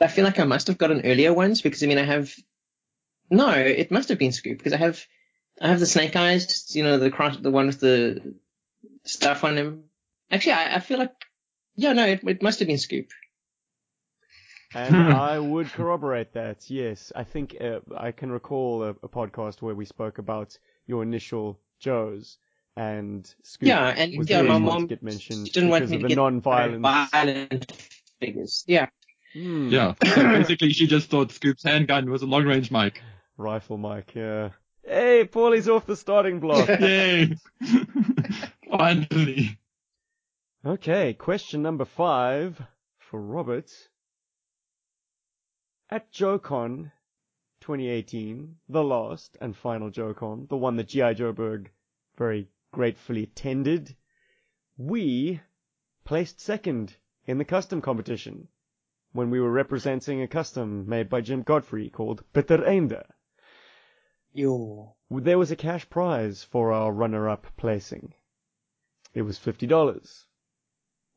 I 0.00 0.08
feel 0.08 0.24
like 0.24 0.38
I 0.38 0.44
must 0.44 0.66
have 0.66 0.78
gotten 0.78 1.02
earlier 1.04 1.32
ones 1.32 1.62
because 1.62 1.82
I 1.82 1.86
mean 1.86 1.98
I 1.98 2.04
have. 2.04 2.34
No, 3.30 3.50
it 3.50 3.90
must 3.90 4.10
have 4.10 4.18
been 4.18 4.32
Scoop 4.32 4.58
because 4.58 4.74
I 4.74 4.76
have, 4.76 5.02
I 5.58 5.68
have 5.68 5.80
the 5.80 5.86
Snake 5.86 6.16
Eyes, 6.16 6.76
you 6.76 6.82
know, 6.82 6.98
the 6.98 7.10
cross, 7.10 7.38
the 7.38 7.50
one 7.50 7.66
with 7.66 7.80
the 7.80 8.34
stuff 9.04 9.42
on 9.44 9.56
him. 9.56 9.84
Actually, 10.30 10.52
I, 10.52 10.76
I 10.76 10.80
feel 10.80 10.98
like, 10.98 11.12
yeah, 11.74 11.94
no, 11.94 12.04
it, 12.04 12.20
it 12.24 12.42
must 12.42 12.58
have 12.58 12.68
been 12.68 12.76
Scoop. 12.76 13.10
And 14.74 14.96
I 14.96 15.38
would 15.38 15.72
corroborate 15.72 16.34
that, 16.34 16.70
yes. 16.70 17.12
I 17.14 17.24
think 17.24 17.56
uh, 17.58 17.80
I 17.96 18.12
can 18.12 18.30
recall 18.30 18.82
a, 18.82 18.90
a 18.90 19.08
podcast 19.08 19.62
where 19.62 19.74
we 19.74 19.84
spoke 19.86 20.18
about 20.18 20.58
your 20.86 21.02
initial 21.02 21.58
Joes 21.78 22.36
and 22.76 23.32
Scoop 23.42 23.68
Yeah, 23.68 23.88
and 23.88 24.16
was 24.18 24.28
yeah, 24.30 24.42
the 24.42 24.48
my 24.48 24.54
to 24.54 24.60
mom 24.60 24.86
get 24.86 25.02
mentioned 25.02 25.52
didn't 25.52 25.68
want 25.70 25.82
because 25.82 25.90
me 25.90 25.96
of 25.96 26.00
to 26.02 26.04
the 26.04 26.08
get 26.08 26.16
non-violence. 26.16 27.10
violent 27.10 27.72
figures. 28.20 28.64
Yeah. 28.66 28.86
Hmm. 29.34 29.68
yeah. 29.70 29.94
So 30.04 30.22
basically, 30.22 30.72
she 30.72 30.86
just 30.86 31.10
thought 31.10 31.32
Scoop's 31.32 31.62
handgun 31.64 32.10
was 32.10 32.22
a 32.22 32.26
long 32.26 32.44
range 32.44 32.70
mic. 32.70 33.02
Rifle 33.36 33.78
mic, 33.78 34.14
yeah. 34.14 34.50
Hey, 34.84 35.24
Paulie's 35.30 35.68
off 35.68 35.86
the 35.86 35.96
starting 35.96 36.40
block. 36.40 36.68
Yay! 36.80 37.36
Finally. 38.70 39.58
okay, 40.66 41.14
question 41.14 41.62
number 41.62 41.84
five 41.84 42.60
for 42.98 43.20
Robert. 43.20 43.70
At 45.90 46.10
JoeCon 46.12 46.90
2018, 47.60 48.56
the 48.68 48.82
last 48.82 49.36
and 49.40 49.56
final 49.56 49.90
JoeCon, 49.90 50.48
the 50.48 50.56
one 50.56 50.76
that 50.76 50.88
G.I. 50.88 51.14
Joeberg 51.14 51.66
very 52.16 52.48
gratefully 52.72 53.22
attended, 53.22 53.94
we 54.76 55.40
placed 56.04 56.40
second 56.40 56.96
in 57.26 57.38
the 57.38 57.44
custom 57.44 57.80
competition 57.80 58.48
when 59.12 59.30
we 59.30 59.40
were 59.40 59.52
representing 59.52 60.22
a 60.22 60.26
custom 60.26 60.88
made 60.88 61.08
by 61.08 61.20
Jim 61.20 61.42
Godfrey 61.42 61.90
called 61.90 62.24
Bitter 62.32 62.66
Einde. 62.66 63.04
Yo. 64.32 64.96
There 65.10 65.38
was 65.38 65.50
a 65.50 65.56
cash 65.56 65.88
prize 65.90 66.42
for 66.42 66.72
our 66.72 66.90
runner-up 66.90 67.46
placing. 67.58 68.14
It 69.12 69.22
was 69.22 69.38
fifty 69.38 69.66
dollars. 69.66 70.24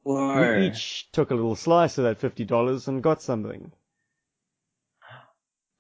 Whoa. 0.04 0.58
We 0.60 0.68
each 0.68 1.10
took 1.14 1.32
a 1.32 1.36
little 1.36 1.56
slice 1.56 1.98
of 1.98 2.04
that 2.04 2.18
fifty 2.18 2.44
dollars 2.44 2.90
and 2.90 3.02
got 3.02 3.22
something. 3.22 3.72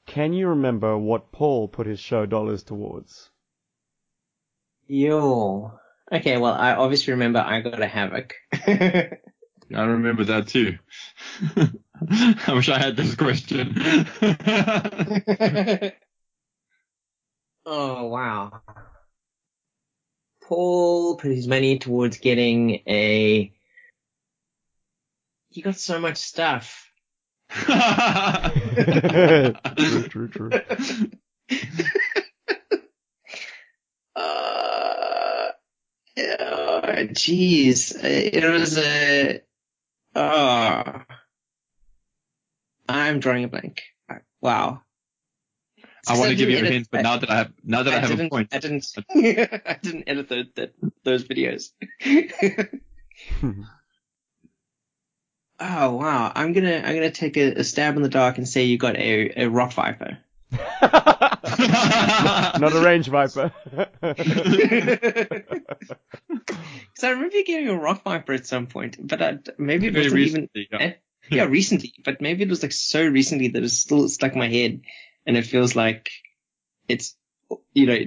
Can 0.07 0.31
you 0.31 0.47
remember 0.47 0.97
what 0.97 1.33
Paul 1.33 1.67
put 1.67 1.87
his 1.87 1.99
show 1.99 2.25
dollars 2.25 2.63
towards? 2.63 3.29
Yo. 4.87 5.79
Okay, 6.11 6.37
well, 6.37 6.53
I 6.53 6.73
obviously 6.73 7.13
remember 7.13 7.39
I 7.39 7.61
got 7.61 7.81
a 7.81 7.87
Havoc. 7.87 8.35
I 8.53 9.17
remember 9.73 10.25
that 10.25 10.47
too. 10.47 10.77
I 12.47 12.53
wish 12.53 12.69
I 12.69 12.77
had 12.77 12.95
this 12.95 13.15
question. 13.15 13.75
oh, 17.65 18.05
wow. 18.05 18.61
Paul 20.43 21.17
put 21.17 21.31
his 21.31 21.47
money 21.47 21.79
towards 21.79 22.19
getting 22.19 22.81
a. 22.87 23.51
He 25.49 25.61
got 25.63 25.77
so 25.77 25.99
much 25.99 26.17
stuff. 26.17 26.91
true, 27.49 27.87
true, 30.09 30.27
true. 30.29 30.51
Oh, 36.17 36.81
jeez. 37.11 38.03
It 38.03 38.49
was 38.49 38.77
a. 38.77 39.41
Oh. 40.15 41.01
I'm 42.87 43.19
drawing 43.19 43.43
a 43.43 43.47
blank. 43.47 43.81
Wow. 44.41 44.81
I 46.07 46.17
want 46.17 46.29
to 46.29 46.35
give 46.35 46.49
you 46.49 46.57
a 46.57 46.61
hint, 46.61 46.87
but 46.91 47.01
now 47.01 47.17
that 47.17 47.29
I 47.29 47.37
have 47.37 47.53
now 47.63 47.83
that 47.83 47.93
I, 47.93 47.99
have 47.99 48.19
a 48.19 48.29
point, 48.29 48.49
I 48.53 48.59
didn't. 48.59 48.85
I 49.09 49.79
didn't 49.81 50.03
edit 50.07 50.29
the, 50.29 50.47
the, 50.53 50.71
those 51.03 51.23
videos. 51.23 51.71
Hmm. 53.39 53.63
oh 55.59 55.95
wow! 55.95 56.31
I'm 56.35 56.53
gonna 56.53 56.77
I'm 56.85 56.93
gonna 56.93 57.11
take 57.11 57.37
a, 57.37 57.53
a 57.53 57.63
stab 57.63 57.95
in 57.95 58.03
the 58.03 58.09
dark 58.09 58.37
and 58.37 58.47
say 58.47 58.65
you 58.65 58.77
got 58.77 58.95
a, 58.97 59.43
a 59.43 59.49
rock 59.49 59.73
viper. 59.73 60.19
Not 62.59 62.73
a 62.73 62.81
range 62.83 63.07
viper. 63.07 63.51
Because 66.95 67.03
I 67.03 67.09
remember 67.09 67.35
you 67.35 67.43
getting 67.45 67.67
a 67.67 67.77
rock 67.77 68.03
viper 68.03 68.31
at 68.33 68.47
some 68.47 68.67
point, 68.67 68.97
but 69.05 69.21
I, 69.21 69.39
maybe 69.57 69.87
it 69.87 69.93
very 69.93 70.23
wasn't 70.23 70.49
even 70.55 70.69
yeah. 70.79 70.93
yeah 71.29 71.43
recently, 71.43 71.93
but 72.05 72.21
maybe 72.21 72.43
it 72.43 72.49
was 72.49 72.63
like 72.63 72.71
so 72.71 73.05
recently 73.05 73.49
that 73.49 73.63
it's 73.63 73.77
still 73.77 74.07
stuck 74.07 74.31
in 74.31 74.39
my 74.39 74.47
head, 74.47 74.81
and 75.25 75.35
it 75.35 75.45
feels 75.45 75.75
like 75.75 76.09
it's 76.87 77.15
you 77.73 77.85
know 77.85 77.99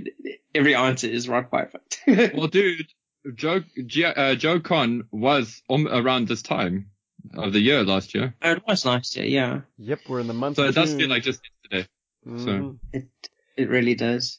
every 0.55 0.75
answer 0.75 1.07
is 1.07 1.29
rock 1.29 1.51
viper. 1.51 1.81
Well, 2.35 2.47
dude, 2.47 2.89
Joe 3.35 3.63
G- 3.87 4.05
uh, 4.05 4.35
Joe 4.37 4.61
Con 4.61 5.05
was 5.11 5.63
um, 5.69 5.87
around 5.87 6.29
this 6.29 6.41
time 6.41 6.91
of 7.35 7.53
the 7.53 7.61
year 7.61 7.85
last 7.85 8.15
year, 8.15 8.35
oh, 8.43 8.53
it 8.53 8.63
was 8.67 8.87
last 8.87 9.17
year, 9.17 9.27
yeah. 9.27 9.61
yep, 9.77 10.01
we're 10.09 10.21
in 10.21 10.29
the 10.29 10.35
month 10.35 10.57
so 10.57 10.65
of 10.65 10.71
it 10.71 10.75
does 10.75 10.95
feel 10.95 11.09
like 11.09 11.23
just 11.23 11.41
yesterday. 11.63 11.89
Mhm. 12.27 12.79
It 12.93 13.09
it 13.57 13.69
really 13.69 13.95
does. 13.95 14.37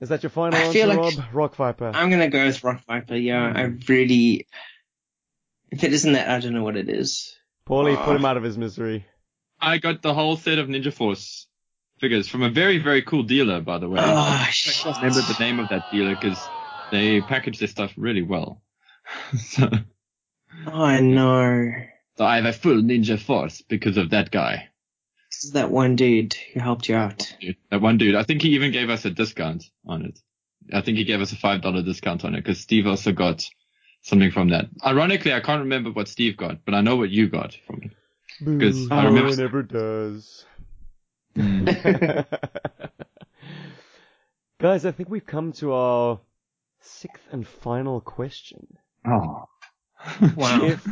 Is 0.00 0.08
that 0.08 0.22
your 0.22 0.30
final 0.30 0.58
I 0.58 0.62
answer, 0.62 0.72
feel 0.72 0.88
like- 0.88 0.98
Rob? 0.98 1.12
Rock 1.34 1.54
viper. 1.56 1.92
I'm 1.94 2.10
gonna 2.10 2.28
go 2.30 2.46
with 2.46 2.62
rock 2.64 2.82
viper. 2.86 3.16
Yeah, 3.16 3.52
I 3.54 3.62
really. 3.88 4.46
If 5.70 5.84
it 5.84 5.92
isn't 5.92 6.12
that, 6.14 6.28
I 6.28 6.40
don't 6.40 6.52
know 6.54 6.64
what 6.64 6.76
it 6.76 6.88
is. 6.88 7.36
Paulie, 7.66 7.96
Ah. 7.96 8.04
put 8.04 8.16
him 8.16 8.24
out 8.24 8.36
of 8.36 8.42
his 8.42 8.56
misery. 8.58 9.04
I 9.60 9.78
got 9.78 10.02
the 10.02 10.14
whole 10.14 10.36
set 10.36 10.58
of 10.58 10.68
Ninja 10.68 10.92
Force 10.92 11.46
figures 11.98 12.28
from 12.28 12.42
a 12.42 12.48
very 12.50 12.78
very 12.78 13.02
cool 13.02 13.22
dealer, 13.22 13.60
by 13.60 13.78
the 13.78 13.88
way. 13.88 14.00
Oh, 14.02 14.04
I 14.16 14.48
shit. 14.50 14.74
can't 14.82 14.96
remember 14.96 15.20
the 15.20 15.36
name 15.38 15.60
of 15.60 15.68
that 15.68 15.90
dealer 15.92 16.14
because 16.14 16.38
they 16.90 17.20
package 17.20 17.58
their 17.58 17.68
stuff 17.68 17.92
really 17.96 18.22
well. 18.22 18.62
so, 19.38 19.68
Oh 20.66 20.98
no. 21.00 21.72
so 22.16 22.24
I 22.24 22.36
have 22.36 22.46
a 22.46 22.52
full 22.54 22.80
Ninja 22.82 23.18
Force 23.20 23.60
because 23.62 23.96
of 23.98 24.10
that 24.10 24.30
guy. 24.30 24.69
This 25.30 25.44
is 25.44 25.52
that 25.52 25.70
one 25.70 25.96
dude 25.96 26.34
who 26.52 26.60
helped 26.60 26.88
you 26.88 26.96
out. 26.96 27.32
That 27.70 27.80
one 27.80 27.98
dude. 27.98 28.14
I 28.16 28.24
think 28.24 28.42
he 28.42 28.50
even 28.50 28.72
gave 28.72 28.90
us 28.90 29.04
a 29.04 29.10
discount 29.10 29.64
on 29.86 30.04
it. 30.04 30.18
I 30.72 30.80
think 30.80 30.98
he 30.98 31.04
gave 31.04 31.20
us 31.20 31.32
a 31.32 31.36
five 31.36 31.62
dollar 31.62 31.82
discount 31.82 32.24
on 32.24 32.34
it 32.34 32.42
because 32.42 32.60
Steve 32.60 32.86
also 32.86 33.12
got 33.12 33.48
something 34.02 34.30
from 34.30 34.50
that. 34.50 34.66
Ironically, 34.84 35.32
I 35.32 35.40
can't 35.40 35.60
remember 35.62 35.90
what 35.92 36.08
Steve 36.08 36.36
got, 36.36 36.64
but 36.64 36.74
I 36.74 36.80
know 36.80 36.96
what 36.96 37.10
you 37.10 37.28
got 37.28 37.56
from 37.66 37.82
it. 37.82 37.92
Because 38.44 38.90
I 38.90 39.02
no 39.02 39.08
remember- 39.08 39.30
one 39.30 39.40
ever 39.40 39.62
does. 39.62 40.44
Mm. 41.36 42.26
Guys, 44.60 44.84
I 44.84 44.92
think 44.92 45.08
we've 45.08 45.24
come 45.26 45.52
to 45.54 45.72
our 45.72 46.20
sixth 46.80 47.22
and 47.32 47.46
final 47.46 48.00
question. 48.00 48.66
Oh. 49.06 49.44
Wow. 50.36 50.60
If 50.64 50.86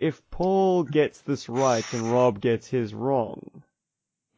if 0.00 0.30
Paul 0.30 0.84
gets 0.84 1.20
this 1.22 1.48
right 1.48 1.84
and 1.92 2.12
Rob 2.12 2.40
gets 2.40 2.68
his 2.68 2.94
wrong, 2.94 3.64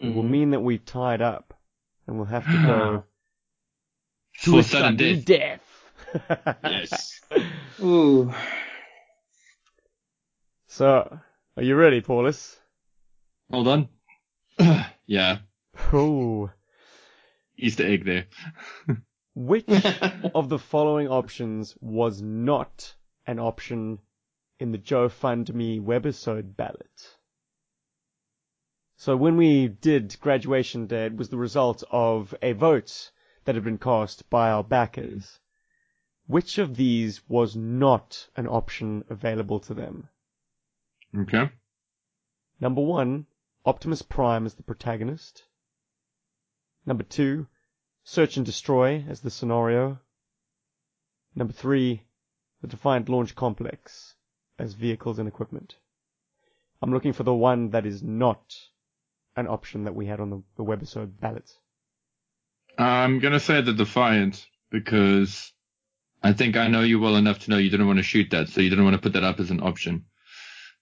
it 0.00 0.14
will 0.14 0.22
Mhm. 0.24 0.30
mean 0.30 0.50
that 0.50 0.60
we've 0.60 0.84
tied 0.84 1.20
up 1.22 1.54
and 2.06 2.16
we'll 2.16 2.26
have 2.26 2.44
to 2.46 2.62
go 2.66 3.04
to 4.42 4.58
a 4.58 4.62
sudden 4.62 4.98
sudden 4.98 5.22
death. 5.22 5.64
death. 6.14 6.58
Yes. 6.64 7.20
Ooh. 7.80 8.32
So, 10.66 11.18
are 11.56 11.62
you 11.62 11.76
ready, 11.76 12.00
Paulus? 12.00 12.58
Hold 13.50 13.68
on. 13.68 13.88
yeah. 15.06 15.38
Ooh. 15.94 16.50
Easter 17.56 17.86
egg 17.86 18.04
there. 18.04 18.26
Which 19.34 19.68
of 20.34 20.48
the 20.48 20.58
following 20.58 21.08
options 21.08 21.76
was 21.80 22.20
not 22.22 22.94
an 23.26 23.38
option 23.38 23.98
in 24.58 24.72
the 24.72 24.78
Joe 24.78 25.08
Fund 25.08 25.54
Me 25.54 25.78
webisode 25.78 26.56
ballot? 26.56 27.16
So 29.02 29.16
when 29.16 29.38
we 29.38 29.66
did 29.66 30.20
graduation 30.20 30.86
day, 30.86 31.06
it 31.06 31.16
was 31.16 31.30
the 31.30 31.38
result 31.38 31.82
of 31.90 32.34
a 32.42 32.52
vote 32.52 33.10
that 33.46 33.54
had 33.54 33.64
been 33.64 33.78
cast 33.78 34.28
by 34.28 34.50
our 34.50 34.62
backers. 34.62 35.40
Which 36.26 36.58
of 36.58 36.76
these 36.76 37.26
was 37.26 37.56
not 37.56 38.28
an 38.36 38.46
option 38.46 39.04
available 39.08 39.58
to 39.60 39.72
them? 39.72 40.10
Okay. 41.16 41.50
Number 42.60 42.82
one, 42.82 43.24
Optimus 43.64 44.02
Prime 44.02 44.44
as 44.44 44.56
the 44.56 44.62
protagonist. 44.62 45.46
Number 46.84 47.02
two, 47.02 47.46
Search 48.04 48.36
and 48.36 48.44
Destroy 48.44 49.02
as 49.08 49.22
the 49.22 49.30
scenario. 49.30 49.98
Number 51.34 51.54
three, 51.54 52.02
the 52.60 52.68
Defiant 52.68 53.08
Launch 53.08 53.34
Complex 53.34 54.14
as 54.58 54.74
vehicles 54.74 55.18
and 55.18 55.26
equipment. 55.26 55.76
I'm 56.82 56.92
looking 56.92 57.14
for 57.14 57.22
the 57.22 57.32
one 57.32 57.70
that 57.70 57.86
is 57.86 58.02
not 58.02 58.54
an 59.36 59.46
option 59.46 59.84
that 59.84 59.94
we 59.94 60.06
had 60.06 60.20
on 60.20 60.30
the, 60.30 60.42
the 60.56 60.64
webisode 60.64 61.18
ballot. 61.20 61.50
I'm 62.78 63.18
gonna 63.18 63.40
say 63.40 63.60
the 63.60 63.72
Defiant 63.72 64.46
because 64.70 65.52
I 66.22 66.32
think 66.32 66.56
I 66.56 66.68
know 66.68 66.82
you 66.82 67.00
well 67.00 67.16
enough 67.16 67.40
to 67.40 67.50
know 67.50 67.58
you 67.58 67.70
didn't 67.70 67.86
want 67.86 67.98
to 67.98 68.02
shoot 68.02 68.30
that, 68.30 68.48
so 68.48 68.60
you 68.60 68.70
didn't 68.70 68.84
want 68.84 68.94
to 68.94 69.02
put 69.02 69.14
that 69.14 69.24
up 69.24 69.40
as 69.40 69.50
an 69.50 69.62
option 69.62 70.06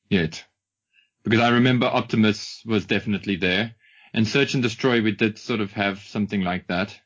yet. 0.09 0.45
Because 1.25 1.41
I 1.41 1.51
remember 1.51 1.87
Optimus 1.87 2.63
was 2.65 2.87
definitely 2.87 3.37
there, 3.37 3.75
and 4.13 4.27
Search 4.27 4.55
and 4.55 4.63
Destroy 4.63 5.03
we 5.03 5.13
did 5.13 5.39
sort 5.39 5.61
of 5.61 5.73
have 5.73 6.01
something 6.01 6.43
like 6.43 6.69
that, 6.69 6.99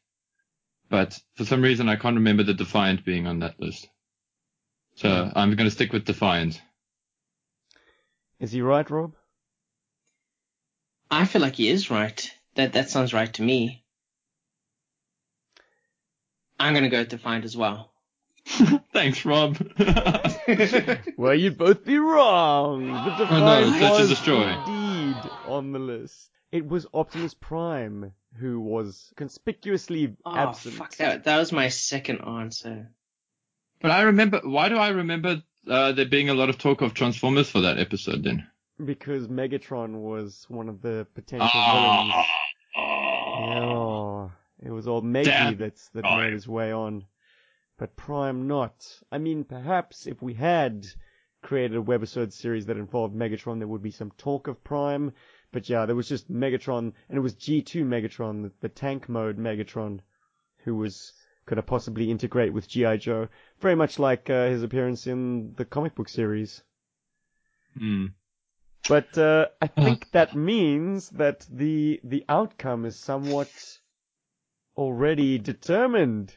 but 0.89 1.19
for 1.35 1.45
some 1.45 1.63
reason 1.63 1.89
I 1.89 1.97
can't 1.97 2.17
remember 2.17 2.43
the 2.43 2.55
Defiant 2.55 3.05
being 3.05 3.27
on 3.27 3.41
that 3.41 3.61
list. 3.61 3.89
So 4.95 5.31
I'm 5.35 5.55
gonna 5.57 5.71
stick 5.71 5.93
with 5.93 6.05
Defiant. 6.05 6.61
Is 8.39 8.53
he 8.53 8.61
right, 8.61 8.89
Rob? 8.91 9.15
I 11.13 11.27
feel 11.27 11.43
like 11.43 11.57
he 11.57 11.69
is 11.69 11.91
right. 11.91 12.29
That 12.57 12.73
that 12.73 12.91
sounds 12.91 13.13
right 13.15 13.33
to 13.35 13.43
me. 13.43 13.85
I'm 16.59 16.75
gonna 16.75 16.89
go 16.89 17.05
Defiant 17.05 17.45
as 17.45 17.57
well. 17.57 17.93
Thanks, 18.93 19.25
Rob. 19.25 19.57
Well, 21.17 21.35
you'd 21.35 21.57
both 21.59 21.85
be 21.85 21.99
wrong. 21.99 22.87
The 23.19 23.27
Oh, 23.31 23.39
no, 23.41 23.61
Defiant 23.65 23.81
Search 23.83 24.01
was 24.01 24.09
Destroy. 24.09 24.49
indeed 24.53 25.17
on 25.47 25.73
the 25.73 25.79
list. 25.79 26.31
It 26.51 26.67
was 26.67 26.87
Optimus 26.93 27.35
Prime 27.35 28.13
who 28.39 28.61
was 28.61 29.13
conspicuously 29.17 30.17
Oh 30.25 30.35
absent. 30.35 30.75
fuck 30.75 30.97
that! 30.97 31.25
That 31.25 31.39
was 31.39 31.53
my 31.53 31.69
second 31.69 32.21
answer. 32.27 32.91
but 33.81 33.91
I 33.91 34.03
remember. 34.03 34.41
Why 34.45 34.69
do 34.69 34.77
I 34.77 34.89
remember 34.89 35.43
uh, 35.69 35.93
there 35.93 36.07
being 36.07 36.29
a 36.31 36.35
lot 36.35 36.49
of 36.49 36.59
talk 36.59 36.81
of 36.83 36.95
Transformers 36.95 37.49
for 37.51 37.61
that 37.63 37.79
episode 37.79 38.25
then? 38.25 38.47
Because 38.85 39.29
Megatron 39.29 40.01
was 40.01 40.45
one 40.49 40.69
of 40.69 40.81
the 40.83 41.07
potential 41.15 41.49
Ah. 41.53 42.27
villains. 42.75 43.63
Oh. 43.63 44.33
It 44.65 44.71
was 44.71 44.87
old 44.89 45.05
Meggy 45.05 45.57
that's 45.59 45.89
that 45.91 46.03
Prime. 46.03 46.25
made 46.25 46.33
his 46.33 46.47
way 46.49 46.73
on, 46.73 47.05
but 47.79 47.97
Prime 47.97 48.47
not. 48.47 48.87
I 49.11 49.19
mean, 49.19 49.45
perhaps 49.45 50.07
if 50.07 50.23
we 50.23 50.35
had 50.35 50.87
created 51.43 51.77
a 51.77 51.83
webisode 51.83 52.33
series 52.33 52.67
that 52.67 52.77
involved 52.77 53.15
Megatron, 53.15 53.59
there 53.59 53.67
would 53.67 53.83
be 53.83 53.91
some 53.91 54.13
talk 54.13 54.47
of 54.47 54.63
Prime. 54.63 55.13
But 55.51 55.69
yeah, 55.69 55.85
there 55.87 55.97
was 55.97 56.09
just 56.09 56.31
Megatron, 56.31 56.93
and 57.09 57.19
it 57.19 57.21
was 57.21 57.35
G2 57.35 57.85
Megatron, 57.85 58.45
the, 58.45 58.53
the 58.61 58.69
tank 58.69 59.09
mode 59.09 59.37
Megatron, 59.37 60.01
who 60.65 60.77
was 60.77 61.13
could 61.45 61.59
have 61.59 61.67
possibly 61.67 62.09
integrate 62.09 62.53
with 62.53 62.69
GI 62.69 62.99
Joe, 62.99 63.27
very 63.59 63.75
much 63.75 63.99
like 63.99 64.31
uh, 64.31 64.47
his 64.47 64.63
appearance 64.63 65.09
in 65.09 65.55
the 65.57 65.65
comic 65.65 65.97
book 65.97 66.09
series. 66.09 66.63
Hmm. 67.77 68.07
But 68.89 69.17
uh, 69.17 69.47
I 69.61 69.69
think 69.69 70.11
that 70.13 70.35
means 70.35 71.11
that 71.11 71.47
the 71.51 72.01
the 72.03 72.25
outcome 72.29 72.85
is 72.85 72.99
somewhat 72.99 73.51
already 74.77 75.39
determined. 75.39 76.35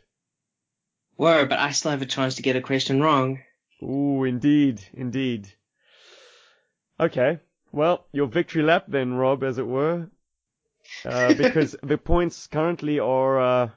Whoa, 1.15 1.45
but 1.45 1.59
I 1.59 1.71
still 1.71 1.91
have 1.91 2.01
a 2.01 2.05
chance 2.05 2.35
to 2.35 2.41
get 2.41 2.55
a 2.55 2.61
question 2.61 3.01
wrong. 3.01 3.39
Ooh, 3.81 4.23
indeed, 4.23 4.81
indeed. 4.93 5.51
Okay, 6.99 7.39
well, 7.71 8.05
your 8.11 8.27
victory 8.27 8.63
lap 8.63 8.85
then, 8.87 9.13
Rob, 9.13 9.43
as 9.43 9.57
it 9.57 9.67
were, 9.67 10.09
uh, 11.03 11.33
because 11.37 11.75
the 11.81 11.97
points 11.97 12.47
currently 12.47 12.99
are 12.99 13.39
uh, 13.39 13.69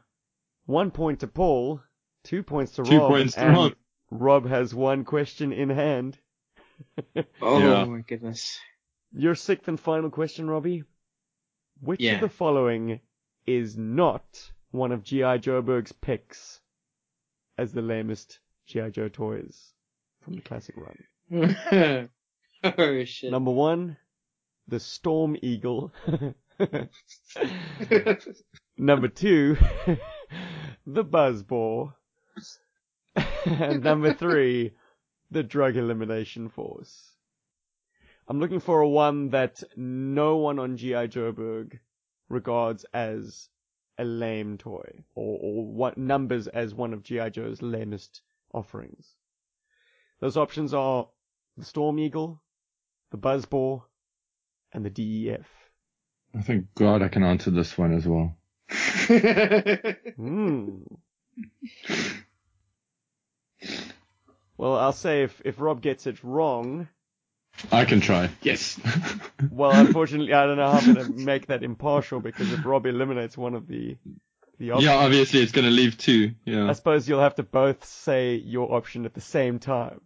one 0.66 0.90
point 0.90 1.20
to 1.20 1.26
Paul, 1.26 1.80
two 2.22 2.42
points 2.42 2.72
to 2.72 2.82
Two 2.84 2.98
Rob, 2.98 3.10
points 3.10 3.34
to 3.34 3.40
and 3.40 3.56
Rob. 3.56 3.72
Rob 4.10 4.46
has 4.48 4.74
one 4.74 5.04
question 5.04 5.52
in 5.52 5.70
hand. 5.70 6.18
Oh 7.42 7.58
Yeah. 7.60 7.84
my 7.84 8.00
goodness. 8.00 8.58
Your 9.12 9.34
sixth 9.34 9.68
and 9.68 9.78
final 9.80 10.10
question, 10.10 10.48
Robbie. 10.50 10.84
Which 11.80 12.00
Yeah. 12.00 12.14
of 12.16 12.20
the 12.22 12.28
following 12.28 13.00
is 13.46 13.76
not 13.76 14.50
one 14.70 14.92
of 14.92 15.02
G.I. 15.02 15.38
Joeberg's 15.38 15.92
picks 15.92 16.60
as 17.56 17.72
the 17.72 17.80
lamest 17.82 18.40
G.I. 18.66 18.90
Joe 18.90 19.08
toys 19.08 19.72
from 20.22 20.34
the 20.34 20.42
classic 20.42 20.74
run? 20.76 21.04
oh 22.64 23.04
shit. 23.04 23.30
Number 23.30 23.50
one, 23.50 23.96
the 24.66 24.78
Storm 24.80 25.36
Eagle. 25.42 25.92
Number 28.76 29.08
two, 29.08 29.56
the 30.86 31.04
Buzzball. 31.04 31.94
and 33.44 33.82
number 33.82 34.12
three, 34.14 34.72
the 35.30 35.42
Drug 35.42 35.76
Elimination 35.76 36.48
Force. 36.48 37.12
I'm 38.26 38.40
looking 38.40 38.60
for 38.60 38.80
a 38.80 38.88
one 38.88 39.30
that 39.30 39.62
no 39.76 40.36
one 40.36 40.58
on 40.58 40.76
G.I. 40.76 41.06
Joeberg 41.06 41.78
regards 42.28 42.84
as 42.92 43.48
a 43.98 44.04
lame 44.04 44.58
toy, 44.58 45.04
or, 45.14 45.38
or 45.40 45.66
what 45.66 45.98
numbers 45.98 46.46
as 46.46 46.74
one 46.74 46.92
of 46.92 47.02
G.I. 47.02 47.30
Joe's 47.30 47.62
lamest 47.62 48.22
offerings. 48.52 49.14
Those 50.20 50.36
options 50.36 50.74
are 50.74 51.08
the 51.56 51.64
Storm 51.64 51.98
Eagle, 51.98 52.42
the 53.10 53.18
Buzzball, 53.18 53.82
and 54.72 54.84
the 54.84 54.90
DEF. 54.90 55.46
I 56.34 56.42
think 56.42 56.66
God 56.74 57.02
I 57.02 57.08
can 57.08 57.22
answer 57.22 57.50
this 57.50 57.78
one 57.78 57.94
as 57.94 58.06
well. 58.06 58.36
Hmm. 60.16 60.82
Well, 64.58 64.76
I'll 64.76 64.92
say 64.92 65.22
if, 65.22 65.40
if 65.44 65.60
Rob 65.60 65.80
gets 65.80 66.06
it 66.06 66.22
wrong, 66.22 66.88
I 67.72 67.84
can 67.84 68.00
try. 68.00 68.28
Yes. 68.42 68.78
well, 69.50 69.70
unfortunately, 69.72 70.32
I 70.34 70.46
don't 70.46 70.56
know 70.58 70.70
how 70.70 70.78
I'm 70.78 70.94
going 70.94 71.06
to 71.06 71.12
make 71.24 71.46
that 71.46 71.62
impartial 71.62 72.20
because 72.20 72.52
if 72.52 72.64
Rob 72.64 72.84
eliminates 72.86 73.36
one 73.38 73.54
of 73.54 73.66
the 73.66 73.96
the 74.58 74.72
options, 74.72 74.86
yeah, 74.86 74.96
obviously 74.96 75.40
it's 75.40 75.52
gonna 75.52 75.70
leave 75.70 75.96
two. 75.96 76.32
Yeah. 76.44 76.68
I 76.68 76.72
suppose 76.72 77.08
you'll 77.08 77.20
have 77.20 77.36
to 77.36 77.44
both 77.44 77.84
say 77.84 78.34
your 78.34 78.74
option 78.74 79.04
at 79.06 79.14
the 79.14 79.20
same 79.20 79.60
time. 79.60 80.00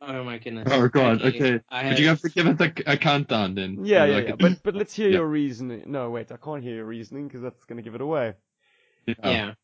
oh 0.00 0.22
my 0.22 0.38
goodness. 0.38 0.68
Oh 0.70 0.86
God. 0.86 1.22
Okay. 1.22 1.58
I 1.68 1.88
But 1.90 1.98
you 1.98 2.06
have 2.08 2.20
to 2.20 2.28
give 2.28 2.46
us 2.46 2.60
a, 2.60 2.92
a 2.92 2.96
countdown 2.96 3.56
then. 3.56 3.84
Yeah, 3.84 4.04
yeah, 4.04 4.14
Like 4.14 4.26
yeah. 4.28 4.32
a- 4.34 4.36
But 4.36 4.62
but 4.62 4.74
let's 4.76 4.94
hear 4.94 5.08
Yeah. 5.10 5.16
your 5.18 5.26
reasoning. 5.26 5.82
No, 5.86 6.10
wait, 6.10 6.30
I 6.30 6.36
can't 6.36 6.62
hear 6.62 6.76
your 6.76 6.84
reasoning 6.84 7.26
because 7.26 7.42
that's 7.42 7.64
going 7.64 7.78
to 7.78 7.82
give 7.82 7.96
it 7.96 8.00
away. 8.00 8.34
yeah. 9.08 9.14
Yeah. 9.24 9.54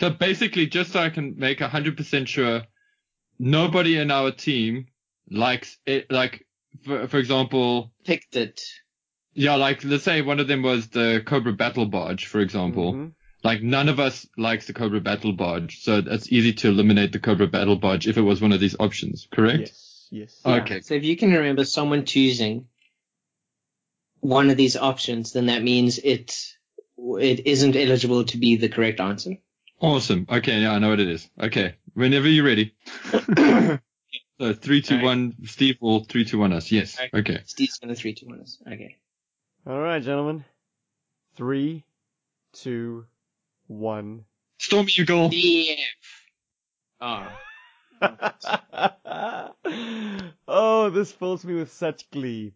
So 0.00 0.10
basically, 0.10 0.66
just 0.66 0.90
so 0.92 0.98
I 1.00 1.10
can 1.10 1.38
make 1.38 1.60
hundred 1.60 1.96
percent 1.96 2.28
sure, 2.28 2.62
nobody 3.38 3.96
in 3.96 4.10
our 4.10 4.30
team 4.30 4.86
likes 5.30 5.78
it. 5.86 6.10
Like, 6.10 6.46
for, 6.84 7.08
for 7.08 7.18
example, 7.18 7.92
Picked 8.04 8.36
it. 8.36 8.60
yeah, 9.34 9.54
like 9.56 9.84
let's 9.84 10.04
say 10.04 10.22
one 10.22 10.40
of 10.40 10.48
them 10.48 10.62
was 10.62 10.88
the 10.88 11.22
Cobra 11.26 11.52
Battle 11.52 11.86
Barge, 11.86 12.26
for 12.26 12.40
example. 12.40 12.92
Mhm. 12.94 13.12
Like 13.44 13.62
none 13.62 13.88
of 13.88 14.00
us 14.00 14.26
likes 14.36 14.66
the 14.66 14.72
Cobra 14.72 15.00
Battle 15.00 15.32
Barge, 15.32 15.80
so 15.80 16.02
it's 16.04 16.32
easy 16.32 16.52
to 16.54 16.68
eliminate 16.68 17.12
the 17.12 17.20
Cobra 17.20 17.46
Battle 17.46 17.76
Barge 17.76 18.08
if 18.08 18.16
it 18.16 18.22
was 18.22 18.40
one 18.40 18.52
of 18.52 18.58
these 18.60 18.74
options, 18.80 19.28
correct? 19.30 19.60
Yes, 19.60 20.08
yes. 20.10 20.40
Yeah. 20.44 20.54
Okay. 20.62 20.80
So 20.80 20.94
if 20.94 21.04
you 21.04 21.16
can 21.16 21.30
remember 21.32 21.64
someone 21.64 22.04
choosing 22.04 22.66
one 24.20 24.50
of 24.50 24.56
these 24.56 24.76
options, 24.76 25.32
then 25.32 25.46
that 25.46 25.62
means 25.62 25.98
it 25.98 26.36
it 26.96 27.46
isn't 27.46 27.76
eligible 27.76 28.24
to 28.24 28.38
be 28.38 28.56
the 28.56 28.68
correct 28.68 28.98
answer. 29.00 29.36
Awesome. 29.80 30.26
Okay, 30.28 30.60
yeah, 30.60 30.72
I 30.72 30.78
know 30.78 30.90
what 30.90 31.00
it 31.00 31.08
is. 31.08 31.28
Okay, 31.40 31.74
whenever 31.94 32.28
you're 32.28 32.44
ready. 32.44 32.74
so 33.12 34.52
three, 34.54 34.82
two, 34.82 34.94
Alright. 34.94 35.04
one. 35.04 35.34
Steve 35.44 35.76
will 35.80 36.04
three, 36.04 36.24
two, 36.24 36.38
one 36.38 36.52
us. 36.52 36.72
Yes. 36.72 36.98
Alright. 36.98 37.14
Okay. 37.14 37.42
Steve's 37.46 37.78
gonna 37.78 37.94
three 37.94 38.14
two 38.14 38.26
one 38.26 38.40
us. 38.40 38.58
Okay. 38.66 38.96
All 39.66 39.78
right, 39.78 40.02
gentlemen. 40.02 40.44
Three, 41.36 41.84
two, 42.52 43.06
one. 43.68 44.24
Storm 44.58 44.88
Eagle. 44.96 45.28
DEF. 45.28 45.78
Oh. 47.00 47.28
oh, 50.48 50.90
this 50.90 51.12
fills 51.12 51.44
me 51.44 51.54
with 51.54 51.72
such 51.72 52.10
glee. 52.10 52.52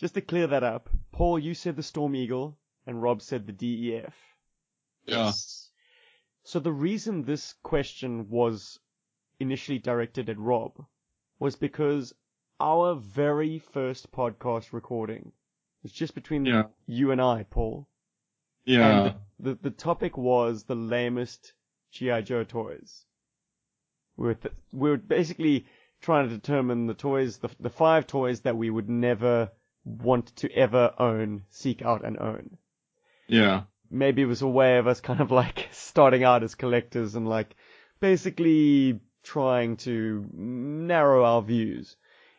Just 0.00 0.14
to 0.14 0.20
clear 0.20 0.48
that 0.48 0.64
up, 0.64 0.88
Paul, 1.12 1.38
you 1.38 1.54
said 1.54 1.76
the 1.76 1.82
Storm 1.82 2.16
Eagle, 2.16 2.56
and 2.86 3.00
Rob 3.00 3.22
said 3.22 3.46
the 3.46 3.52
DEF. 3.52 4.12
Yeah. 5.06 5.26
Yes. 5.26 5.63
So 6.44 6.60
the 6.60 6.72
reason 6.72 7.22
this 7.24 7.54
question 7.62 8.28
was 8.28 8.78
initially 9.40 9.78
directed 9.78 10.28
at 10.28 10.38
Rob 10.38 10.84
was 11.38 11.56
because 11.56 12.12
our 12.60 12.94
very 12.94 13.58
first 13.58 14.12
podcast 14.12 14.72
recording 14.72 15.32
was 15.82 15.90
just 15.92 16.14
between 16.14 16.44
Yeah. 16.44 16.64
you 16.86 17.10
and 17.10 17.20
I, 17.20 17.44
Paul. 17.44 17.88
Yeah. 18.64 19.04
And 19.06 19.14
the, 19.40 19.54
the 19.54 19.70
topic 19.70 20.16
was 20.16 20.64
the 20.64 20.76
lamest 20.76 21.54
G.I. 21.92 22.20
Joe 22.22 22.44
toys. 22.44 23.04
We 24.16 24.26
were, 24.28 24.34
th- 24.34 24.54
we 24.72 24.90
were 24.90 24.96
basically 24.96 25.66
trying 26.00 26.28
to 26.28 26.34
determine 26.34 26.86
the 26.86 26.94
toys, 26.94 27.38
the, 27.38 27.50
the 27.58 27.70
five 27.70 28.06
toys 28.06 28.40
that 28.42 28.56
we 28.56 28.70
would 28.70 28.88
never 28.88 29.50
want 29.84 30.34
to 30.36 30.50
ever 30.52 30.94
own, 30.98 31.44
seek 31.50 31.82
out 31.82 32.04
and 32.04 32.18
own. 32.18 32.58
Yeah. 33.26 33.62
Maybe 33.90 34.22
it 34.22 34.26
was 34.26 34.42
a 34.42 34.48
way 34.48 34.78
of 34.78 34.86
us 34.86 35.00
kind 35.00 35.20
of 35.20 35.30
like 35.30 35.68
starting 35.72 36.24
out 36.24 36.42
as 36.42 36.54
collectors 36.54 37.14
and 37.14 37.28
like 37.28 37.54
basically 38.00 39.00
trying 39.22 39.76
to 39.78 40.26
narrow 40.32 41.24
our 41.24 41.42
views. 41.42 41.96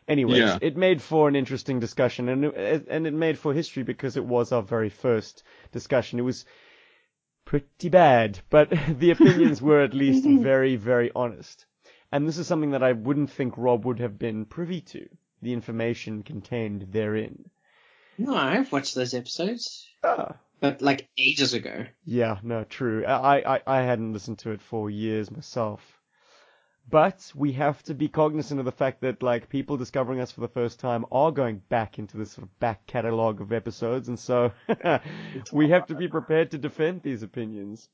Anyways, 0.08 0.38
Yeah. 0.38 0.58
it 0.60 0.76
made 0.76 1.02
for 1.02 1.26
an 1.28 1.34
interesting 1.34 1.80
discussion 1.80 2.28
and 2.28 2.44
it, 2.44 2.86
and 2.88 3.06
it 3.06 3.14
made 3.14 3.38
for 3.38 3.52
history 3.52 3.82
because 3.82 4.16
it 4.16 4.24
was 4.24 4.52
our 4.52 4.62
very 4.62 4.88
first 4.88 5.42
discussion. 5.72 6.18
It 6.20 6.22
was 6.22 6.44
pretty 7.44 7.88
bad, 7.88 8.38
but 8.50 8.70
the 8.98 9.10
opinions 9.10 9.60
were 9.62 9.80
at 9.82 9.94
least 9.94 10.24
very, 10.42 10.76
very 10.76 11.10
honest. 11.14 11.66
And 12.12 12.26
this 12.28 12.38
is 12.38 12.46
something 12.46 12.70
that 12.70 12.84
I 12.84 12.92
wouldn't 12.92 13.30
think 13.30 13.54
Rob 13.56 13.84
would 13.84 13.98
have 13.98 14.18
been 14.18 14.44
privy 14.44 14.80
to, 14.82 15.08
the 15.42 15.52
information 15.52 16.22
contained 16.22 16.86
therein. 16.92 17.50
No, 18.18 18.34
I've 18.34 18.70
watched 18.72 18.94
those 18.94 19.12
episodes, 19.12 19.88
Ah, 20.04 20.36
but 20.60 20.80
like 20.82 21.08
ages 21.18 21.54
ago. 21.54 21.86
Yeah, 22.04 22.38
no, 22.42 22.64
true. 22.64 23.04
I, 23.04 23.56
I, 23.56 23.60
I 23.66 23.82
hadn't 23.82 24.12
listened 24.12 24.38
to 24.40 24.50
it 24.50 24.60
for 24.62 24.90
years 24.90 25.30
myself. 25.30 25.80
But 26.88 27.32
we 27.34 27.52
have 27.52 27.82
to 27.84 27.94
be 27.94 28.08
cognizant 28.08 28.60
of 28.60 28.64
the 28.64 28.70
fact 28.72 29.00
that 29.00 29.20
like 29.22 29.48
people 29.48 29.76
discovering 29.76 30.20
us 30.20 30.30
for 30.30 30.40
the 30.40 30.48
first 30.48 30.78
time 30.78 31.04
are 31.10 31.32
going 31.32 31.60
back 31.68 31.98
into 31.98 32.16
this 32.16 32.30
sort 32.30 32.44
of 32.46 32.58
back 32.60 32.86
catalogue 32.86 33.40
of 33.40 33.52
episodes, 33.52 34.08
and 34.08 34.18
so 34.18 34.52
we 35.52 35.68
have 35.70 35.86
to 35.86 35.96
be 35.96 36.06
prepared 36.06 36.52
to 36.52 36.58
defend 36.58 37.02
these 37.02 37.24
opinions. 37.24 37.88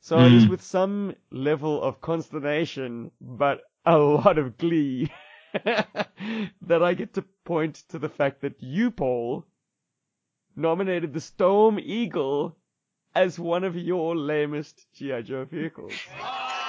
So 0.00 0.24
it 0.24 0.32
is 0.32 0.46
Mm. 0.46 0.50
with 0.50 0.62
some 0.62 1.16
level 1.32 1.82
of 1.82 2.00
consternation, 2.00 3.10
but 3.20 3.62
a 3.84 3.98
lot 3.98 4.38
of 4.38 4.56
glee, 4.58 5.10
that 5.64 6.82
I 6.82 6.94
get 6.94 7.14
to 7.14 7.22
point 7.44 7.74
to 7.88 7.98
the 7.98 8.08
fact 8.08 8.42
that 8.42 8.62
you, 8.62 8.92
Paul, 8.92 9.44
nominated 10.56 11.12
the 11.12 11.20
Storm 11.20 11.78
Eagle 11.78 12.56
as 13.14 13.38
one 13.38 13.64
of 13.64 13.76
your 13.76 14.16
lamest 14.16 14.86
G.I. 14.94 15.22
Joe 15.22 15.44
vehicles. 15.44 15.92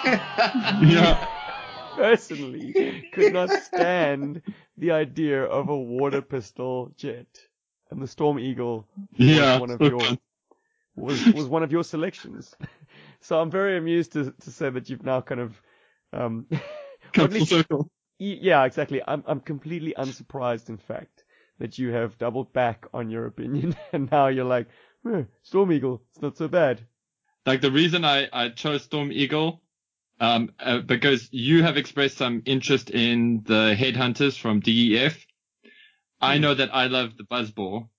Yeah. 0.05 1.27
Personally, 1.95 3.03
could 3.11 3.33
not 3.33 3.49
stand 3.49 4.43
the 4.77 4.91
idea 4.91 5.43
of 5.43 5.69
a 5.69 5.77
water 5.77 6.21
pistol 6.21 6.91
jet. 6.95 7.25
And 7.89 8.01
the 8.01 8.07
Storm 8.07 8.38
Eagle 8.39 8.88
Yeah. 9.15 9.59
one 9.59 9.71
of 9.71 9.81
your 9.81 9.99
was 10.95 11.25
was 11.33 11.45
one 11.47 11.63
of 11.63 11.71
your 11.71 11.83
selections. 11.83 12.53
So 13.21 13.39
I'm 13.41 13.49
very 13.49 13.77
amused 13.77 14.13
to 14.13 14.31
to 14.41 14.51
say 14.51 14.69
that 14.69 14.89
you've 14.89 15.03
now 15.03 15.21
kind 15.21 15.41
of 15.41 15.61
um 16.13 16.45
Come 17.13 17.25
at 17.25 17.31
full 17.31 17.39
least- 17.39 17.49
circle. 17.49 17.89
Yeah, 18.19 18.63
exactly. 18.65 19.01
I'm 19.07 19.23
I'm 19.27 19.39
completely 19.39 19.93
unsurprised, 19.97 20.69
in 20.69 20.77
fact, 20.77 21.23
that 21.60 21.78
you 21.80 21.91
have 21.91 22.18
doubled 22.18 22.53
back 22.53 22.86
on 22.93 23.10
your 23.10 23.26
opinion, 23.26 23.76
and 23.93 24.10
now 24.12 24.28
you're 24.28 24.45
like, 24.45 24.68
eh, 25.12 25.24
Storm 25.43 25.72
Eagle, 25.72 26.01
it's 26.12 26.22
not 26.22 26.38
so 26.38 26.47
bad. 26.47 26.82
Like 27.45 27.62
the 27.62 27.72
reason 27.72 28.03
I, 28.05 28.28
I 28.32 28.49
chose 28.49 28.84
Storm 28.84 29.12
Eagle, 29.12 29.62
um, 30.20 30.51
uh, 30.60 30.80
because 30.80 31.30
you 31.32 31.64
have 31.64 31.78
expressed 31.78 32.18
some 32.18 32.41
interest 32.45 32.89
in 32.89 33.43
the 33.45 33.76
headhunters 33.78 34.38
from 34.38 34.60
DEF. 34.60 35.26
I 36.20 36.36
Hmm. 36.36 36.41
know 36.41 36.53
that 36.55 36.74
I 36.74 36.88
love 36.88 37.16
the 37.18 37.24
Buzzball. 37.24 37.89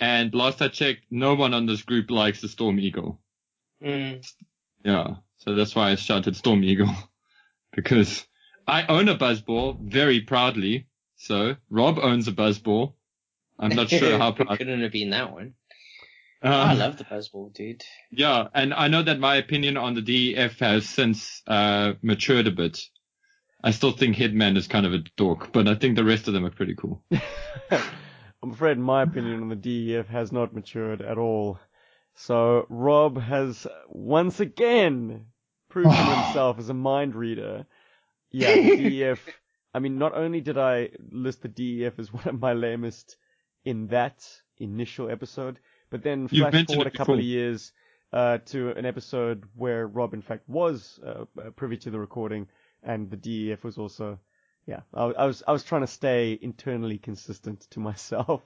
And 0.00 0.32
last 0.32 0.62
I 0.62 0.68
checked, 0.68 1.06
no 1.10 1.34
one 1.34 1.54
on 1.54 1.66
this 1.66 1.82
group 1.82 2.10
likes 2.10 2.40
the 2.40 2.48
Storm 2.48 2.78
Eagle. 2.78 3.20
Mm. 3.82 4.24
Yeah. 4.84 5.16
So 5.38 5.54
that's 5.56 5.74
why 5.74 5.90
I 5.90 5.94
shouted 5.96 6.36
Storm 6.36 6.62
Eagle. 6.62 6.94
because 7.72 8.24
I 8.66 8.86
own 8.86 9.08
a 9.08 9.16
Buzzball 9.16 9.78
very 9.80 10.20
proudly. 10.20 10.86
So 11.18 11.56
Rob 11.68 11.98
owns 11.98 12.26
a 12.28 12.32
Buzzball. 12.32 12.94
I'm 13.58 13.74
not 13.74 13.90
sure 13.90 14.16
how 14.18 14.28
It 14.30 14.36
proud. 14.36 14.58
couldn't 14.58 14.82
have 14.82 14.92
been 14.92 15.10
that 15.10 15.32
one. 15.32 15.54
Um, 16.40 16.52
I 16.52 16.74
love 16.74 16.96
the 16.96 17.04
Buzzball, 17.04 17.52
dude. 17.52 17.82
Yeah, 18.12 18.46
and 18.54 18.72
I 18.72 18.86
know 18.88 19.02
that 19.02 19.18
my 19.18 19.36
opinion 19.36 19.76
on 19.76 19.94
the 19.94 20.02
DEF 20.02 20.60
has 20.60 20.88
since 20.88 21.42
uh, 21.48 21.94
matured 22.02 22.46
a 22.46 22.52
bit. 22.52 22.80
I 23.62 23.72
still 23.72 23.90
think 23.90 24.16
Headman 24.16 24.56
is 24.56 24.68
kind 24.68 24.86
of 24.86 24.94
a 24.94 24.98
dork, 25.16 25.52
but 25.52 25.66
I 25.66 25.74
think 25.74 25.96
the 25.96 26.04
rest 26.04 26.28
of 26.28 26.34
them 26.34 26.46
are 26.46 26.50
pretty 26.50 26.76
cool. 26.76 27.02
I'm 27.70 28.52
afraid 28.52 28.78
my 28.78 29.02
opinion 29.02 29.42
on 29.42 29.48
the 29.48 29.56
DEF 29.56 30.06
has 30.06 30.30
not 30.30 30.54
matured 30.54 31.02
at 31.02 31.18
all. 31.18 31.58
So 32.14 32.66
Rob 32.68 33.20
has 33.20 33.66
once 33.88 34.38
again 34.38 35.26
proven 35.68 35.90
himself 35.96 36.60
as 36.60 36.68
a 36.68 36.74
mind 36.74 37.16
reader. 37.16 37.66
Yeah, 38.30 38.54
the 38.54 38.76
DEF. 39.00 39.26
I 39.78 39.80
mean, 39.80 39.96
not 39.96 40.12
only 40.12 40.40
did 40.40 40.58
I 40.58 40.90
list 41.12 41.42
the 41.42 41.48
DEF 41.48 42.00
as 42.00 42.12
one 42.18 42.26
of 42.26 42.40
my 42.40 42.52
lamest 42.52 43.16
in 43.64 43.86
that 43.88 44.26
initial 44.58 45.08
episode, 45.08 45.60
but 45.88 46.02
then 46.02 46.28
You've 46.32 46.50
flash 46.50 46.66
forward 46.66 46.88
a 46.88 46.90
it 46.90 46.94
couple 46.94 47.14
of 47.14 47.22
years 47.22 47.70
uh, 48.12 48.38
to 48.46 48.70
an 48.70 48.84
episode 48.84 49.44
where 49.54 49.86
Rob, 49.86 50.14
in 50.14 50.22
fact, 50.22 50.48
was 50.48 50.98
uh, 51.06 51.26
privy 51.54 51.76
to 51.76 51.90
the 51.90 51.98
recording, 52.00 52.48
and 52.82 53.08
the 53.08 53.16
DEF 53.16 53.62
was 53.62 53.78
also 53.78 54.18
yeah, 54.66 54.80
I, 54.92 55.04
I 55.04 55.26
was 55.26 55.44
I 55.46 55.52
was 55.52 55.62
trying 55.62 55.82
to 55.82 55.86
stay 55.86 56.36
internally 56.42 56.98
consistent 56.98 57.60
to 57.70 57.80
myself. 57.90 58.42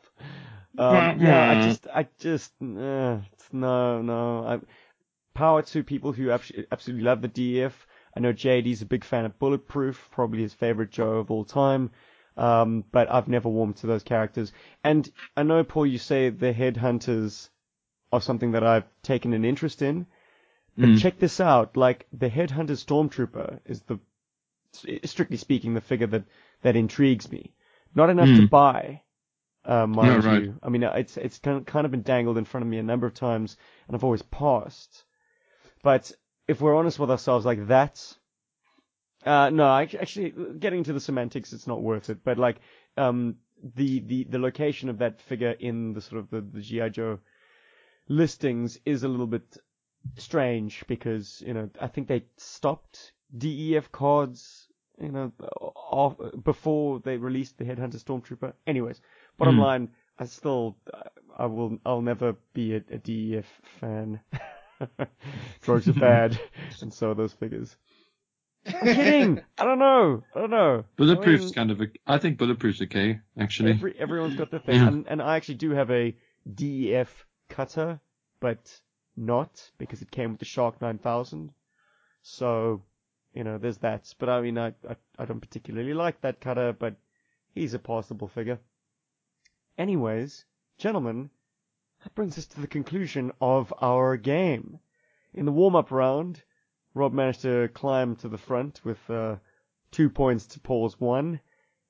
Um, 0.77 1.19
yeah, 1.19 1.51
I 1.51 1.67
just 1.67 1.87
I 1.89 2.09
just 2.19 2.53
uh, 2.61 3.19
no 3.53 4.03
no. 4.03 4.47
I, 4.47 4.61
power 5.35 5.63
to 5.63 5.83
people 5.83 6.13
who 6.13 6.31
absolutely 6.31 7.03
love 7.03 7.23
the 7.23 7.29
DEF. 7.29 7.87
I 8.17 8.21
know 8.21 8.33
JD's 8.33 8.83
a 8.83 8.87
big 8.87 9.05
fan 9.05 9.25
of 9.25 9.39
Bulletproof, 9.39 10.09
probably 10.11 10.43
his 10.43 10.55
favorite 10.55 10.91
Joe 10.91 11.19
of 11.19 11.31
all 11.31 11.45
time. 11.45 11.91
Um, 12.37 12.85
but 12.93 13.11
I've 13.11 13.29
never 13.29 13.49
warmed 13.49 13.77
to 13.77 13.87
those 13.87 14.03
characters. 14.03 14.53
And 14.83 15.11
I 15.37 15.43
know, 15.43 15.65
Paul, 15.65 15.87
you 15.87 15.99
say 15.99 16.31
the 16.31 16.53
Headhunters 16.53 17.51
are 18.13 18.21
something 18.21 18.53
that 18.53 18.65
I've 18.65 18.85
taken 19.03 19.33
an 19.33 19.45
interest 19.45 19.83
in. 19.83 20.07
But 20.77 20.91
Mm. 20.91 20.99
check 20.99 21.19
this 21.19 21.41
out. 21.41 21.77
Like, 21.77 22.07
the 22.13 22.31
Headhunter 22.31 22.77
Stormtrooper 22.77 23.61
is 23.67 23.83
the, 23.83 23.99
strictly 25.05 25.37
speaking, 25.37 25.75
the 25.75 25.81
figure 25.83 26.07
that, 26.07 26.25
that 26.63 26.77
intrigues 26.77 27.31
me. 27.31 27.53
Not 27.95 28.09
enough 28.11 28.29
to 28.37 28.43
Mm. 28.43 28.51
buy, 28.51 29.03
uh, 29.67 29.87
mind 29.87 30.25
Yeah, 30.25 30.31
right. 30.31 30.43
you. 30.45 30.59
I 30.63 30.69
mean, 30.71 30.83
it's, 30.83 31.17
it's 31.19 31.39
kind 31.39 31.59
of, 31.59 31.67
kind 31.67 31.85
of 31.85 31.91
been 31.91 32.03
dangled 32.03 32.39
in 32.39 32.45
front 32.47 32.65
of 32.65 32.71
me 32.71 32.79
a 32.79 32.83
number 32.83 33.07
of 33.07 33.15
times, 33.15 33.57
and 33.87 33.95
I've 33.95 34.05
always 34.05 34.23
passed. 34.23 35.05
But 35.83 36.13
if 36.49 36.61
we're 36.61 36.77
honest 36.77 36.99
with 36.99 37.11
ourselves, 37.11 37.47
like 37.47 37.69
that, 37.69 38.17
uh, 39.25 39.51
no, 39.51 39.65
I, 39.65 39.83
actually, 39.83 40.35
getting 40.59 40.79
into 40.79 40.93
the 40.93 41.01
semantics, 41.01 41.53
it's 41.53 41.67
not 41.67 41.83
worth 41.83 42.11
it. 42.11 42.25
But 42.25 42.39
like, 42.39 42.59
um, 42.97 43.37
the, 43.77 44.01
the, 44.01 44.25
the 44.25 44.39
location 44.39 44.89
of 44.89 44.99
that 44.99 45.21
figure 45.21 45.53
in 45.53 45.93
the 45.93 46.01
sort 46.01 46.21
of 46.21 46.31
the, 46.31 46.41
the 46.41 46.61
G.I. 46.61 46.89
Joe 46.89 47.21
listings 48.09 48.79
is 48.85 49.05
a 49.05 49.09
little 49.09 49.29
bit 49.29 49.57
strange 50.17 50.85
because, 50.89 51.43
you 51.47 51.55
know, 51.55 51.71
I 51.81 51.87
think 51.87 52.09
they 52.09 52.25
stopped 52.37 53.13
DEF 53.37 53.93
cards, 53.93 54.67
you 55.01 55.11
know, 55.13 55.33
off, 55.75 56.17
before 56.43 56.99
they 57.01 57.17
released 57.17 57.59
the 57.59 57.65
Headhunter 57.65 58.03
Stormtrooper. 58.03 58.53
Anyways, 58.67 59.01
bottom 59.39 59.55
Hmm. 59.55 59.61
line, 59.61 59.89
I 60.19 60.25
still, 60.25 60.77
I 61.39 61.47
will, 61.47 61.79
I'll 61.87 62.03
never 62.03 62.35
be 62.53 62.75
a, 62.75 62.83
a 62.91 62.99
DEF 62.99 63.47
fan. 63.81 64.21
Drugs 65.63 65.89
are 65.89 65.93
bad, 65.93 66.39
and 66.81 66.93
so 66.93 67.11
are 67.11 67.15
those 67.15 67.33
figures. 67.33 67.77
I'm 68.67 68.73
kidding. 68.81 69.41
I 69.59 69.65
don't 69.65 69.79
know. 69.79 70.23
I 70.35 70.41
don't 70.41 70.51
know. 70.51 70.85
Bulletproof's 70.97 71.43
I 71.43 71.45
mean, 71.45 71.53
kind 71.55 71.71
of 71.73 71.81
a, 71.81 71.87
I 72.07 72.19
think 72.19 72.39
Bulletproof's 72.39 72.83
okay, 72.83 73.21
actually. 73.39 73.73
Every, 73.73 73.95
everyone's 73.99 74.37
got 74.37 74.51
their 74.51 74.61
thing, 74.61 74.77
Yeah. 74.77 74.89
and, 74.89 75.07
and 75.09 75.23
I 75.23 75.37
actually 75.37 75.57
do 75.57 75.71
have 75.71 75.91
a 75.91 76.17
DEF 76.55 77.27
cutter, 77.49 78.01
but 78.41 78.81
not 79.17 79.71
because 79.79 80.03
it 80.03 80.11
came 80.11 80.31
with 80.31 80.39
the 80.39 80.45
Shark 80.45 80.81
9000. 80.81 81.53
So, 82.23 82.83
you 83.35 83.45
know, 83.45 83.59
there's 83.59 83.79
that. 83.79 84.13
But 84.19 84.29
I 84.29 84.41
mean, 84.41 84.59
I, 84.59 84.69
I, 84.89 84.97
I 85.19 85.25
don't 85.25 85.41
particularly 85.41 85.95
like 85.95 86.21
that 86.21 86.41
cutter, 86.41 86.73
but 86.73 86.95
he's 87.55 87.75
a 87.75 87.79
passable 87.79 88.29
figure. 88.29 88.59
Anyways, 89.77 90.45
gentlemen, 90.79 91.31
that 92.03 92.15
brings 92.15 92.39
us 92.39 92.47
to 92.47 92.61
the 92.61 92.67
conclusion 92.67 93.33
of 93.41 93.73
our 93.81 94.17
game. 94.17 94.79
In 95.35 95.47
the 95.47 95.53
warm-up 95.53 95.91
round, 95.91 96.43
Rob 96.95 97.13
managed 97.13 97.43
to 97.43 97.69
climb 97.73 98.17
to 98.17 98.29
the 98.29 98.39
front 98.39 98.81
with 98.85 98.99
uh, 99.11 99.37
two 99.91 100.11
points 100.11 100.47
to 100.49 100.61
Paul's 100.61 100.99
one. 101.01 101.41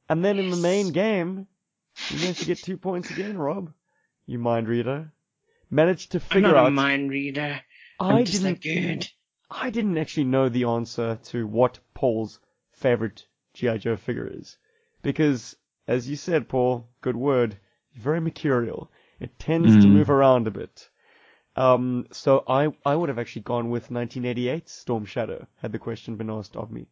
And 0.08 0.24
then 0.24 0.38
in 0.38 0.50
the 0.50 0.56
main 0.56 0.92
game, 0.92 1.46
you 2.10 2.18
managed 2.18 2.40
to 2.40 2.46
get 2.46 2.58
two 2.58 2.76
points 2.76 3.10
again, 3.10 3.36
Rob. 3.38 3.72
You 4.26 4.38
mind 4.38 4.68
reader. 4.68 5.12
Managed 5.70 6.12
to 6.12 6.20
figure 6.20 6.48
I'm 6.48 6.54
not 6.54 6.60
out. 6.64 6.66
a 6.68 6.70
mind 6.70 7.10
reader. 7.10 7.60
I 7.98 8.12
I'm 8.12 8.24
just 8.24 8.42
didn't. 8.42 8.62
good. 8.62 9.08
I 9.50 9.70
didn't 9.70 9.98
actually 9.98 10.24
know 10.24 10.48
the 10.48 10.64
answer 10.64 11.18
to 11.24 11.46
what 11.46 11.78
Paul's 11.94 12.38
favorite 12.72 13.26
GI 13.54 13.78
Joe 13.78 13.96
figure 13.96 14.26
is, 14.32 14.56
because 15.02 15.56
as 15.86 16.08
you 16.08 16.16
said, 16.16 16.48
Paul, 16.48 16.88
good 17.00 17.16
word, 17.16 17.58
very 17.94 18.20
mercurial. 18.20 18.90
It 19.22 19.38
tends 19.38 19.72
to 19.76 19.88
Mm. 19.88 19.92
move 19.92 20.10
around 20.10 20.46
a 20.48 20.50
bit. 20.50 20.88
Um, 21.54 22.06
so 22.12 22.42
I 22.48 22.72
I 22.84 22.94
would 22.96 23.08
have 23.08 23.18
actually 23.18 23.42
gone 23.42 23.70
with 23.70 23.90
1988 23.90 24.68
Storm 24.68 25.04
Shadow 25.04 25.46
had 25.60 25.70
the 25.72 25.78
question 25.78 26.16
been 26.16 26.30
asked 26.30 26.56
of 26.56 26.70
me. 26.70 26.86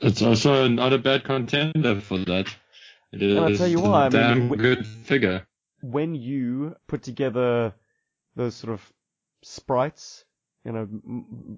It's 0.00 0.22
also 0.22 0.68
not 0.68 0.92
a 0.92 0.98
bad 0.98 1.24
contender 1.24 2.00
for 2.00 2.18
that. 2.18 2.46
It 3.12 3.22
is 3.22 3.36
And 3.36 3.44
I'll 3.46 3.56
tell 3.56 3.66
you 3.68 3.78
a 3.78 3.82
why, 3.82 4.06
I 4.06 4.08
mean, 4.08 4.48
damn 4.48 4.56
good 4.56 4.86
figure. 4.86 5.46
when 5.80 6.14
you 6.14 6.76
put 6.86 7.02
together 7.02 7.74
those 8.34 8.54
sort 8.54 8.72
of 8.74 8.92
sprites, 9.42 10.24
you 10.64 10.72
know, 10.72 10.86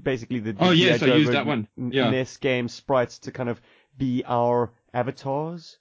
basically 0.02 0.40
the, 0.40 0.54
Oh, 0.60 0.70
yes, 0.70 1.02
I 1.02 1.06
used 1.14 1.32
that 1.32 1.46
one. 1.46 1.66
Yeah. 1.76 2.10
NES 2.10 2.36
game 2.36 2.68
sprites 2.68 3.18
to 3.20 3.32
kind 3.32 3.48
of 3.48 3.60
be 3.96 4.22
our 4.26 4.72
avatars. 4.94 5.78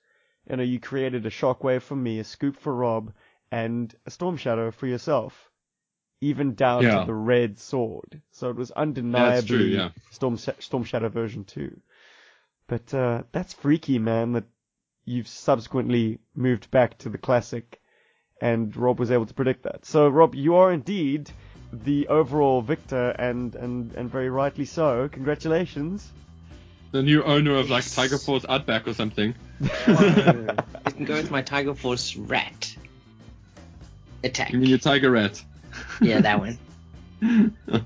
You 0.50 0.56
know, 0.58 0.64
you 0.64 0.80
created 0.80 1.26
a 1.26 1.30
Shockwave 1.30 1.82
for 1.82 1.96
me, 1.96 2.20
a 2.20 2.24
Scoop 2.24 2.56
for 2.58 2.74
Rob, 2.74 3.12
and 3.52 3.94
a 4.06 4.12
Storm 4.12 4.38
Shadow 4.38 4.72
for 4.72 4.88
yourself. 4.88 5.52
Even 6.20 6.56
down 6.56 6.84
Yeah. 6.84 7.00
to 7.00 7.06
the 7.06 7.14
red 7.14 7.60
sword. 7.60 8.22
So 8.32 8.50
it 8.50 8.56
was 8.56 8.72
undeniably 8.72 9.48
true, 9.48 9.66
yeah. 9.66 9.90
Storm, 10.12 10.38
Storm 10.38 10.84
Shadow 10.84 11.10
version 11.10 11.44
2. 11.44 11.80
But 12.68 12.92
uh, 12.94 13.24
that's 13.32 13.54
freaky, 13.54 14.00
man, 14.00 14.32
that 14.34 14.46
you've 15.06 15.28
subsequently 15.28 16.20
moved 16.36 16.72
back 16.72 16.98
to 17.00 17.10
the 17.10 17.20
classic 17.20 17.80
and 18.42 18.76
Rob 18.76 19.00
was 19.00 19.12
able 19.12 19.26
to 19.26 19.34
predict 19.34 19.64
that. 19.64 19.86
So, 19.86 20.08
Rob, 20.08 20.36
you 20.36 20.56
are 20.56 20.72
indeed 20.72 21.30
the 21.74 22.08
overall 22.08 22.62
victor, 22.62 23.10
and 23.10 23.56
and 23.56 23.92
and 23.94 24.10
very 24.10 24.30
rightly 24.30 24.66
so. 24.66 25.10
Congratulations. 25.12 26.12
The 26.92 27.04
new 27.04 27.24
owner 27.24 27.56
of 27.56 27.70
like 27.70 27.90
Tiger 27.90 28.18
Force 28.18 28.46
Outback 28.48 28.88
or 28.88 28.94
something. 28.94 29.36
You 29.60 29.68
can 29.86 31.06
go 31.06 31.16
with 31.16 31.32
my 31.32 31.42
Tiger 31.42 31.74
Force 31.76 32.16
rat. 32.16 32.76
Attack. 34.24 34.52
You 34.54 34.60
mean 34.60 34.70
your 34.70 34.78
Tiger 34.80 35.12
Rat? 35.12 35.44
Yeah, 36.02 36.22
that 36.22 36.40
one. 36.40 36.58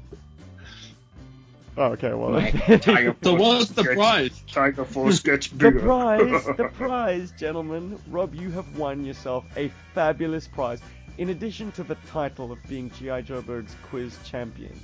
Oh, 1.78 1.84
okay, 1.94 2.14
well, 2.14 2.32
My 2.32 2.52
Tiger 2.52 3.16
So 3.24 3.34
what's 3.36 3.70
the 3.70 3.84
gets- 3.84 3.96
prize? 3.96 4.42
Tiger 4.52 4.84
Force 4.84 5.20
gets 5.24 5.48
bigger. 5.48 5.80
the 5.80 5.86
prize, 5.86 6.46
the 6.58 6.70
prize, 6.74 7.32
gentlemen. 7.40 7.98
Rob, 8.10 8.36
you 8.36 8.52
have 8.52 8.78
won 8.78 9.06
yourself 9.06 9.46
a 9.56 9.72
fabulous 9.94 10.48
prize. 10.50 10.82
In 11.18 11.30
addition 11.30 11.72
to 11.74 11.84
the 11.84 11.96
title 12.08 12.52
of 12.52 12.60
being 12.68 12.90
GI 12.92 13.22
Joeberg's 13.24 13.74
quiz 13.90 14.18
champion, 14.26 14.78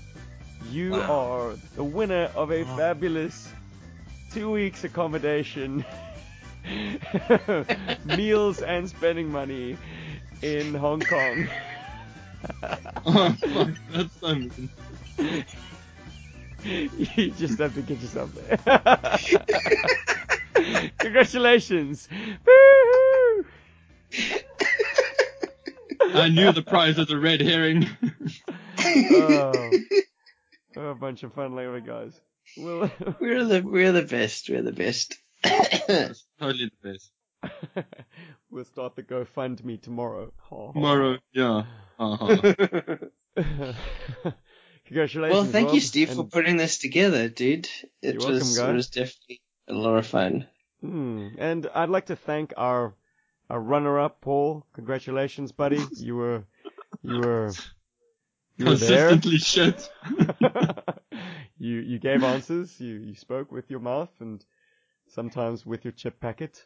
you 0.71 0.91
Wow. 0.91 1.01
are 1.51 1.55
the 1.75 1.83
winner 1.83 2.31
of 2.35 2.51
a 2.51 2.63
fabulous 2.77 3.49
two 4.31 4.49
weeks 4.49 4.85
accommodation, 4.85 5.83
meals 8.05 8.61
and 8.61 8.89
spending 8.89 9.29
money 9.29 9.77
in 10.41 10.73
Hong 10.73 11.01
Kong. 11.01 11.47
Oh, 13.05 13.31
fuck, 13.31 13.69
that's 13.91 14.19
so 14.19 14.35
mean. 14.35 14.69
you 16.63 17.31
just 17.31 17.57
have 17.57 17.73
to 17.73 17.81
get 17.81 17.99
yourself 17.99 18.31
there. 18.35 18.57
Congratulations! 20.99 22.07
Woo-hoo! 22.45 23.45
I 25.99 26.29
knew 26.29 26.51
the 26.51 26.61
prize 26.61 26.97
was 26.97 27.09
a 27.09 27.17
red 27.17 27.41
herring. 27.41 27.87
oh, 28.85 29.71
oh, 30.77 30.81
a 30.81 30.95
bunch 30.95 31.23
of 31.23 31.33
fun 31.33 31.55
later, 31.55 31.79
guys. 31.79 32.21
We'll, 32.55 32.91
We're 33.19 33.45
the 33.45 33.61
we're 33.61 33.91
the 33.91 34.03
best. 34.03 34.47
We're 34.47 34.61
the 34.61 34.71
best. 34.73 35.17
Totally 35.43 36.71
the 36.81 36.91
best. 36.91 37.11
we'll 38.51 38.65
start 38.65 38.95
the 38.95 39.03
GoFundMe 39.03 39.81
tomorrow. 39.81 40.31
Tomorrow, 40.49 41.17
yeah. 41.33 41.63
Congratulations. 44.85 45.33
well, 45.33 45.45
thank 45.45 45.69
you, 45.69 45.79
Rob, 45.79 45.81
Steve, 45.81 46.13
for 46.13 46.23
putting 46.23 46.57
this 46.57 46.77
together, 46.77 47.27
dude. 47.27 47.67
It 48.01 48.15
You're 48.15 48.19
welcome, 48.19 48.33
was 48.35 48.57
guy. 48.57 48.69
it 48.69 48.73
was 48.73 48.89
definitely 48.89 49.41
a 49.67 49.73
lot 49.73 49.97
of 49.97 50.07
fun. 50.07 50.47
Hmm. 50.81 51.29
And 51.37 51.67
I'd 51.73 51.89
like 51.89 52.05
to 52.07 52.15
thank 52.15 52.53
our 52.57 52.93
our 53.49 53.59
runner-up, 53.59 54.21
Paul. 54.21 54.65
Congratulations, 54.73 55.51
buddy. 55.51 55.81
You 55.97 56.15
were 56.15 56.43
you 57.03 57.19
were 57.19 57.51
you 58.57 58.65
were 58.65 58.75
there. 58.75 59.09
Consistently 59.09 59.37
shit. 59.39 59.89
you 61.57 61.79
you 61.79 61.99
gave 61.99 62.23
answers. 62.23 62.79
You 62.79 62.95
you 62.95 63.15
spoke 63.15 63.51
with 63.51 63.69
your 63.69 63.79
mouth 63.79 64.11
and 64.19 64.43
sometimes 65.07 65.65
with 65.65 65.83
your 65.85 65.91
chip 65.91 66.19
packet. 66.19 66.65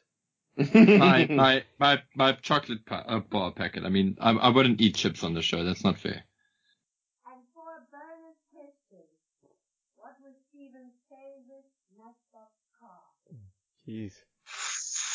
My, 0.58 1.26
my, 1.30 1.64
my, 1.80 2.02
my 2.16 2.32
chocolate 2.34 2.86
pa- 2.86 3.06
uh, 3.08 3.20
bar 3.20 3.52
packet. 3.52 3.84
I 3.86 3.89
mean, 3.89 4.18
I, 4.20 4.32
I 4.32 4.49
wouldn't 4.49 4.82
eat 4.82 4.95
chips 4.95 5.24
on 5.24 5.34
the 5.34 5.41
show. 5.41 5.64
That's 5.64 5.84
not 5.84 5.97
fair. 5.99 6.24
And 7.26 7.41
for 7.54 7.64
a 7.64 7.82
bonus 7.91 8.38
question, 8.54 9.06
what 9.95 10.16
was 10.24 10.34
Stephen's 10.49 10.93
favorite 11.10 11.70
Matchbox 11.97 12.52
car? 12.80 12.99
Jeez. 13.88 14.14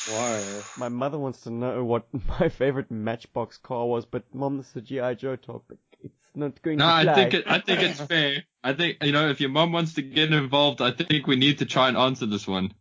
Why? 0.08 0.62
My 0.78 0.88
mother 0.88 1.18
wants 1.18 1.40
to 1.42 1.50
know 1.50 1.84
what 1.84 2.06
my 2.40 2.48
favorite 2.48 2.90
Matchbox 2.90 3.58
car 3.58 3.86
was, 3.86 4.04
but 4.04 4.22
Mom, 4.34 4.58
this 4.58 4.70
is 4.70 4.76
a 4.76 4.80
GI 4.80 5.16
Joe 5.16 5.36
topic. 5.36 5.78
It's 6.02 6.14
not 6.34 6.60
going 6.62 6.78
No, 6.78 6.84
to 6.86 7.04
No, 7.04 7.12
I 7.12 7.14
think 7.14 7.34
it, 7.34 7.44
I 7.46 7.58
think 7.60 7.80
it's 7.82 8.00
fair. 8.00 8.44
I 8.62 8.72
think 8.72 8.98
you 9.02 9.12
know 9.12 9.28
if 9.30 9.40
your 9.40 9.50
mom 9.50 9.72
wants 9.72 9.94
to 9.94 10.02
get 10.02 10.32
involved, 10.32 10.80
I 10.80 10.90
think 10.92 11.26
we 11.26 11.36
need 11.36 11.58
to 11.58 11.66
try 11.66 11.88
and 11.88 11.96
answer 11.96 12.26
this 12.26 12.46
one. 12.46 12.74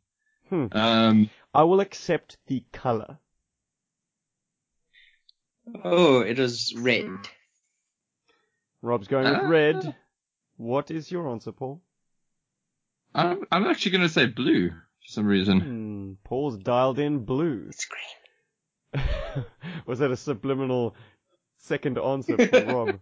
Hmm. 0.50 0.68
Um, 0.72 1.30
I 1.56 1.64
will 1.64 1.80
accept 1.80 2.38
the 2.48 2.64
color. 2.74 3.18
Oh, 5.84 6.20
it 6.20 6.38
is 6.38 6.74
red. 6.78 7.10
Rob's 8.82 9.08
going 9.08 9.26
with 9.26 9.42
Ah. 9.44 9.48
red. 9.48 9.96
What 10.58 10.92
is 10.92 11.12
your 11.12 11.30
answer, 11.30 11.52
Paul? 11.52 11.82
I'm, 13.14 13.46
I'm 13.52 13.66
actually 13.66 13.92
gonna 13.94 14.10
say 14.10 14.26
blue 14.28 14.70
for 14.70 15.08
some 15.08 15.26
reason. 15.26 15.60
Hmm, 15.62 16.14
Paul's 16.24 16.58
dialed 16.58 17.00
in 17.00 17.20
blue. 17.26 17.66
It's 17.70 17.86
green. 17.86 19.06
was 19.86 20.00
that 20.00 20.12
a 20.12 20.18
subliminal 20.18 20.96
second 21.58 21.98
answer 21.98 22.38
for 22.38 22.66
Rob? 22.66 23.00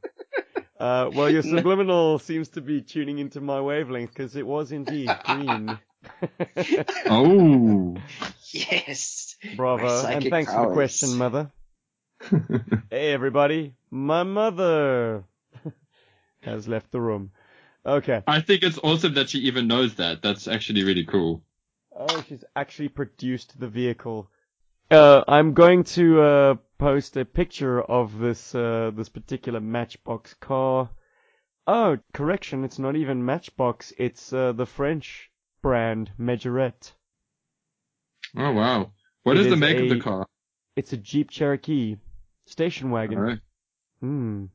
Uh, 0.79 1.09
well, 1.13 1.29
your 1.29 1.41
subliminal 1.55 2.19
seems 2.19 2.49
to 2.49 2.61
be 2.61 2.81
tuning 2.81 3.19
into 3.19 3.41
my 3.41 3.59
wavelength 3.59 4.09
because 4.11 4.35
it 4.35 4.45
was 4.45 4.71
indeed 4.71 5.09
green. 5.25 5.77
Oh, 7.05 7.95
Yes. 8.51 9.35
Bravo, 9.55 9.83
and 9.87 10.01
psychic 10.01 10.31
thanks 10.31 10.53
for 10.53 10.67
the 10.67 10.73
question, 10.73 11.17
mother. 11.17 11.51
Hey, 12.89 13.11
everybody, 13.11 13.75
my 13.91 14.23
mother 14.23 15.23
has 16.41 16.67
left 16.67 16.91
the 16.91 17.01
room. 17.01 17.31
Okay. 17.85 18.23
I 18.27 18.39
think 18.41 18.63
it's 18.63 18.79
awesome 18.81 19.15
that 19.15 19.29
she 19.29 19.39
even 19.39 19.67
knows 19.67 19.95
that. 19.95 20.21
That's 20.21 20.47
actually 20.47 20.83
really 20.83 21.05
cool. 21.05 21.43
Oh, 21.95 22.23
she's 22.27 22.43
actually 22.55 22.89
produced 22.89 23.59
the 23.59 23.67
vehicle. 23.67 24.29
Uh, 24.89 25.23
I'm 25.27 25.53
going 25.53 25.83
to 25.95 26.21
uh, 26.21 26.55
post 26.77 27.17
a 27.17 27.25
picture 27.25 27.81
of 27.81 28.19
this 28.19 28.55
uh, 28.55 28.91
this 28.95 29.09
particular 29.09 29.59
Matchbox 29.59 30.33
car. 30.35 30.89
Oh, 31.67 31.97
correction, 32.13 32.63
it's 32.63 32.79
not 32.79 32.95
even 32.95 33.25
Matchbox. 33.25 33.93
It's 33.97 34.31
uh, 34.31 34.51
the 34.53 34.65
French 34.65 35.29
brand 35.63 36.11
Majorette. 36.19 36.91
Oh 38.37 38.51
wow, 38.51 38.91
What 39.23 39.37
It 39.37 39.41
is 39.41 39.47
the 39.47 39.53
is 39.53 39.59
make 39.59 39.77
of 39.79 39.89
the 39.89 39.99
car? 39.99 40.27
It's 40.75 40.93
a 40.93 40.97
Jeep 40.97 41.31
Cherokee 41.31 41.95
station 42.45 42.91
wagon. 42.91 43.17
Alright. 43.17 43.39
Hmm. 43.99 44.45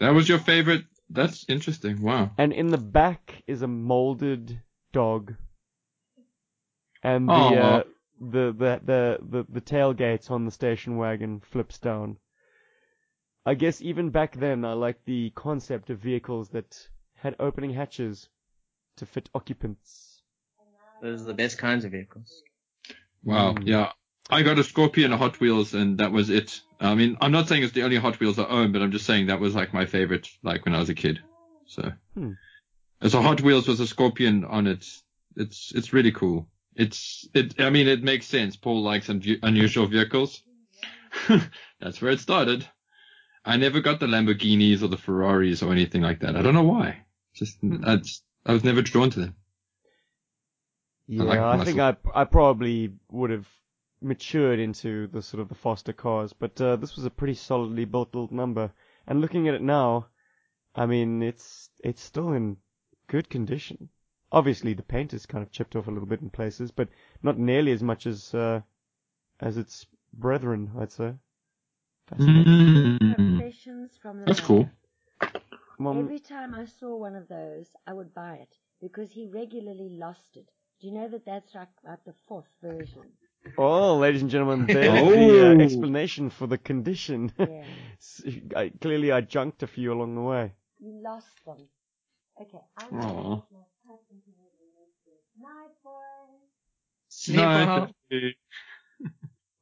That 0.00 0.14
was 0.14 0.28
your 0.28 0.38
favorite. 0.38 0.84
That's 1.10 1.44
interesting. 1.48 2.02
Wow. 2.02 2.32
And 2.38 2.52
in 2.52 2.68
the 2.68 2.78
back 2.78 3.42
is 3.46 3.62
a 3.62 3.68
molded 3.68 4.60
dog. 4.92 5.34
And 7.02 7.28
the 7.28 7.32
Aw. 7.32 7.54
uh, 7.54 7.82
the, 8.20 8.52
the 8.52 8.80
the 8.84 9.18
the 9.22 9.46
the 9.48 9.60
tailgate 9.60 10.30
on 10.30 10.46
the 10.46 10.50
station 10.50 10.96
wagon 10.96 11.40
flips 11.40 11.78
down. 11.78 12.16
I 13.44 13.54
guess 13.54 13.82
even 13.82 14.08
back 14.10 14.36
then 14.36 14.64
I 14.64 14.72
liked 14.72 15.04
the 15.04 15.30
concept 15.34 15.90
of 15.90 15.98
vehicles 15.98 16.48
that 16.50 16.88
had 17.16 17.36
opening 17.38 17.74
hatches 17.74 18.28
to 18.96 19.04
fit 19.06 19.28
occupants. 19.34 20.13
Those 21.04 21.20
are 21.20 21.26
the 21.26 21.34
best 21.34 21.58
kinds 21.58 21.84
of 21.84 21.90
vehicles. 21.92 22.42
Wow. 23.22 23.52
Mm. 23.52 23.66
Yeah. 23.66 23.92
I 24.30 24.42
got 24.42 24.58
a 24.58 24.64
Scorpion 24.64 25.12
a 25.12 25.18
Hot 25.18 25.38
Wheels 25.38 25.74
and 25.74 25.98
that 25.98 26.12
was 26.12 26.30
it. 26.30 26.62
I 26.80 26.94
mean, 26.94 27.18
I'm 27.20 27.30
not 27.30 27.46
saying 27.46 27.62
it's 27.62 27.74
the 27.74 27.82
only 27.82 27.96
Hot 27.96 28.18
Wheels 28.18 28.38
I 28.38 28.46
own, 28.46 28.72
but 28.72 28.80
I'm 28.80 28.90
just 28.90 29.04
saying 29.04 29.26
that 29.26 29.38
was 29.38 29.54
like 29.54 29.74
my 29.74 29.84
favorite, 29.84 30.26
like 30.42 30.64
when 30.64 30.74
I 30.74 30.78
was 30.80 30.88
a 30.88 30.94
kid. 30.94 31.20
So, 31.66 31.92
Hmm. 32.14 32.30
it's 33.02 33.12
a 33.12 33.20
Hot 33.20 33.42
Wheels 33.42 33.68
with 33.68 33.80
a 33.80 33.86
scorpion 33.86 34.46
on 34.46 34.66
it. 34.66 34.86
It's 35.36 35.72
it's 35.74 35.92
really 35.92 36.12
cool. 36.12 36.48
It's 36.74 37.28
it. 37.34 37.60
I 37.60 37.68
mean, 37.68 37.86
it 37.86 38.02
makes 38.02 38.24
sense. 38.26 38.56
Paul 38.56 38.82
likes 38.82 39.10
un- 39.10 39.22
unusual 39.42 39.86
vehicles. 39.86 40.42
That's 41.80 42.00
where 42.00 42.12
it 42.12 42.20
started. 42.20 42.66
I 43.44 43.58
never 43.58 43.80
got 43.80 44.00
the 44.00 44.06
Lamborghinis 44.06 44.82
or 44.82 44.88
the 44.88 44.96
Ferraris 44.96 45.62
or 45.62 45.70
anything 45.70 46.00
like 46.00 46.20
that. 46.20 46.34
I 46.34 46.40
don't 46.40 46.54
know 46.54 46.62
why. 46.62 47.04
Just 47.34 47.58
I, 47.84 47.96
just, 47.96 48.24
I 48.46 48.52
was 48.52 48.64
never 48.64 48.80
drawn 48.80 49.10
to 49.10 49.20
them. 49.20 49.34
Yeah, 51.06 51.24
like 51.24 51.38
I, 51.38 51.64
think 51.64 51.78
I 51.78 51.96
I 52.14 52.24
probably 52.24 52.92
would 53.10 53.30
have 53.30 53.46
matured 54.00 54.58
into 54.58 55.06
the 55.08 55.22
sort 55.22 55.40
of 55.40 55.48
the 55.48 55.54
Foster 55.54 55.92
cars, 55.92 56.32
but 56.32 56.60
uh, 56.60 56.76
this 56.76 56.96
was 56.96 57.04
a 57.04 57.10
pretty 57.10 57.34
solidly 57.34 57.84
built 57.84 58.14
little 58.14 58.34
number. 58.34 58.72
And 59.06 59.20
looking 59.20 59.48
at 59.48 59.54
it 59.54 59.62
now, 59.62 60.06
I 60.74 60.86
mean, 60.86 61.22
it's 61.22 61.70
it's 61.80 62.02
still 62.02 62.32
in 62.32 62.56
good 63.06 63.28
condition. 63.28 63.90
Obviously, 64.32 64.74
the 64.74 64.82
paint 64.82 65.12
is 65.14 65.26
kind 65.26 65.42
of 65.42 65.52
chipped 65.52 65.76
off 65.76 65.86
a 65.86 65.90
little 65.90 66.08
bit 66.08 66.20
in 66.20 66.30
places, 66.30 66.70
but 66.70 66.88
not 67.22 67.38
nearly 67.38 67.72
as 67.72 67.82
much 67.82 68.06
as 68.06 68.34
uh, 68.34 68.60
as 69.40 69.56
its 69.56 69.86
brethren, 70.12 70.70
I'd 70.78 70.92
say. 70.92 71.14
Fascinating. 72.08 72.98
Mm. 72.98 73.14
Confessions 73.14 73.92
from 74.00 74.20
the 74.20 74.26
That's 74.26 74.40
cool. 74.40 74.68
Mom, 75.78 75.98
Every 75.98 76.20
time 76.20 76.54
I 76.54 76.66
saw 76.66 76.96
one 76.96 77.16
of 77.16 77.28
those, 77.28 77.66
I 77.86 77.92
would 77.92 78.14
buy 78.14 78.36
it 78.36 78.56
because 78.80 79.10
he 79.10 79.26
regularly 79.26 79.88
lost 79.90 80.36
it. 80.36 80.48
Do 80.80 80.88
you 80.88 80.94
know 80.94 81.08
that 81.08 81.24
that's 81.24 81.54
like, 81.54 81.68
like 81.86 82.04
the 82.04 82.14
fourth 82.28 82.46
version? 82.62 83.02
oh, 83.58 83.96
ladies 83.98 84.22
and 84.22 84.30
gentlemen, 84.30 84.66
there's 84.68 85.02
the 85.02 85.50
uh, 85.50 85.54
Oh. 85.54 85.60
explanation 85.60 86.30
for 86.30 86.46
the 86.46 86.58
condition. 86.58 87.32
Yeah. 87.38 87.64
I, 88.56 88.70
clearly, 88.80 89.12
I 89.12 89.20
junked 89.22 89.62
a 89.62 89.66
few 89.66 89.92
along 89.92 90.14
the 90.14 90.20
way. 90.20 90.52
You 90.78 91.00
lost 91.02 91.26
them. 91.46 91.56
Okay, 92.40 92.58
I'm 92.76 92.98
Aw. 92.98 93.00
going 93.00 93.42
to 93.42 93.46
my 93.52 93.64
cousin 93.86 94.20
to 94.24 94.30
the 94.30 95.42
Night, 95.42 95.70
boys. 95.82 96.40
Sleep 97.08 98.34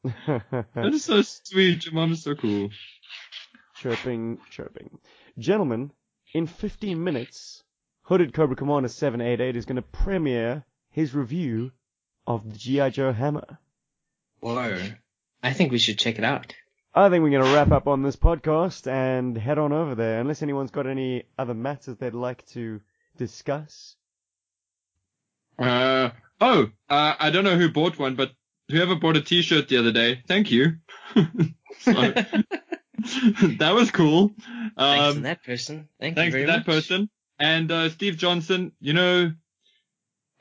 that 0.75 0.93
is 0.95 1.05
so 1.05 1.23
sweet. 1.23 1.85
Your 1.85 1.95
mom 1.95 2.13
is 2.13 2.23
so 2.25 2.35
cool. 2.35 2.71
chirping, 3.77 4.39
chirping. 4.51 4.99
Gentlemen, 5.39 5.93
in 6.35 6.47
15 6.47 7.03
minutes, 7.03 7.63
Hooded 8.03 8.33
Cobra 8.35 8.57
Commander 8.57 8.89
788 8.89 9.57
is 9.57 9.65
going 9.67 9.77
to 9.77 9.83
premiere 9.83 10.65
his 10.93 11.15
review 11.15 11.73
of 12.27 12.51
the 12.53 12.57
G.I. 12.59 12.91
Joe 12.91 13.13
Hammer. 13.13 13.59
Whoa. 14.41 14.79
I 15.43 15.53
think 15.53 15.73
we 15.73 15.79
should 15.79 15.99
check 15.99 16.19
it 16.19 16.25
out. 16.25 16.55
I 16.95 17.09
think 17.09 17.23
we're 17.23 17.31
going 17.31 17.45
to 17.45 17.55
wrap 17.55 17.73
up 17.73 17.89
on 17.89 18.03
this 18.03 18.17
podcast 18.17 18.87
and 18.87 19.37
head 19.37 19.59
on 19.59 19.73
over 19.73 19.95
there, 19.95 20.21
unless 20.21 20.43
anyone's 20.43 20.71
got 20.71 20.87
any 20.87 21.25
other 21.39 21.55
matters 21.55 21.97
they'd 21.97 22.13
like 22.15 22.47
to 22.49 22.81
discuss. 23.17 23.97
Uh, 25.59 26.11
oh, 26.41 26.69
uh, 26.89 27.15
I 27.19 27.31
don't 27.31 27.45
know 27.45 27.57
who 27.57 27.71
bought 27.71 27.99
one, 27.99 28.15
but 28.15 28.33
whoever 28.69 28.95
bought 28.95 29.17
a 29.17 29.23
t-shirt 29.23 29.69
the 29.69 29.79
other 29.79 29.93
day, 29.93 30.23
thank 30.29 30.51
you. 30.51 30.77
So, 31.81 31.93
that 33.59 33.73
was 33.75 33.91
cool. 33.91 34.31
Thanks 34.77 35.05
Um, 35.07 35.15
to 35.15 35.21
that 35.23 35.43
person. 35.43 35.89
Thank 35.99 36.15
thanks 36.15 36.27
you 36.35 36.45
very 36.45 36.47
to 36.47 36.53
that 36.53 36.67
person. 36.67 37.09
And 37.41 37.73
uh, 37.73 37.89
Steve 37.89 38.19
Johnson, 38.19 38.71
you 38.79 38.93
know, 38.93 39.33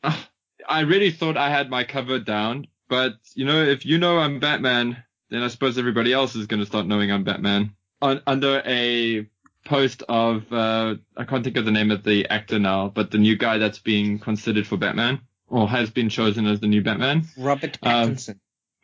uh, 0.03 0.21
I 0.67 0.81
really 0.81 1.11
thought 1.11 1.37
I 1.37 1.49
had 1.49 1.69
my 1.69 1.83
cover 1.83 2.19
down, 2.19 2.67
but 2.89 3.13
you 3.35 3.45
know, 3.45 3.61
if 3.63 3.85
you 3.85 3.97
know 3.97 4.17
I'm 4.19 4.39
Batman, 4.39 5.03
then 5.29 5.43
I 5.43 5.47
suppose 5.47 5.77
everybody 5.77 6.13
else 6.13 6.35
is 6.35 6.47
going 6.47 6.59
to 6.59 6.65
start 6.65 6.85
knowing 6.87 7.11
I'm 7.11 7.23
Batman. 7.23 7.73
On, 8.01 8.21
under 8.25 8.61
a 8.65 9.27
post 9.65 10.03
of 10.09 10.51
uh, 10.51 10.95
I 11.15 11.23
can't 11.25 11.43
think 11.43 11.57
of 11.57 11.65
the 11.65 11.71
name 11.71 11.91
of 11.91 12.03
the 12.03 12.27
actor 12.29 12.59
now, 12.59 12.89
but 12.89 13.11
the 13.11 13.17
new 13.17 13.37
guy 13.37 13.57
that's 13.57 13.79
being 13.79 14.19
considered 14.19 14.65
for 14.67 14.77
Batman 14.77 15.21
or 15.47 15.67
has 15.69 15.89
been 15.89 16.09
chosen 16.09 16.47
as 16.47 16.59
the 16.59 16.67
new 16.67 16.81
Batman. 16.81 17.27
Robert 17.37 17.77
Um, 17.83 18.15
Pattinson. 18.15 18.39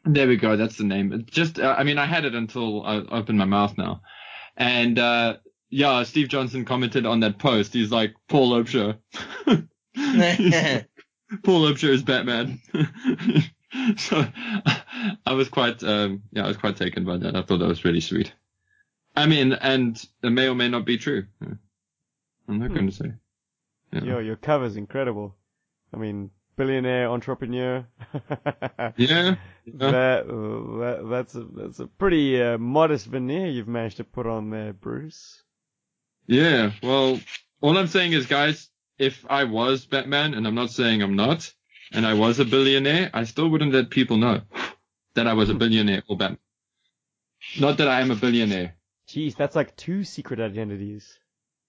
There 0.05 0.27
we 0.27 0.37
go. 0.37 0.55
That's 0.55 0.77
the 0.77 0.83
name. 0.83 1.11
It 1.11 1.25
Just, 1.27 1.59
uh, 1.59 1.75
I 1.77 1.83
mean, 1.83 1.97
I 1.97 2.05
had 2.05 2.25
it 2.25 2.35
until 2.35 2.85
I 2.85 2.97
opened 2.97 3.37
my 3.37 3.45
mouth 3.45 3.77
now. 3.77 4.01
And, 4.55 4.97
uh, 4.99 5.37
yeah, 5.69 6.03
Steve 6.03 6.29
Johnson 6.29 6.63
commented 6.63 7.05
on 7.05 7.19
that 7.21 7.39
post. 7.39 7.73
He's 7.73 7.91
like, 7.91 8.15
Paul 8.29 8.51
Obsher. 8.51 8.97
Paul 11.43 11.69
Obsher 11.71 11.89
is 11.89 12.03
Batman. 12.03 12.61
so 13.97 14.25
I 15.25 15.33
was 15.33 15.49
quite, 15.49 15.83
um, 15.83 16.23
yeah, 16.31 16.45
I 16.45 16.47
was 16.47 16.57
quite 16.57 16.77
taken 16.77 17.03
by 17.05 17.17
that. 17.17 17.35
I 17.35 17.41
thought 17.41 17.57
that 17.59 17.67
was 17.67 17.85
really 17.85 18.01
sweet. 18.01 18.33
I 19.15 19.25
mean, 19.25 19.53
and 19.53 20.01
it 20.23 20.29
may 20.29 20.47
or 20.47 20.55
may 20.55 20.69
not 20.69 20.85
be 20.85 20.97
true. 20.97 21.25
I'm 21.41 22.59
not 22.59 22.69
Hmm. 22.69 22.73
going 22.75 22.87
to 22.87 22.93
say. 22.95 23.11
Yeah. 23.91 24.03
Yo, 24.03 24.19
your 24.19 24.35
cover's 24.35 24.77
incredible. 24.77 25.35
I 25.93 25.97
mean, 25.97 26.29
billionaire, 26.55 27.09
entrepreneur. 27.09 27.85
Yeah. 28.97 29.35
That, 29.73 30.27
that 30.27 31.07
that's 31.09 31.35
a 31.35 31.43
that's 31.55 31.79
a 31.79 31.87
pretty 31.87 32.41
uh, 32.41 32.57
modest 32.57 33.05
veneer 33.07 33.47
you've 33.47 33.67
managed 33.67 33.97
to 33.97 34.05
put 34.05 34.25
on 34.25 34.49
there, 34.49 34.71
Bruce. 34.71 35.43
Yeah, 36.25 36.71
well, 36.81 37.19
all 37.61 37.77
I'm 37.77 37.87
saying 37.87 38.13
is, 38.13 38.25
guys, 38.27 38.69
if 38.97 39.25
I 39.29 39.43
was 39.45 39.85
Batman, 39.85 40.33
and 40.33 40.47
I'm 40.47 40.55
not 40.55 40.71
saying 40.71 41.01
I'm 41.01 41.15
not, 41.15 41.53
and 41.91 42.05
I 42.05 42.13
was 42.13 42.39
a 42.39 42.45
billionaire, 42.45 43.09
I 43.13 43.23
still 43.23 43.49
wouldn't 43.49 43.73
let 43.73 43.89
people 43.89 44.17
know 44.17 44.41
that 45.13 45.27
I 45.27 45.33
was 45.33 45.49
a 45.49 45.53
billionaire 45.53 46.03
or 46.07 46.17
Batman. 46.17 46.39
Not 47.59 47.77
that 47.77 47.87
I 47.87 48.01
am 48.01 48.11
a 48.11 48.15
billionaire, 48.15 48.75
Jeez, 49.07 49.35
that's 49.35 49.55
like 49.55 49.75
two 49.77 50.03
secret 50.03 50.39
identities. 50.39 51.17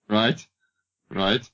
right? 0.08 0.44
Right? 1.10 1.48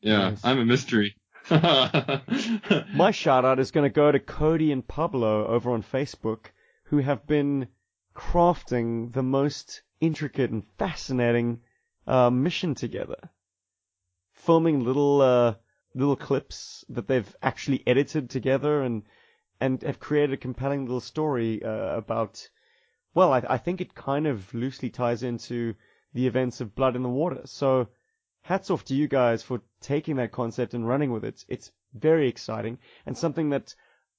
Yeah, 0.00 0.30
Yes. 0.30 0.40
I'm 0.44 0.58
a 0.58 0.64
mystery. 0.64 1.16
My 1.50 3.10
shout 3.12 3.44
out 3.44 3.60
is 3.60 3.70
going 3.70 3.84
to 3.84 3.94
go 3.94 4.10
to 4.10 4.18
Cody 4.18 4.72
and 4.72 4.86
Pablo 4.86 5.46
over 5.46 5.70
on 5.72 5.82
Facebook, 5.82 6.46
who 6.84 6.98
have 6.98 7.26
been 7.26 7.68
crafting 8.14 9.12
the 9.12 9.22
most 9.22 9.82
intricate 10.00 10.50
and 10.50 10.64
fascinating 10.78 11.60
uh, 12.06 12.30
mission 12.30 12.74
together. 12.74 13.30
Filming 14.46 14.84
little 14.84 15.20
uh, 15.20 15.54
little 15.94 16.14
clips 16.14 16.84
that 16.88 17.08
they've 17.08 17.36
actually 17.42 17.82
edited 17.84 18.30
together 18.30 18.82
and 18.82 19.02
and 19.60 19.82
have 19.82 19.98
created 19.98 20.34
a 20.34 20.36
compelling 20.46 20.84
little 20.84 21.00
story 21.00 21.64
uh, 21.64 21.96
about. 21.96 22.48
Well, 23.12 23.32
I, 23.32 23.42
I 23.48 23.58
think 23.58 23.80
it 23.80 23.94
kind 23.94 24.26
of 24.26 24.54
loosely 24.54 24.90
ties 24.90 25.24
into 25.24 25.74
the 26.14 26.28
events 26.28 26.60
of 26.60 26.76
Blood 26.76 26.94
in 26.94 27.02
the 27.02 27.08
Water. 27.08 27.42
So 27.46 27.88
hats 28.42 28.70
off 28.70 28.84
to 28.84 28.94
you 28.94 29.08
guys 29.08 29.42
for 29.42 29.60
taking 29.80 30.16
that 30.16 30.30
concept 30.30 30.74
and 30.74 30.86
running 30.86 31.10
with 31.10 31.24
it. 31.24 31.44
It's 31.48 31.72
very 31.92 32.28
exciting 32.28 32.78
and 33.04 33.18
something 33.18 33.50
that 33.50 33.74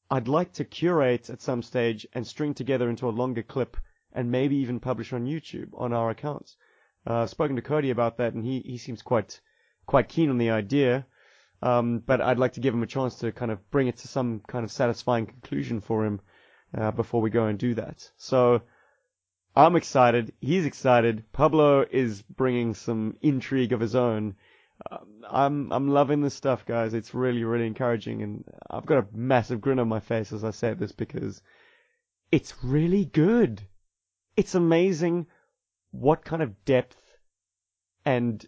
I'd 0.09 0.27
like 0.27 0.51
to 0.53 0.65
curate 0.65 1.29
at 1.29 1.41
some 1.41 1.61
stage 1.61 2.05
and 2.11 2.27
string 2.27 2.53
together 2.53 2.89
into 2.89 3.07
a 3.07 3.17
longer 3.21 3.43
clip 3.43 3.77
and 4.11 4.29
maybe 4.29 4.57
even 4.57 4.81
publish 4.81 5.13
on 5.13 5.25
YouTube 5.25 5.69
on 5.73 5.93
our 5.93 6.09
accounts. 6.09 6.57
Uh, 7.05 7.21
I've 7.21 7.29
spoken 7.29 7.55
to 7.55 7.61
Cody 7.61 7.91
about 7.91 8.17
that 8.17 8.33
and 8.33 8.43
he, 8.43 8.59
he 8.59 8.77
seems 8.77 9.01
quite 9.01 9.39
quite 9.87 10.09
keen 10.09 10.29
on 10.29 10.37
the 10.37 10.51
idea. 10.51 11.07
Um, 11.63 12.03
but 12.05 12.21
I'd 12.21 12.37
like 12.37 12.53
to 12.53 12.59
give 12.59 12.75
him 12.75 12.83
a 12.83 12.87
chance 12.87 13.15
to 13.15 13.31
kind 13.31 13.49
of 13.49 13.71
bring 13.71 13.87
it 13.87 13.97
to 13.97 14.07
some 14.07 14.41
kind 14.47 14.63
of 14.63 14.71
satisfying 14.71 15.25
conclusion 15.25 15.81
for 15.81 16.05
him 16.05 16.21
uh, 16.77 16.91
before 16.91 17.21
we 17.21 17.31
go 17.31 17.47
and 17.47 17.57
do 17.57 17.73
that. 17.73 18.07
So 18.17 18.61
I'm 19.55 19.75
excited. 19.75 20.33
He's 20.39 20.67
excited. 20.67 21.23
Pablo 21.31 21.83
is 21.89 22.21
bringing 22.21 22.75
some 22.75 23.17
intrigue 23.21 23.73
of 23.73 23.79
his 23.79 23.95
own. 23.95 24.35
Um, 24.91 25.25
I'm 25.27 25.73
I'm 25.73 25.87
loving 25.89 26.21
this 26.21 26.35
stuff, 26.35 26.63
guys. 26.67 26.93
It's 26.93 27.15
really 27.15 27.43
really 27.43 27.65
encouraging, 27.65 28.21
and 28.21 28.43
I've 28.69 28.85
got 28.85 28.99
a 28.99 29.07
massive 29.11 29.59
grin 29.59 29.79
on 29.79 29.87
my 29.87 29.99
face 29.99 30.31
as 30.31 30.43
I 30.43 30.51
say 30.51 30.75
this 30.75 30.91
because 30.91 31.41
it's 32.31 32.53
really 32.63 33.05
good. 33.05 33.63
It's 34.35 34.53
amazing 34.53 35.25
what 35.89 36.23
kind 36.23 36.43
of 36.43 36.63
depth 36.63 37.01
and 38.05 38.45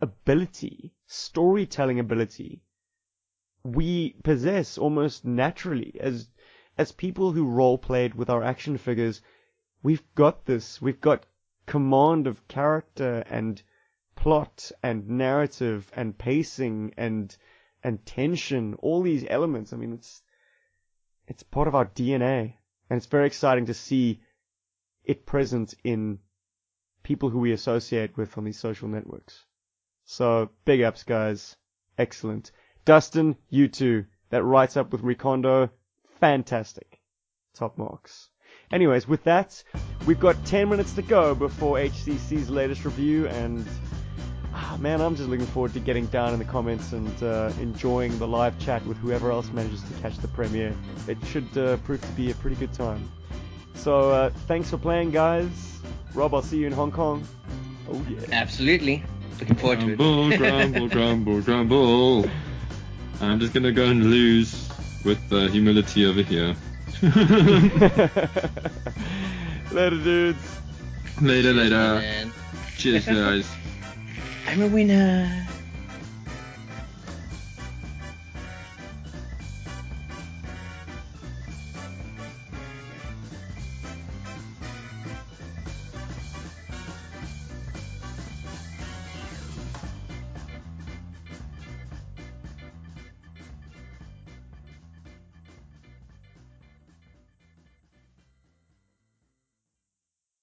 ability, 0.00 0.92
storytelling 1.06 1.98
ability, 1.98 2.62
we 3.64 4.14
possess 4.22 4.78
almost 4.78 5.24
naturally 5.24 5.96
as 5.98 6.28
as 6.78 6.92
people 6.92 7.32
who 7.32 7.48
role 7.48 7.78
played 7.78 8.14
with 8.14 8.28
our 8.28 8.42
action 8.42 8.76
figures. 8.76 9.22
We've 9.82 10.04
got 10.14 10.44
this. 10.44 10.80
We've 10.82 11.00
got 11.00 11.24
command 11.64 12.26
of 12.26 12.46
character 12.48 13.24
and 13.30 13.62
plot 14.14 14.70
and 14.82 15.08
narrative 15.08 15.90
and 15.94 16.18
pacing 16.18 16.92
and 16.96 17.34
and 17.82 18.04
tension. 18.04 18.74
All 18.74 19.02
these 19.02 19.24
elements. 19.28 19.72
I 19.72 19.76
mean, 19.76 19.94
it's 19.94 20.22
it's 21.26 21.42
part 21.42 21.68
of 21.68 21.74
our 21.74 21.86
DNA, 21.86 22.54
and 22.90 22.98
it's 22.98 23.06
very 23.06 23.26
exciting 23.26 23.66
to 23.66 23.74
see 23.74 24.20
it 25.04 25.24
present 25.24 25.74
in 25.82 26.18
people 27.02 27.30
who 27.30 27.38
we 27.38 27.52
associate 27.52 28.16
with 28.16 28.36
on 28.36 28.44
these 28.44 28.58
social 28.58 28.88
networks. 28.88 29.45
So 30.06 30.50
big 30.64 30.82
ups, 30.82 31.02
guys. 31.02 31.56
Excellent. 31.98 32.52
Dustin, 32.84 33.36
you 33.50 33.68
too. 33.68 34.06
That 34.30 34.44
writes 34.44 34.76
up 34.76 34.92
with 34.92 35.02
Recondo. 35.02 35.70
Fantastic. 36.20 37.00
Top 37.54 37.76
marks. 37.76 38.30
Anyways, 38.72 39.08
with 39.08 39.24
that, 39.24 39.62
we've 40.06 40.20
got 40.20 40.42
10 40.46 40.68
minutes 40.68 40.92
to 40.94 41.02
go 41.02 41.34
before 41.34 41.76
HCC's 41.78 42.48
latest 42.50 42.84
review, 42.84 43.26
and 43.28 43.66
ah, 44.54 44.76
man, 44.80 45.00
I'm 45.00 45.16
just 45.16 45.28
looking 45.28 45.46
forward 45.46 45.72
to 45.74 45.80
getting 45.80 46.06
down 46.06 46.32
in 46.32 46.38
the 46.38 46.44
comments 46.44 46.92
and 46.92 47.22
uh, 47.22 47.52
enjoying 47.60 48.16
the 48.18 48.28
live 48.28 48.58
chat 48.58 48.84
with 48.86 48.96
whoever 48.98 49.30
else 49.32 49.50
manages 49.50 49.82
to 49.82 49.92
catch 50.00 50.16
the 50.18 50.28
premiere. 50.28 50.74
It 51.08 51.18
should 51.26 51.56
uh, 51.58 51.76
prove 51.78 52.00
to 52.00 52.12
be 52.12 52.30
a 52.30 52.34
pretty 52.34 52.56
good 52.56 52.72
time. 52.72 53.10
So 53.74 54.10
uh, 54.10 54.30
thanks 54.46 54.70
for 54.70 54.78
playing, 54.78 55.10
guys. 55.10 55.80
Rob, 56.14 56.34
I'll 56.34 56.42
see 56.42 56.58
you 56.58 56.66
in 56.66 56.72
Hong 56.72 56.92
Kong. 56.92 57.26
Oh 57.90 58.04
yeah. 58.08 58.20
Absolutely. 58.32 59.02
Looking 59.40 59.56
forward 59.56 59.80
to 59.80 59.92
it. 59.92 59.96
Grumble, 59.96 60.36
grumble, 60.38 60.88
grumble, 60.88 61.42
grumble. 61.42 62.30
I'm 63.20 63.40
just 63.40 63.52
gonna 63.52 63.72
go 63.72 63.84
and 63.86 64.10
lose 64.10 64.70
with 65.04 65.28
the 65.28 65.48
humility 65.48 66.06
over 66.06 66.22
here. 66.22 66.54
Later, 69.72 69.96
dudes. 70.02 70.60
later, 71.20 71.52
later. 71.52 71.76
Man. 71.76 72.32
Cheers, 72.78 73.04
guys. 73.06 73.50
I'm 74.46 74.62
a 74.62 74.68
winner. 74.68 75.46